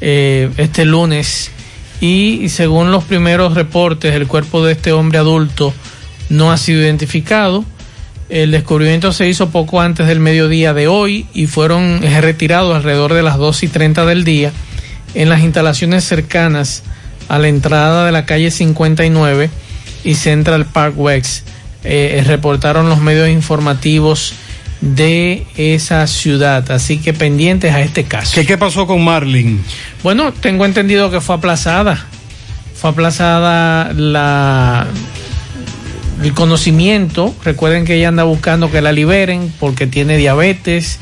[0.00, 1.50] eh, este lunes
[2.04, 5.72] y según los primeros reportes el cuerpo de este hombre adulto
[6.28, 7.64] no ha sido identificado.
[8.28, 13.14] El descubrimiento se hizo poco antes del mediodía de hoy y fueron eh, retirados alrededor
[13.14, 14.52] de las 2 y 30 del día
[15.14, 16.82] en las instalaciones cercanas
[17.28, 19.48] a la entrada de la calle 59
[20.04, 21.48] y Central Park West.
[21.84, 24.34] Eh, reportaron los medios informativos
[24.84, 26.70] de esa ciudad.
[26.70, 28.34] Así que pendientes a este caso.
[28.34, 29.62] ¿Qué, qué pasó con Marlin?
[30.02, 32.06] Bueno, tengo entendido que fue aplazada.
[32.74, 34.86] Fue aplazada la
[36.22, 37.34] el conocimiento.
[37.44, 40.98] Recuerden que ella anda buscando que la liberen porque tiene diabetes,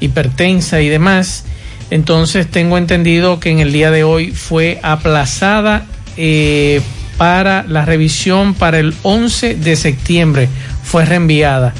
[0.00, 1.44] hipertensa y demás.
[1.90, 5.86] Entonces tengo entendido que en el día de hoy fue aplazada
[6.16, 6.80] eh,
[7.16, 10.48] para la revisión para el 11 de septiembre.
[10.82, 11.74] Fue reenviada.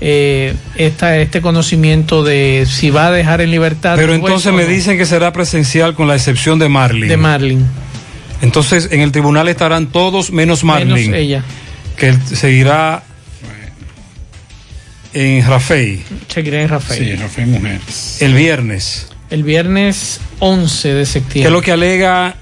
[0.00, 3.96] Eh, esta, este conocimiento de si va a dejar en libertad.
[3.96, 4.68] Pero entonces me no.
[4.68, 7.08] dicen que será presencial con la excepción de Marlin.
[7.08, 7.66] De Marlin.
[8.40, 10.94] Entonces en el tribunal estarán todos menos Marlin.
[10.94, 11.44] Menos ella.
[11.96, 13.02] Que él seguirá
[15.14, 17.04] en Rafey Seguirá en Rafael.
[17.04, 17.80] Sí, Rafael Mujer.
[18.20, 19.08] el viernes.
[19.30, 21.48] El viernes 11 de ¿Qué septiembre.
[21.48, 22.36] es lo que alega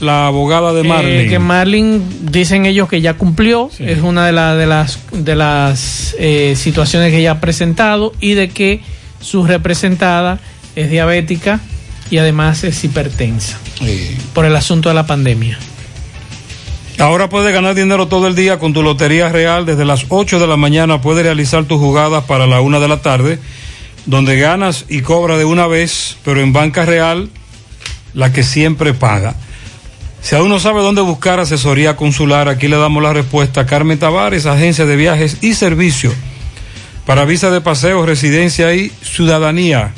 [0.00, 1.28] la abogada de Eh, Marlin?
[1.28, 2.02] que Marlin
[2.32, 7.10] dicen ellos que ya cumplió, es una de, la- de las de las eh, situaciones
[7.10, 8.80] que ella ha presentado y de que
[9.20, 10.38] su representada
[10.76, 11.60] es diabética
[12.10, 13.58] y además es hipertensa
[14.34, 15.58] por el asunto de la pandemia.
[16.98, 19.64] Ahora puedes ganar dinero todo el día con tu Lotería Real.
[19.64, 22.98] Desde las 8 de la mañana puedes realizar tus jugadas para la 1 de la
[23.00, 23.38] tarde,
[24.04, 27.30] donde ganas y cobras de una vez, pero en Banca Real,
[28.12, 29.34] la que siempre paga.
[30.22, 33.66] Si aún no sabe dónde buscar asesoría consular, aquí le damos la respuesta.
[33.66, 36.12] Carmen Tavares, agencia de viajes y servicio
[37.06, 39.92] para visa de paseo, residencia y ciudadanía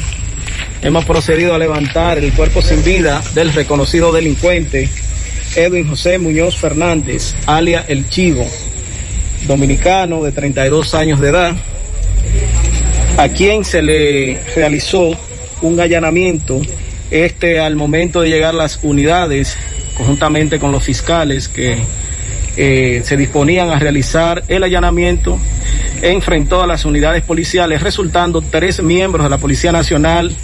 [0.86, 4.88] hemos procedido a levantar el cuerpo sin vida del reconocido delincuente
[5.56, 8.46] Edwin José Muñoz Fernández, alia El Chivo,
[9.48, 11.56] dominicano de 32 años de edad,
[13.16, 15.10] a quien se le realizó
[15.60, 16.62] un allanamiento
[17.10, 19.58] este al momento de llegar las unidades
[19.96, 21.78] conjuntamente con los fiscales que
[22.56, 25.36] eh, se disponían a realizar el allanamiento
[26.02, 30.36] enfrentó a las unidades policiales resultando tres miembros de la Policía Nacional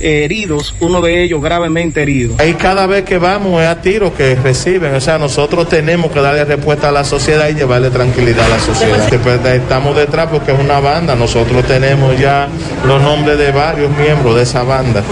[0.00, 2.36] eh, heridos, uno de ellos gravemente herido.
[2.38, 6.20] Ahí cada vez que vamos es a tiro que reciben, o sea, nosotros tenemos que
[6.20, 9.12] darle respuesta a la sociedad y llevarle tranquilidad a la sociedad.
[9.52, 12.48] Estamos detrás porque es una banda, nosotros tenemos ya
[12.86, 15.02] los nombres de varios miembros de esa banda.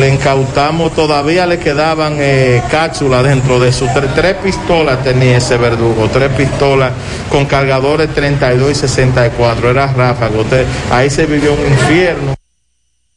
[0.00, 5.56] Le incautamos, todavía le quedaban eh, cápsulas dentro de sus tres, tres pistolas tenía ese
[5.56, 6.92] verdugo, tres pistolas
[7.30, 12.34] con cargadores 32 y 64, era ráfago, Usted- ahí se vivió un infierno.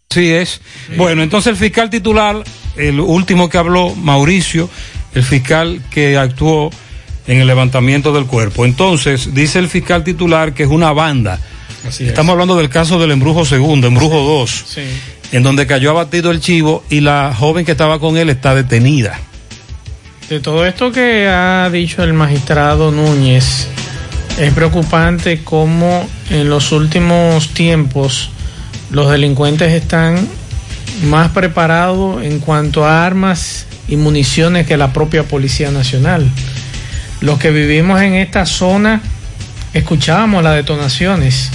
[0.10, 0.62] Así es.
[0.96, 2.44] Bueno, entonces el fiscal titular,
[2.78, 4.70] el último que habló, Mauricio,
[5.14, 6.70] el fiscal que actuó
[7.28, 8.66] en el levantamiento del cuerpo.
[8.66, 11.40] Entonces, dice el fiscal titular que es una banda.
[11.88, 12.10] Así es.
[12.10, 14.82] Estamos hablando del caso del embrujo segundo, embrujo 2, Sí.
[15.32, 19.20] en donde cayó abatido el chivo y la joven que estaba con él está detenida.
[20.30, 23.68] De todo esto que ha dicho el magistrado Núñez,
[24.38, 28.30] es preocupante cómo en los últimos tiempos
[28.92, 30.28] los delincuentes están
[31.04, 36.30] más preparados en cuanto a armas y municiones que la propia Policía Nacional.
[37.22, 39.02] Los que vivimos en esta zona
[39.74, 41.52] escuchábamos las detonaciones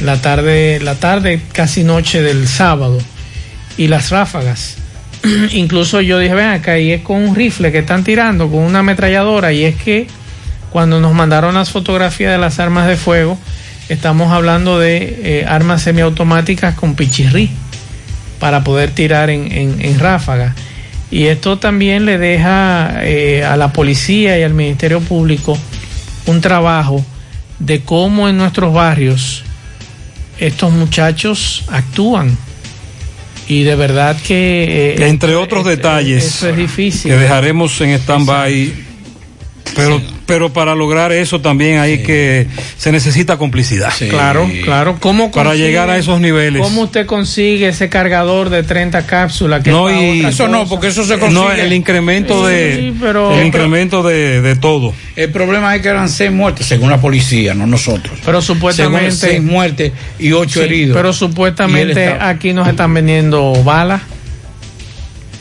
[0.00, 2.98] la tarde, la tarde casi noche del sábado
[3.76, 4.76] y las ráfagas.
[5.52, 8.80] Incluso yo dije, ven acá, y es con un rifle que están tirando, con una
[8.80, 10.06] ametralladora, y es que
[10.76, 13.38] cuando nos mandaron las fotografías de las armas de fuego,
[13.88, 17.48] estamos hablando de eh, armas semiautomáticas con pichirrí
[18.40, 20.54] para poder tirar en, en, en ráfaga.
[21.10, 25.56] Y esto también le deja eh, a la policía y al Ministerio Público
[26.26, 27.02] un trabajo
[27.58, 29.44] de cómo en nuestros barrios
[30.38, 32.36] estos muchachos actúan.
[33.48, 34.94] Y de verdad que...
[34.98, 37.12] eh, Entre otros detalles Eso es difícil.
[37.12, 38.85] que dejaremos en stand-by
[39.74, 42.46] Pero, pero para lograr eso también hay que,
[42.78, 43.92] se necesita complicidad.
[44.08, 44.96] Claro, claro.
[45.00, 46.62] ¿Cómo Para consigue- llegar a esos niveles.
[46.62, 49.62] ¿Cómo usted consigue ese cargador de 30 cápsulas?
[49.62, 51.62] Que No, y Eso no, porque eso se No, consigue.
[51.64, 54.94] el incremento de, Sí, pero- el incremento de, de todo.
[55.14, 58.18] El problema es que eran seis muertes, según la policía, no nosotros.
[58.24, 60.96] Pero supuestamente- Según seis muertes y ocho Sí, heridos.
[60.96, 64.02] Pero supuestamente está- aquí nos están vendiendo balas.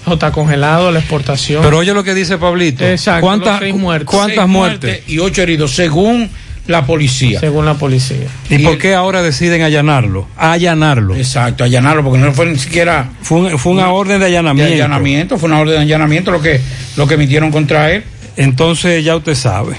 [0.06, 1.64] O está congelado la exportación.
[1.64, 2.86] Pero oye lo que dice Pablito.
[2.86, 4.14] Exacto, ¿Cuántas, los seis muertos.
[4.16, 5.04] ¿cuántas Seis muertes?
[5.08, 6.30] y ocho heridos, según
[6.68, 7.40] la policía.
[7.40, 8.28] Según la policía.
[8.50, 10.28] ¿Y, por qué ahora deciden allanarlo?
[10.38, 11.16] Allanarlo.
[11.16, 14.74] Exacto, allanarlo, porque no fue ni siquiera Fue, un- fue una orden de de allanamiento.
[14.74, 16.60] allanamiento, fue una orden de allanamiento lo que,
[16.98, 18.04] lo que emitieron contra él.
[18.36, 19.76] Entonces ya usted sabe.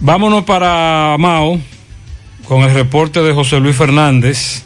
[0.00, 1.58] Vámonos para Mao
[2.46, 4.62] con el reporte de José Luis Fernández.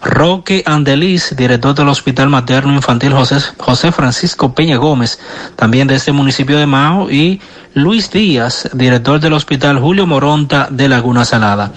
[0.01, 5.19] Roque Andeliz, director del Hospital Materno Infantil José, José Francisco Peña Gómez,
[5.55, 7.39] también de este municipio de Mao, y
[7.75, 11.71] Luis Díaz, director del Hospital Julio Moronta de Laguna Salada.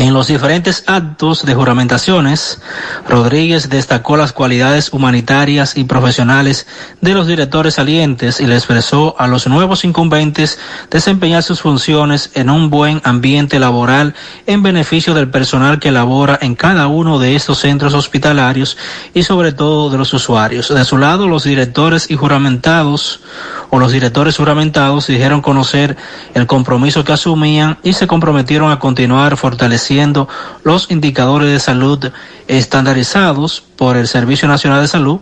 [0.00, 2.62] En los diferentes actos de juramentaciones,
[3.06, 6.66] Rodríguez destacó las cualidades humanitarias y profesionales
[7.02, 10.58] de los directores salientes y le expresó a los nuevos incumbentes
[10.90, 14.14] desempeñar sus funciones en un buen ambiente laboral
[14.46, 18.78] en beneficio del personal que labora en cada uno de estos centros hospitalarios
[19.12, 20.72] y sobre todo de los usuarios.
[20.74, 23.20] De su lado, los directores y juramentados
[23.68, 25.98] o los directores juramentados dijeron conocer
[26.32, 29.89] el compromiso que asumían y se comprometieron a continuar fortaleciendo
[30.62, 32.12] los indicadores de salud
[32.46, 35.20] estandarizados por el Servicio Nacional de Salud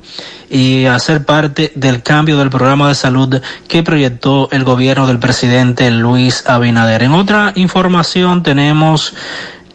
[0.50, 5.18] y a ser parte del cambio del programa de salud que proyectó el gobierno del
[5.18, 7.02] presidente Luis Abinader.
[7.02, 9.14] En otra información tenemos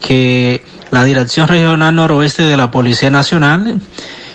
[0.00, 3.80] que la Dirección Regional Noroeste de la Policía Nacional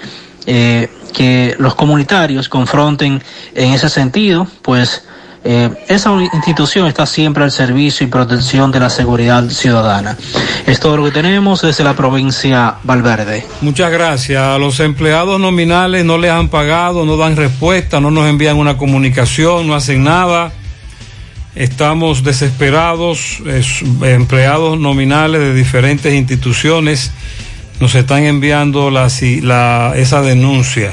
[0.45, 3.21] eh, que los comunitarios confronten
[3.53, 5.04] en ese sentido, pues
[5.45, 10.17] eh, esa institución está siempre al servicio y protección de la seguridad ciudadana.
[10.65, 13.45] Es todo lo que tenemos desde la provincia Valverde.
[13.61, 14.41] Muchas gracias.
[14.41, 18.75] A los empleados nominales no les han pagado, no dan respuesta, no nos envían una
[18.77, 20.51] comunicación, no hacen nada.
[21.55, 23.39] Estamos desesperados.
[23.45, 27.11] Es- empleados nominales de diferentes instituciones
[27.79, 30.91] nos están enviando esa denuncia.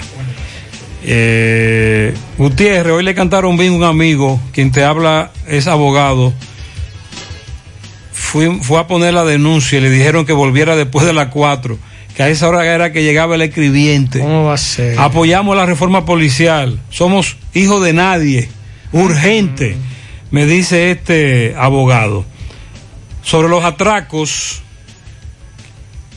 [1.05, 6.33] Eh, Gutiérrez, hoy le cantaron bien un amigo, quien te habla es abogado.
[8.13, 11.79] Fui- fue a poner la denuncia y le dijeron que volviera después de las 4,
[12.17, 14.21] que a esa hora era que llegaba el escribiente.
[14.21, 14.99] ¿Cómo va a ser?
[14.99, 18.49] Apoyamos la reforma policial, somos hijos de nadie,
[18.93, 19.77] urgente,
[20.31, 22.25] me dice este abogado.
[23.23, 24.62] Sobre los atracos,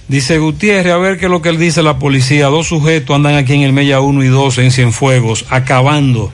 [0.07, 2.48] dice Gutiérrez, a ver qué es lo que él dice la policía.
[2.48, 6.32] Dos sujetos andan aquí en el Mella 1 y 2 en Cienfuegos, acabando.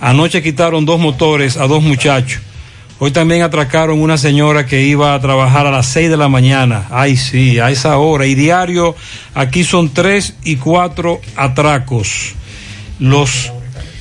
[0.00, 2.40] Anoche quitaron dos motores a dos muchachos.
[3.00, 6.88] Hoy también atracaron una señora que iba a trabajar a las 6 de la mañana.
[6.90, 8.26] Ay, sí, a esa hora.
[8.26, 8.96] Y diario,
[9.34, 12.34] aquí son tres y cuatro atracos.
[12.98, 13.52] Los,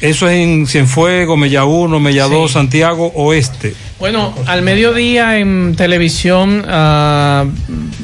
[0.02, 3.74] eso es en Cienfuegos, Mella 1, Mella 2, Santiago Oeste.
[4.00, 7.46] Bueno, al mediodía en televisión, ah,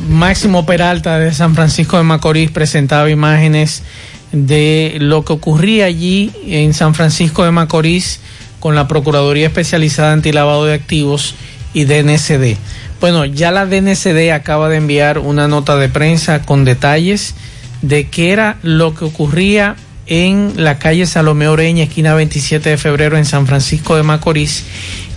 [0.10, 3.84] Máximo Peralta de San Francisco de Macorís presentaba imágenes
[4.32, 8.20] de lo que ocurría allí en San Francisco de Macorís
[8.60, 11.36] con la Procuraduría Especializada Antilavado de Activos
[11.74, 12.57] y DNCD.
[12.99, 17.36] Bueno, ya la DNCD acaba de enviar una nota de prensa con detalles
[17.84, 19.76] de qué era lo que ocurría
[20.07, 24.65] en la calle Salomé Oreña, esquina 27 de febrero en San Francisco de Macorís.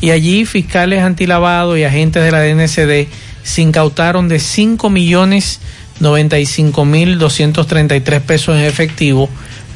[0.00, 3.08] Y allí fiscales antilavado y agentes de la DNCD
[3.42, 5.60] se incautaron de 5 millones
[6.00, 9.28] 95 mil 233 pesos en efectivo,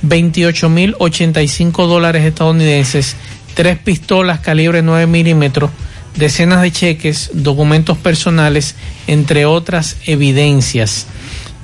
[0.03, 3.17] 28 mil 85 dólares estadounidenses,
[3.55, 5.71] tres pistolas calibre 9 milímetros,
[6.17, 8.75] decenas de cheques, documentos personales,
[9.07, 11.07] entre otras evidencias,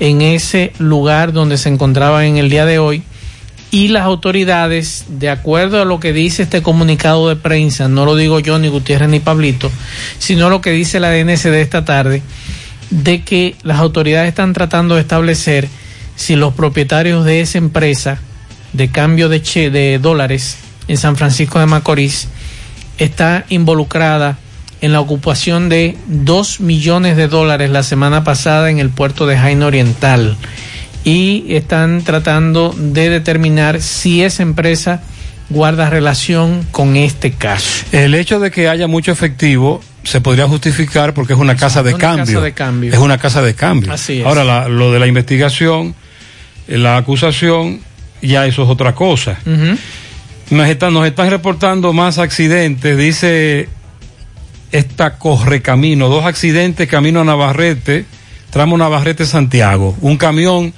[0.00, 3.02] en ese lugar donde se encontraban en el día de hoy.
[3.70, 8.14] Y las autoridades, de acuerdo a lo que dice este comunicado de prensa, no lo
[8.14, 9.70] digo yo, ni Gutiérrez, ni Pablito,
[10.18, 12.22] sino lo que dice la DNC de esta tarde,
[12.90, 15.68] de que las autoridades están tratando de establecer
[16.14, 18.18] si los propietarios de esa empresa
[18.72, 22.28] de cambio de, che, de dólares en San Francisco de Macorís
[22.98, 24.38] está involucrada
[24.80, 29.38] en la ocupación de 2 millones de dólares la semana pasada en el puerto de
[29.38, 30.36] Jaina Oriental
[31.06, 35.00] y están tratando de determinar si esa empresa
[35.48, 37.86] guarda relación con este caso.
[37.92, 41.90] El hecho de que haya mucho efectivo se podría justificar porque es una casa de,
[41.94, 42.24] una cambio.
[42.26, 42.92] casa de cambio.
[42.92, 43.92] Es una casa de cambio.
[43.92, 44.26] Así es.
[44.26, 45.94] Ahora, la- lo de la investigación,
[46.66, 47.78] la acusación,
[48.20, 49.38] ya eso es otra cosa.
[50.50, 53.68] Nos están, nos están reportando más accidentes, dice
[54.72, 58.04] esta correcamino, dos accidentes camino a Navarrete,
[58.50, 60.74] tramo Navarrete-Santiago, un camión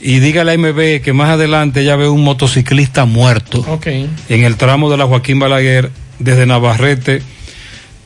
[0.00, 4.90] y dígale a MB que más adelante ya ve un motociclista muerto en el tramo
[4.90, 7.22] de la Joaquín Balaguer desde Navarrete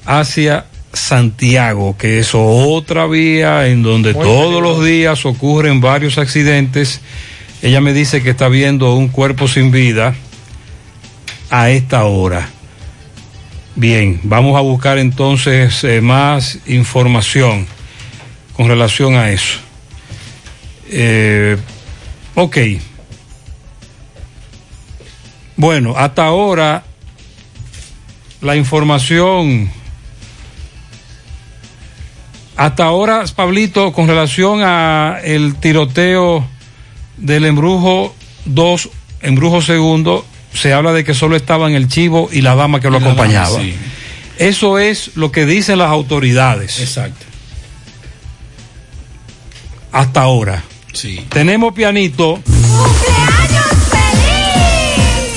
[0.04, 4.76] hacia Santiago, que es otra vía en donde Muy todos peligroso.
[4.78, 7.00] los días ocurren varios accidentes.
[7.62, 10.14] Ella me dice que está viendo un cuerpo sin vida
[11.50, 12.48] a esta hora.
[13.76, 17.66] Bien, vamos a buscar entonces eh, más información
[18.56, 19.58] con relación a eso.
[20.90, 21.56] Eh,
[22.34, 22.58] ok.
[25.56, 26.84] Bueno, hasta ahora
[28.40, 29.70] la información,
[32.56, 36.46] hasta ahora, Pablito, con relación a el tiroteo
[37.16, 38.88] del embrujo 2,
[39.22, 42.98] embrujo segundo, se habla de que solo estaban el chivo y la dama que lo
[42.98, 43.60] dama, acompañaba.
[43.60, 43.74] sí.
[44.38, 46.80] Eso es lo que dicen las autoridades.
[46.80, 47.24] Exacto.
[49.92, 50.64] Hasta ahora.
[50.94, 51.24] Sí.
[51.28, 52.40] Tenemos pianito.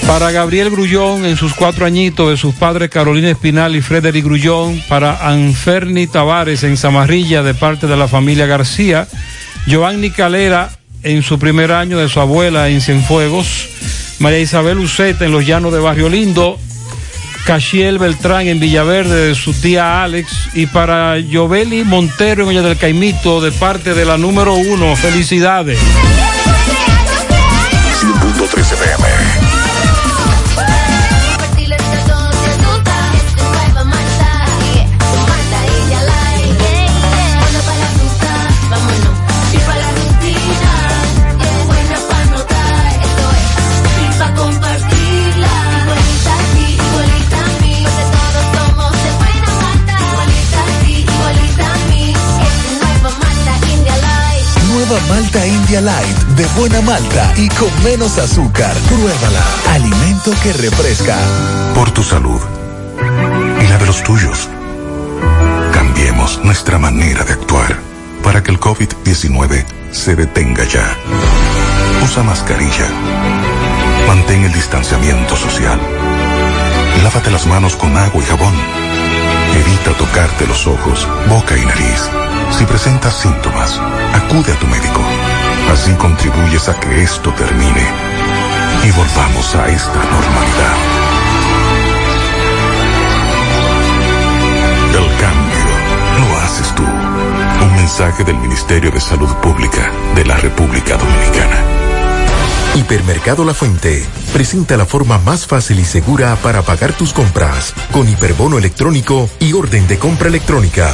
[0.08, 4.82] Para Gabriel Grullón en sus cuatro añitos de sus padres Carolina Espinal y Frederick Grullón.
[4.88, 9.08] Para Anferni Tavares en Zamarrilla de parte de la familia García.
[9.66, 10.70] Giovanni Calera
[11.04, 13.68] en su primer año de su abuela en Cienfuegos.
[14.20, 16.58] María Isabel Uceta en los llanos de Barrio Lindo.
[17.48, 20.50] Cachiel Beltrán en Villaverde de su tía Alex.
[20.54, 24.98] Y para Joveli Montero en Olla del Caimito de parte de la número uno.
[24.98, 25.80] Felicidades.
[55.68, 58.74] India Light de buena malta y con menos azúcar.
[58.88, 59.44] Pruébala.
[59.74, 61.18] Alimento que refresca.
[61.76, 62.40] Por tu salud
[63.62, 64.48] y la de los tuyos.
[65.74, 67.76] Cambiemos nuestra manera de actuar
[68.24, 70.96] para que el COVID-19 se detenga ya.
[72.02, 72.88] Usa mascarilla.
[74.08, 75.82] Mantén el distanciamiento social.
[77.04, 78.54] Lávate las manos con agua y jabón.
[79.54, 82.10] Evita tocarte los ojos, boca y nariz.
[82.58, 83.78] Si presentas síntomas,
[84.14, 85.02] acude a tu médico.
[85.72, 87.86] Así contribuyes a que esto termine
[88.84, 90.78] y volvamos a esta normalidad.
[94.90, 96.84] El cambio lo haces tú.
[96.84, 101.78] Un mensaje del Ministerio de Salud Pública de la República Dominicana.
[102.76, 108.08] Hipermercado La Fuente presenta la forma más fácil y segura para pagar tus compras con
[108.08, 110.94] hiperbono electrónico y orden de compra electrónica.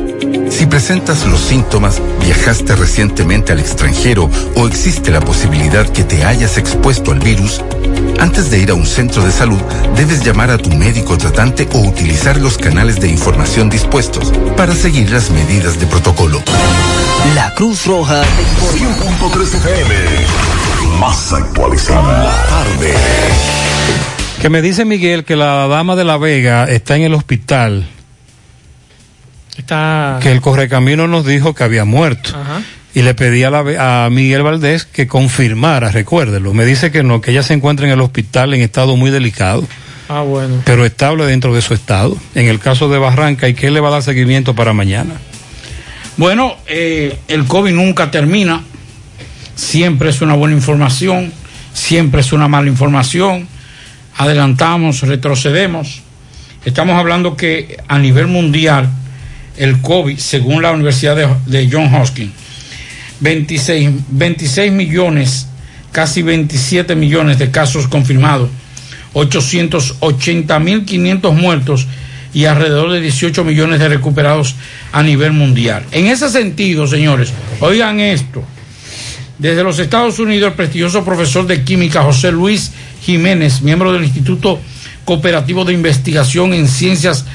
[0.51, 6.57] Si presentas los síntomas, viajaste recientemente al extranjero o existe la posibilidad que te hayas
[6.57, 7.61] expuesto al virus,
[8.19, 9.59] antes de ir a un centro de salud,
[9.95, 15.09] debes llamar a tu médico tratante o utilizar los canales de información dispuestos para seguir
[15.09, 16.39] las medidas de protocolo.
[17.33, 19.33] La Cruz Roja te informa.
[19.33, 19.95] 100.3 FM.
[20.99, 22.23] Más actualizada.
[22.23, 22.93] La tarde.
[24.41, 27.87] Que me dice Miguel que la dama de la Vega está en el hospital.
[29.71, 30.19] Está.
[30.21, 32.31] Que el correcamino nos dijo que había muerto.
[32.37, 32.61] Ajá.
[32.93, 36.53] Y le pedí a, la, a Miguel Valdés que confirmara, recuérdelo.
[36.53, 39.65] Me dice que no, que ella se encuentra en el hospital en estado muy delicado,
[40.09, 40.61] Ah, bueno.
[40.65, 42.17] pero estable dentro de su estado.
[42.35, 45.13] En el caso de Barranca, ¿y qué le va a dar seguimiento para mañana?
[46.17, 48.63] Bueno, eh, el COVID nunca termina.
[49.55, 51.31] Siempre es una buena información,
[51.71, 53.47] siempre es una mala información.
[54.17, 56.01] Adelantamos, retrocedemos.
[56.65, 58.89] Estamos hablando que a nivel mundial
[59.57, 61.15] el COVID, según la Universidad
[61.45, 62.31] de, John Hopkins,
[63.19, 65.47] 26, 26 millones,
[65.91, 68.49] casi 27 millones de casos confirmados,
[69.13, 71.87] 880 mil 500 muertos
[72.33, 74.55] y alrededor de 18 millones de recuperados
[74.91, 75.83] a nivel mundial.
[75.91, 78.43] En ese sentido, señores, oigan esto.
[79.37, 82.71] Desde los Estados Unidos, el prestigioso profesor de química José Luis
[83.01, 84.59] Jiménez, miembro del Instituto
[85.03, 87.25] Cooperativo de Investigación en Ciencias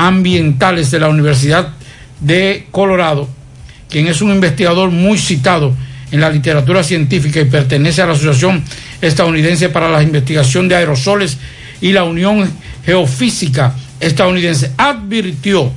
[0.00, 1.74] Ambientales de la Universidad
[2.20, 3.28] de Colorado,
[3.90, 5.74] quien es un investigador muy citado
[6.10, 8.64] en la literatura científica y pertenece a la Asociación
[9.02, 11.36] Estadounidense para la Investigación de Aerosoles
[11.82, 12.50] y la Unión
[12.86, 15.70] Geofísica Estadounidense, advirtió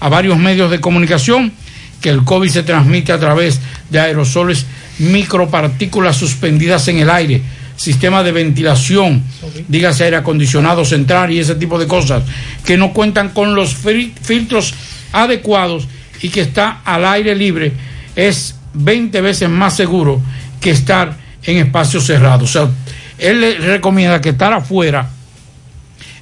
[0.00, 1.52] a varios medios de comunicación
[2.00, 3.60] que el COVID se transmite a través
[3.90, 4.66] de aerosoles,
[4.98, 7.42] micropartículas suspendidas en el aire,
[7.78, 9.22] sistema de ventilación,
[9.68, 12.24] dígase aire acondicionado central y ese tipo de cosas,
[12.64, 14.74] que no cuentan con los fil- filtros
[15.12, 15.86] adecuados
[16.20, 17.72] y que está al aire libre,
[18.16, 20.20] es 20 veces más seguro
[20.60, 22.50] que estar en espacios cerrados.
[22.50, 22.70] O sea,
[23.18, 25.08] él le recomienda que estar afuera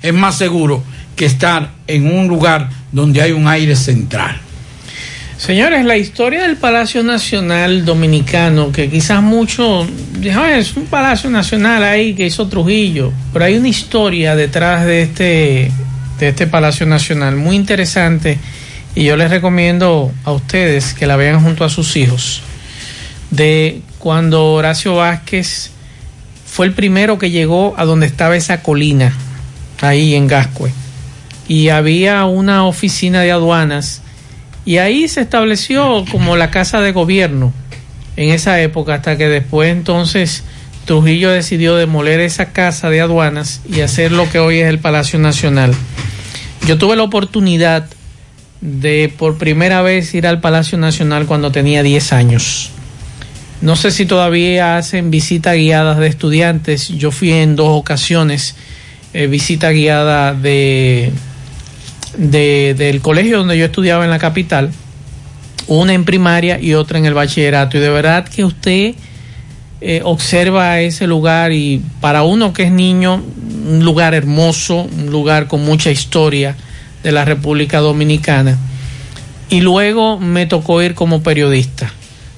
[0.02, 0.84] es más seguro
[1.16, 4.40] que estar en un lugar donde hay un aire central.
[5.38, 9.86] Señores, la historia del Palacio Nacional Dominicano, que quizás mucho,
[10.34, 15.02] "Ah, es un Palacio Nacional ahí que hizo Trujillo, pero hay una historia detrás de
[15.02, 15.70] este,
[16.18, 18.38] de este Palacio Nacional muy interesante
[18.94, 22.40] y yo les recomiendo a ustedes que la vean junto a sus hijos,
[23.30, 25.70] de cuando Horacio Vázquez
[26.46, 29.12] fue el primero que llegó a donde estaba esa colina,
[29.82, 30.72] ahí en Gascue,
[31.46, 34.00] y había una oficina de aduanas
[34.66, 37.52] y ahí se estableció como la casa de gobierno
[38.16, 40.42] en esa época, hasta que después entonces
[40.86, 45.18] Trujillo decidió demoler esa casa de aduanas y hacer lo que hoy es el Palacio
[45.18, 45.72] Nacional.
[46.66, 47.86] Yo tuve la oportunidad
[48.60, 52.70] de por primera vez ir al Palacio Nacional cuando tenía 10 años.
[53.60, 56.88] No sé si todavía hacen visita guiadas de estudiantes.
[56.88, 58.56] Yo fui en dos ocasiones,
[59.12, 61.12] eh, visita guiada de,
[62.16, 64.70] de- del colegio donde yo estudiaba en la capital,
[65.66, 67.76] una en primaria y otra en el bachillerato.
[67.76, 68.94] Y de verdad que usted
[69.80, 73.22] eh, observa ese lugar y para uno que es niño,
[73.68, 76.56] un lugar hermoso, un lugar con mucha historia
[77.02, 78.56] de la República Dominicana.
[79.50, 81.92] Y luego me tocó ir como periodista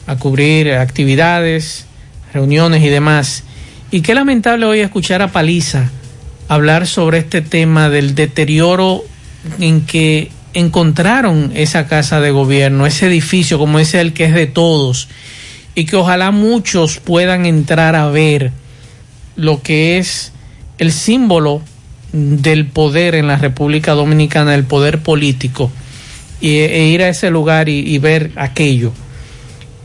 [0.06, 1.86] a cubrir actividades,
[2.34, 3.44] reuniones y demás.
[3.90, 5.90] Y qué lamentable hoy escuchar a Paliza
[6.48, 9.05] hablar sobre este tema del deterioro
[9.59, 14.47] en que encontraron esa casa de gobierno, ese edificio como ese el que es de
[14.47, 15.09] todos,
[15.74, 18.52] y que ojalá muchos puedan entrar a ver
[19.36, 20.32] lo que es
[20.78, 21.62] el símbolo
[22.12, 25.70] del poder en la República Dominicana, el poder político,
[26.40, 28.93] y, e ir a ese lugar y, ver aquello.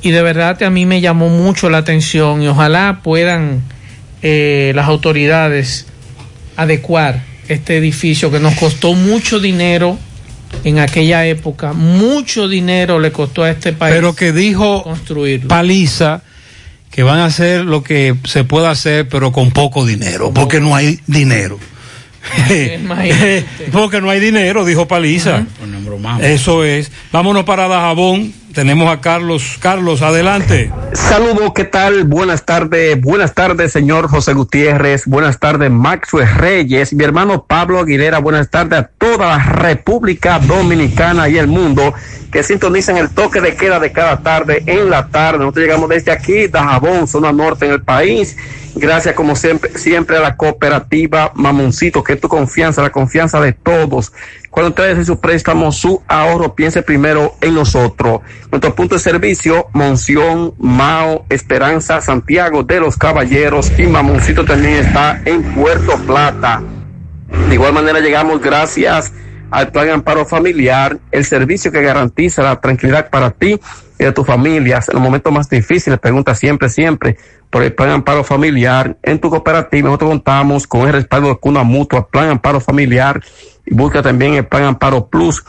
[0.01, 3.61] Y de verdad a mí me llamó mucho la atención y ojalá puedan
[4.21, 5.85] eh, las autoridades
[6.57, 9.97] adecuar este edificio que nos costó mucho dinero
[10.63, 13.95] en aquella época, mucho dinero le costó a este país.
[13.95, 15.47] Pero que dijo construirlo.
[15.47, 16.21] Paliza
[16.91, 20.75] que van a hacer lo que se pueda hacer, pero con poco dinero, porque no
[20.75, 21.57] hay dinero.
[23.71, 25.45] porque no hay dinero, dijo Paliza.
[26.21, 26.91] Eso es.
[27.11, 28.33] Vámonos para Dajabón.
[28.53, 29.57] Tenemos a Carlos.
[29.59, 30.71] Carlos, adelante.
[30.93, 32.03] Saludos, ¿qué tal?
[32.03, 38.19] Buenas tardes, buenas tardes, señor José Gutiérrez, buenas tardes, Maxwell Reyes, mi hermano Pablo Aguilera,
[38.19, 41.95] buenas tardes a toda la República Dominicana y el mundo
[42.31, 45.39] que sintonizan el toque de queda de cada tarde en la tarde.
[45.39, 48.37] Nosotros llegamos desde aquí, Dajabón, zona norte en el país.
[48.75, 53.53] Gracias como siempre, siempre a la cooperativa Mamoncito, que es tu confianza, la confianza de
[53.53, 54.11] todos.
[54.49, 58.21] Cuando ustedes en su préstamo, su ahorro, piense primero en nosotros.
[58.51, 65.21] Nuestro punto de servicio, Monción, Mao, Esperanza, Santiago de los Caballeros y Mamoncito también está
[65.25, 66.63] en Puerto Plata.
[67.49, 69.11] De igual manera llegamos gracias
[69.53, 73.59] al Plan Amparo Familiar, el servicio que garantiza la tranquilidad para ti
[73.99, 75.99] y de tu familia en los momentos más difíciles.
[75.99, 77.17] Pregunta siempre, siempre
[77.51, 78.97] por el Plan Amparo Familiar.
[79.03, 83.21] En tu cooperativa nosotros contamos con el respaldo de Cuna Mutua, Plan Amparo Familiar
[83.63, 85.43] y busca también el Plan Amparo Plus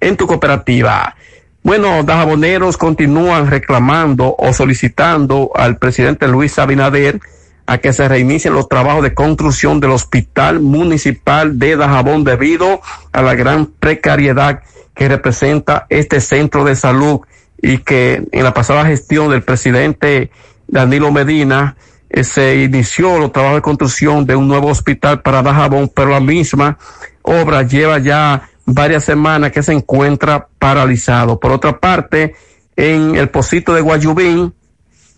[0.00, 1.14] en tu cooperativa.
[1.62, 7.20] Bueno, dajaboneros continúan reclamando o solicitando al presidente Luis Abinader
[7.66, 12.80] a que se reinicien los trabajos de construcción del Hospital Municipal de Dajabón debido
[13.12, 14.62] a la gran precariedad
[14.94, 17.20] que representa este centro de salud
[17.60, 20.30] y que en la pasada gestión del presidente
[20.66, 21.76] Danilo Medina
[22.10, 26.20] eh, se inició los trabajos de construcción de un nuevo hospital para Dajabón, pero la
[26.20, 26.78] misma
[27.22, 31.38] obra lleva ya varias semanas que se encuentra paralizado.
[31.38, 32.34] Por otra parte,
[32.76, 34.52] en el Pocito de Guayubín,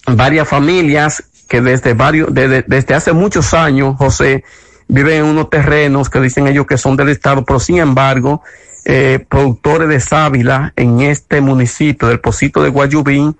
[0.07, 4.45] varias familias que desde varios, desde, desde hace muchos años, José,
[4.89, 8.43] viven en unos terrenos que dicen ellos que son del Estado, pero sin embargo,
[8.87, 13.35] eh, productores de sábila en este municipio del Pocito de Guayubín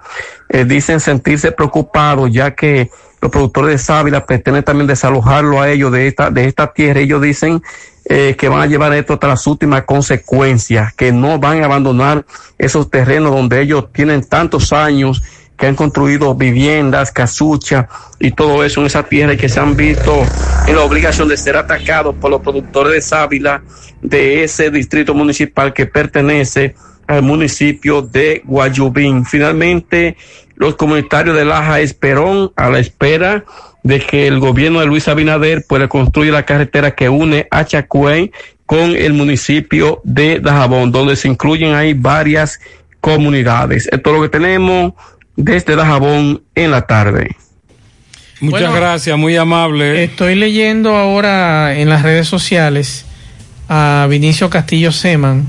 [0.49, 2.91] eh, dicen sentirse preocupados ya que
[3.21, 7.01] los productores de sábila pretenden también desalojarlo a ellos de esta, de esta tierra.
[7.01, 7.63] Ellos dicen
[8.07, 12.25] eh, que van a llevar esto hasta las últimas consecuencias, que no van a abandonar
[12.59, 15.23] esos terrenos donde ellos tienen tantos años
[15.57, 17.87] que han construido viviendas, casuchas
[18.19, 20.23] y todo eso en esa tierra y que se han visto
[20.67, 23.63] en la obligación de ser atacados por los productores de sábila
[24.03, 26.75] de ese distrito municipal que pertenece
[27.07, 29.25] al municipio de Guayubín.
[29.25, 30.17] Finalmente,
[30.57, 33.45] los comunitarios de Laja Esperón a la espera
[33.83, 38.33] de que el gobierno de Luis Abinader pueda construir la carretera que une a Chacuey
[38.67, 42.61] con el municipio de Dajabón, donde se incluyen ahí varias
[43.01, 43.87] comunidades.
[43.93, 44.95] Esto es lo que tenemos
[45.37, 47.37] desde Dajabón en la tarde.
[48.41, 50.05] Muchas Bueno, gracias, muy amable.
[50.05, 53.07] Estoy leyendo ahora en las redes sociales
[53.69, 55.49] a Vinicio Castillo Seman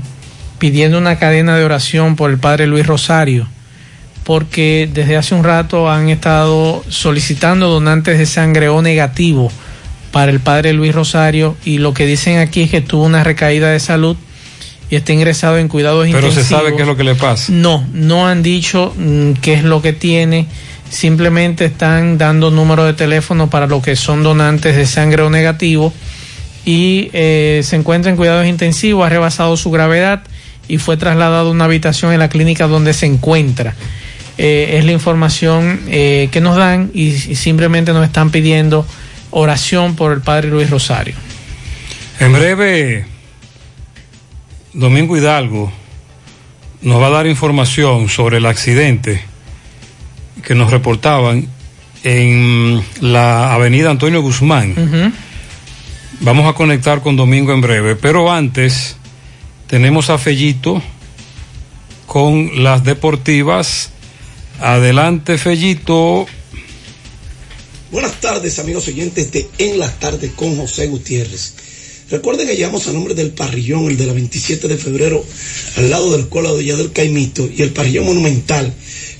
[0.58, 3.46] pidiendo una cadena de oración por el padre Luis Rosario,
[4.24, 9.52] porque desde hace un rato han estado solicitando donantes de sangre O negativo
[10.12, 13.70] para el padre Luis Rosario y lo que dicen aquí es que tuvo una recaída
[13.70, 14.16] de salud
[14.90, 16.62] y está ingresado en cuidados Pero se intensivos.
[16.62, 17.52] sabe qué es lo que le pasa.
[17.52, 20.46] No, no han dicho mm, qué es lo que tiene.
[20.88, 25.92] Simplemente están dando número de teléfono para lo que son donantes de sangre o negativo.
[26.64, 30.22] Y eh, se encuentra en cuidados intensivos, ha rebasado su gravedad
[30.68, 33.74] y fue trasladado a una habitación en la clínica donde se encuentra.
[34.38, 38.86] Eh, es la información eh, que nos dan y, y simplemente nos están pidiendo
[39.30, 41.14] oración por el padre Luis Rosario.
[42.20, 43.06] En breve,
[44.76, 45.72] Domingo Hidalgo
[46.82, 49.22] nos va a dar información sobre el accidente
[50.44, 51.48] que nos reportaban
[52.04, 55.14] en la avenida Antonio Guzmán.
[56.20, 58.96] Vamos a conectar con Domingo en breve, pero antes
[59.66, 60.82] tenemos a Fellito
[62.04, 63.92] con las deportivas.
[64.60, 66.26] Adelante, Fellito.
[67.90, 71.65] Buenas tardes, amigos oyentes de En las tardes con José Gutiérrez.
[72.08, 75.24] Recuerden que llamamos a nombre del parrillón, el de la 27 de febrero,
[75.76, 78.72] al lado del Cola de Villa del Caimito, y el parrillón monumental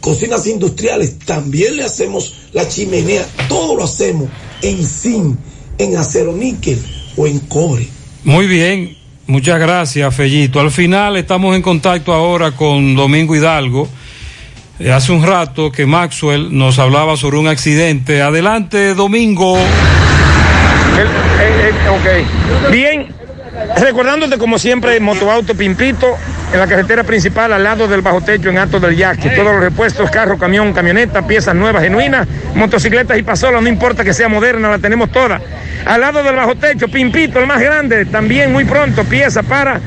[0.00, 1.18] cocinas industriales.
[1.20, 3.26] También le hacemos la chimenea.
[3.48, 4.28] Todo lo hacemos
[4.60, 5.38] en zinc,
[5.78, 6.78] en acero níquel
[7.16, 7.88] o en cobre.
[8.24, 10.60] Muy bien, muchas gracias, Fellito.
[10.60, 13.88] Al final estamos en contacto ahora con Domingo Hidalgo.
[14.80, 18.22] Eh, hace un rato que Maxwell nos hablaba sobre un accidente.
[18.22, 19.58] Adelante, Domingo.
[19.58, 21.06] El,
[21.44, 22.70] el, el, ok.
[22.70, 23.08] Bien,
[23.76, 26.16] recordándote como siempre, Motoauto Pimpito,
[26.52, 29.30] en la carretera principal al lado del bajo techo en Alto del Yaque.
[29.30, 34.14] Todos los repuestos, carro, camión, camioneta, piezas nuevas, genuinas, motocicletas y pasolas, no importa que
[34.14, 35.40] sea moderna, la tenemos toda.
[35.86, 39.80] Al lado del bajo techo, Pimpito, el más grande, también muy pronto, pieza para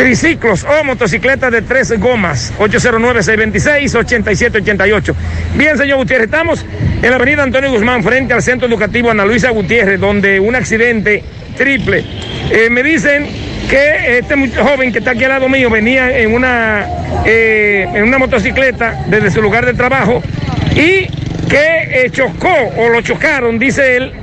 [0.00, 2.54] triciclos o motocicletas de tres gomas.
[2.58, 5.14] 809-626-8788.
[5.56, 6.64] Bien, señor Gutiérrez, estamos
[7.02, 11.22] en la avenida Antonio Guzmán, frente al Centro Educativo Ana Luisa Gutiérrez, donde un accidente
[11.54, 12.02] triple.
[12.50, 13.26] Eh, me dicen
[13.68, 16.86] que este joven que está aquí al lado mío venía en una,
[17.26, 20.22] eh, en una motocicleta desde su lugar de trabajo
[20.70, 21.08] y
[21.46, 24.14] que eh, chocó o lo chocaron, dice él,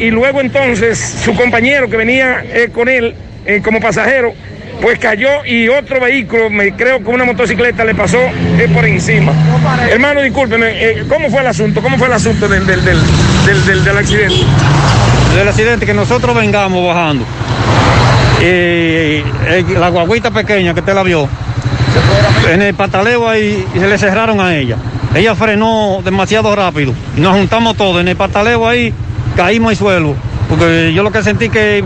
[0.00, 3.16] y luego entonces su compañero que venía con él
[3.64, 4.32] como pasajero,
[4.80, 8.18] pues cayó y otro vehículo, me creo que una motocicleta le pasó
[8.72, 9.32] por encima.
[9.90, 11.82] Hermano, discúlpeme, ¿cómo fue el asunto?
[11.82, 14.44] ¿Cómo fue el asunto del, del, del, del, accidente?
[15.36, 17.24] Del accidente que nosotros vengamos bajando
[18.40, 19.22] y
[19.74, 21.28] la guaguita pequeña que usted la vio,
[22.50, 24.76] en el pataleo ahí se le cerraron a ella.
[25.14, 28.00] Ella frenó demasiado rápido nos juntamos todos.
[28.00, 28.94] En el pataleo ahí
[29.36, 30.14] caímos al suelo,
[30.48, 31.84] porque yo lo que sentí que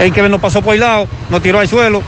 [0.00, 2.02] el que nos pasó por el lado nos tiró al suelo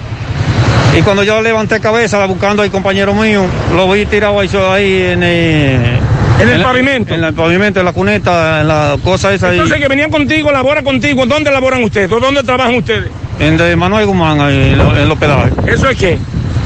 [0.96, 3.44] Y cuando yo levanté cabeza buscando al compañero mío,
[3.74, 5.98] lo vi tirado ahí, ahí en el,
[6.40, 7.14] ¿En el pavimento?
[7.14, 9.54] En el pavimento, en la cuneta, en la cosa esa ahí.
[9.56, 12.10] Entonces que venían contigo, labora contigo, ¿dónde laboran ustedes?
[12.12, 13.10] ¿O ¿Dónde trabajan ustedes?
[13.40, 15.52] En de Manuel Guzmán, ahí, en, lo- en los pedales.
[15.66, 16.16] ¿Eso es qué?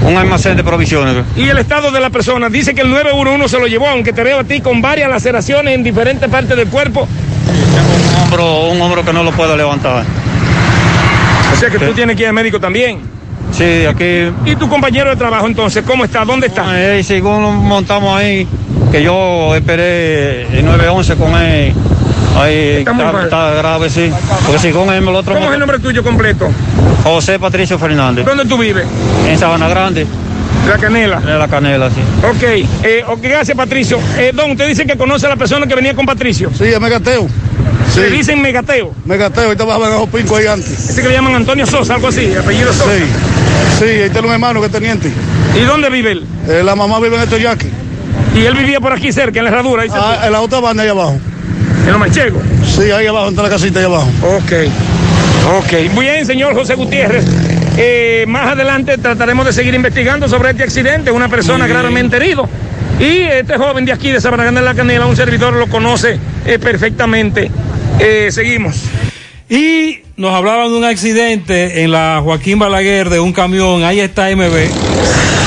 [0.05, 1.25] Un almacén de provisiones.
[1.35, 4.23] Y el estado de la persona, dice que el 911 se lo llevó, aunque te
[4.23, 7.09] veo a ti con varias laceraciones en diferentes partes del cuerpo.
[7.09, 10.05] Un hombro, un hombro que no lo puedo levantar.
[11.53, 13.01] O sea que tú tienes que ir al médico también.
[13.53, 14.31] Sí, aquí.
[14.45, 16.25] ¿Y tu compañero de trabajo entonces, cómo está?
[16.25, 16.71] ¿Dónde está?
[16.71, 18.47] Ahí, según lo montamos ahí,
[18.93, 21.73] que yo esperé el 911 con él.
[22.37, 23.25] Ahí Está muy mal.
[23.25, 24.11] está grave, sí.
[24.47, 25.35] Porque si con él el otro.
[25.35, 26.49] ¿Cómo es el nombre tuyo completo?
[27.03, 28.25] José Patricio Fernández.
[28.25, 28.87] ¿Dónde tú vives?
[29.27, 30.07] En Sabana Grande.
[30.69, 31.17] La Canela.
[31.17, 32.01] En la Canela, sí.
[32.29, 32.43] Ok,
[32.85, 33.99] eh, ok, gracias Patricio.
[34.19, 36.51] Eh, don, usted dice que conoce a la persona que venía con Patricio.
[36.57, 37.27] Sí, es Megateo.
[37.93, 38.01] Sí.
[38.01, 38.93] Le dicen Megateo.
[39.05, 40.91] Megateo, ahorita bajaba en esos pincos ahí antes.
[40.91, 42.91] Ese que le llaman Antonio Sosa, algo así, apellido Sosa.
[42.95, 43.03] Sí,
[43.79, 45.11] sí, ahí tiene un hermano que es teniente.
[45.57, 46.25] ¿Y dónde vive él?
[46.49, 47.71] Eh, la mamá vive en estos yaquis.
[48.35, 49.83] Y él vivía por aquí cerca, en la herradura.
[49.83, 51.19] Ahí Ah, en la otra banda ahí abajo.
[51.85, 52.43] ¿En los manchegos?
[52.77, 54.09] Sí, ahí abajo, entre la casita ahí abajo.
[54.23, 54.53] Ok.
[55.59, 55.93] Ok.
[55.95, 57.25] Muy bien, señor José Gutiérrez.
[57.77, 61.11] Eh, más adelante trataremos de seguir investigando sobre este accidente.
[61.11, 62.49] Una persona gravemente herido.
[63.01, 66.19] Y este joven de aquí, de Sabana Grande de la Canela, un servidor lo conoce
[66.45, 67.51] eh, perfectamente.
[68.01, 68.83] Eh, seguimos.
[69.49, 73.85] Y nos hablaban de un accidente en la Joaquín Balaguer de un camión.
[73.85, 74.69] Ahí está MB.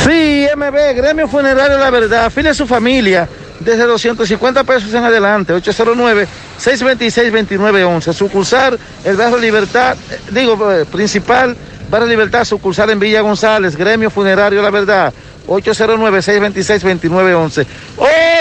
[0.05, 3.27] Sí, MB, Gremio Funerario La Verdad, afile a su familia
[3.59, 11.55] desde 250 pesos en adelante, 809-626-2911, sucursal, el barrio Libertad, eh, digo, eh, principal,
[11.89, 15.13] barrio Libertad, sucursal en Villa González, Gremio Funerario La Verdad,
[15.47, 17.67] 809-626-2911.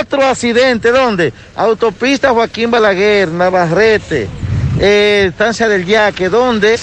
[0.00, 1.32] Otro accidente, ¿dónde?
[1.56, 4.28] Autopista Joaquín Balaguer, Navarrete,
[4.78, 6.78] eh, estancia del Yaque, donde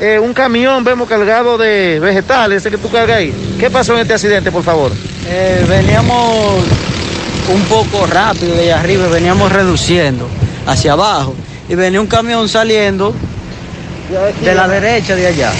[0.00, 3.56] eh, un camión vemos cargado de vegetales, ese que tú cargas ahí.
[3.58, 4.92] ¿Qué pasó en este accidente, por favor?
[5.26, 6.64] Eh, veníamos
[7.52, 10.28] un poco rápido de arriba, veníamos reduciendo
[10.66, 11.34] hacia abajo
[11.68, 13.14] y venía un camión saliendo
[14.42, 15.52] de la derecha de allá.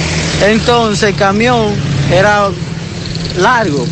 [0.46, 1.74] Entonces el camión
[2.12, 2.48] era
[3.38, 3.86] largo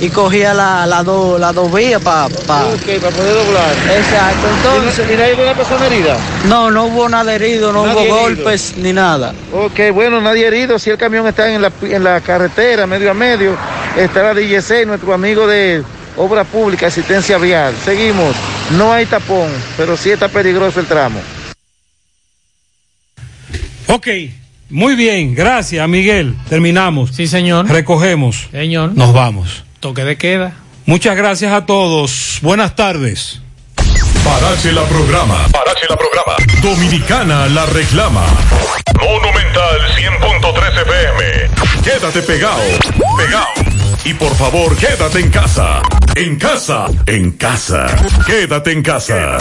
[0.00, 3.72] y cogía las la dos la dos vías para para poder doblar.
[3.96, 5.06] Exacto, entonces...
[5.12, 6.16] ¿Y no hay una persona herida?
[6.46, 8.20] No, no hubo nada herido, no Nadie hubo herido.
[8.44, 9.34] golpes ni nada.
[9.52, 10.78] Ok, bueno, nadie herido.
[10.78, 13.56] Si el camión está en la, en la carretera, medio a medio,
[13.96, 15.82] estará DJC, nuestro amigo de
[16.16, 17.74] Obra Pública, Asistencia Vial.
[17.84, 18.34] Seguimos.
[18.76, 21.20] No hay tapón, pero sí está peligroso el tramo.
[23.86, 24.06] Ok,
[24.68, 26.34] muy bien, gracias Miguel.
[26.48, 27.10] Terminamos.
[27.14, 27.66] Sí, señor.
[27.68, 28.48] Recogemos.
[28.50, 28.92] Señor.
[28.94, 29.64] Nos vamos.
[29.80, 30.52] Toque de queda.
[30.86, 32.38] Muchas gracias a todos.
[32.42, 33.40] Buenas tardes.
[34.24, 35.46] Parache la programa.
[35.52, 36.34] Parache la programa.
[36.62, 38.24] Dominicana la reclama.
[39.00, 41.82] Monumental 100.13 FM.
[41.84, 42.62] Quédate pegado.
[43.16, 43.67] Pegado.
[44.04, 45.82] Y por favor, quédate en casa.
[46.14, 46.86] En casa.
[47.06, 47.86] En casa.
[48.26, 49.38] Quédate en casa.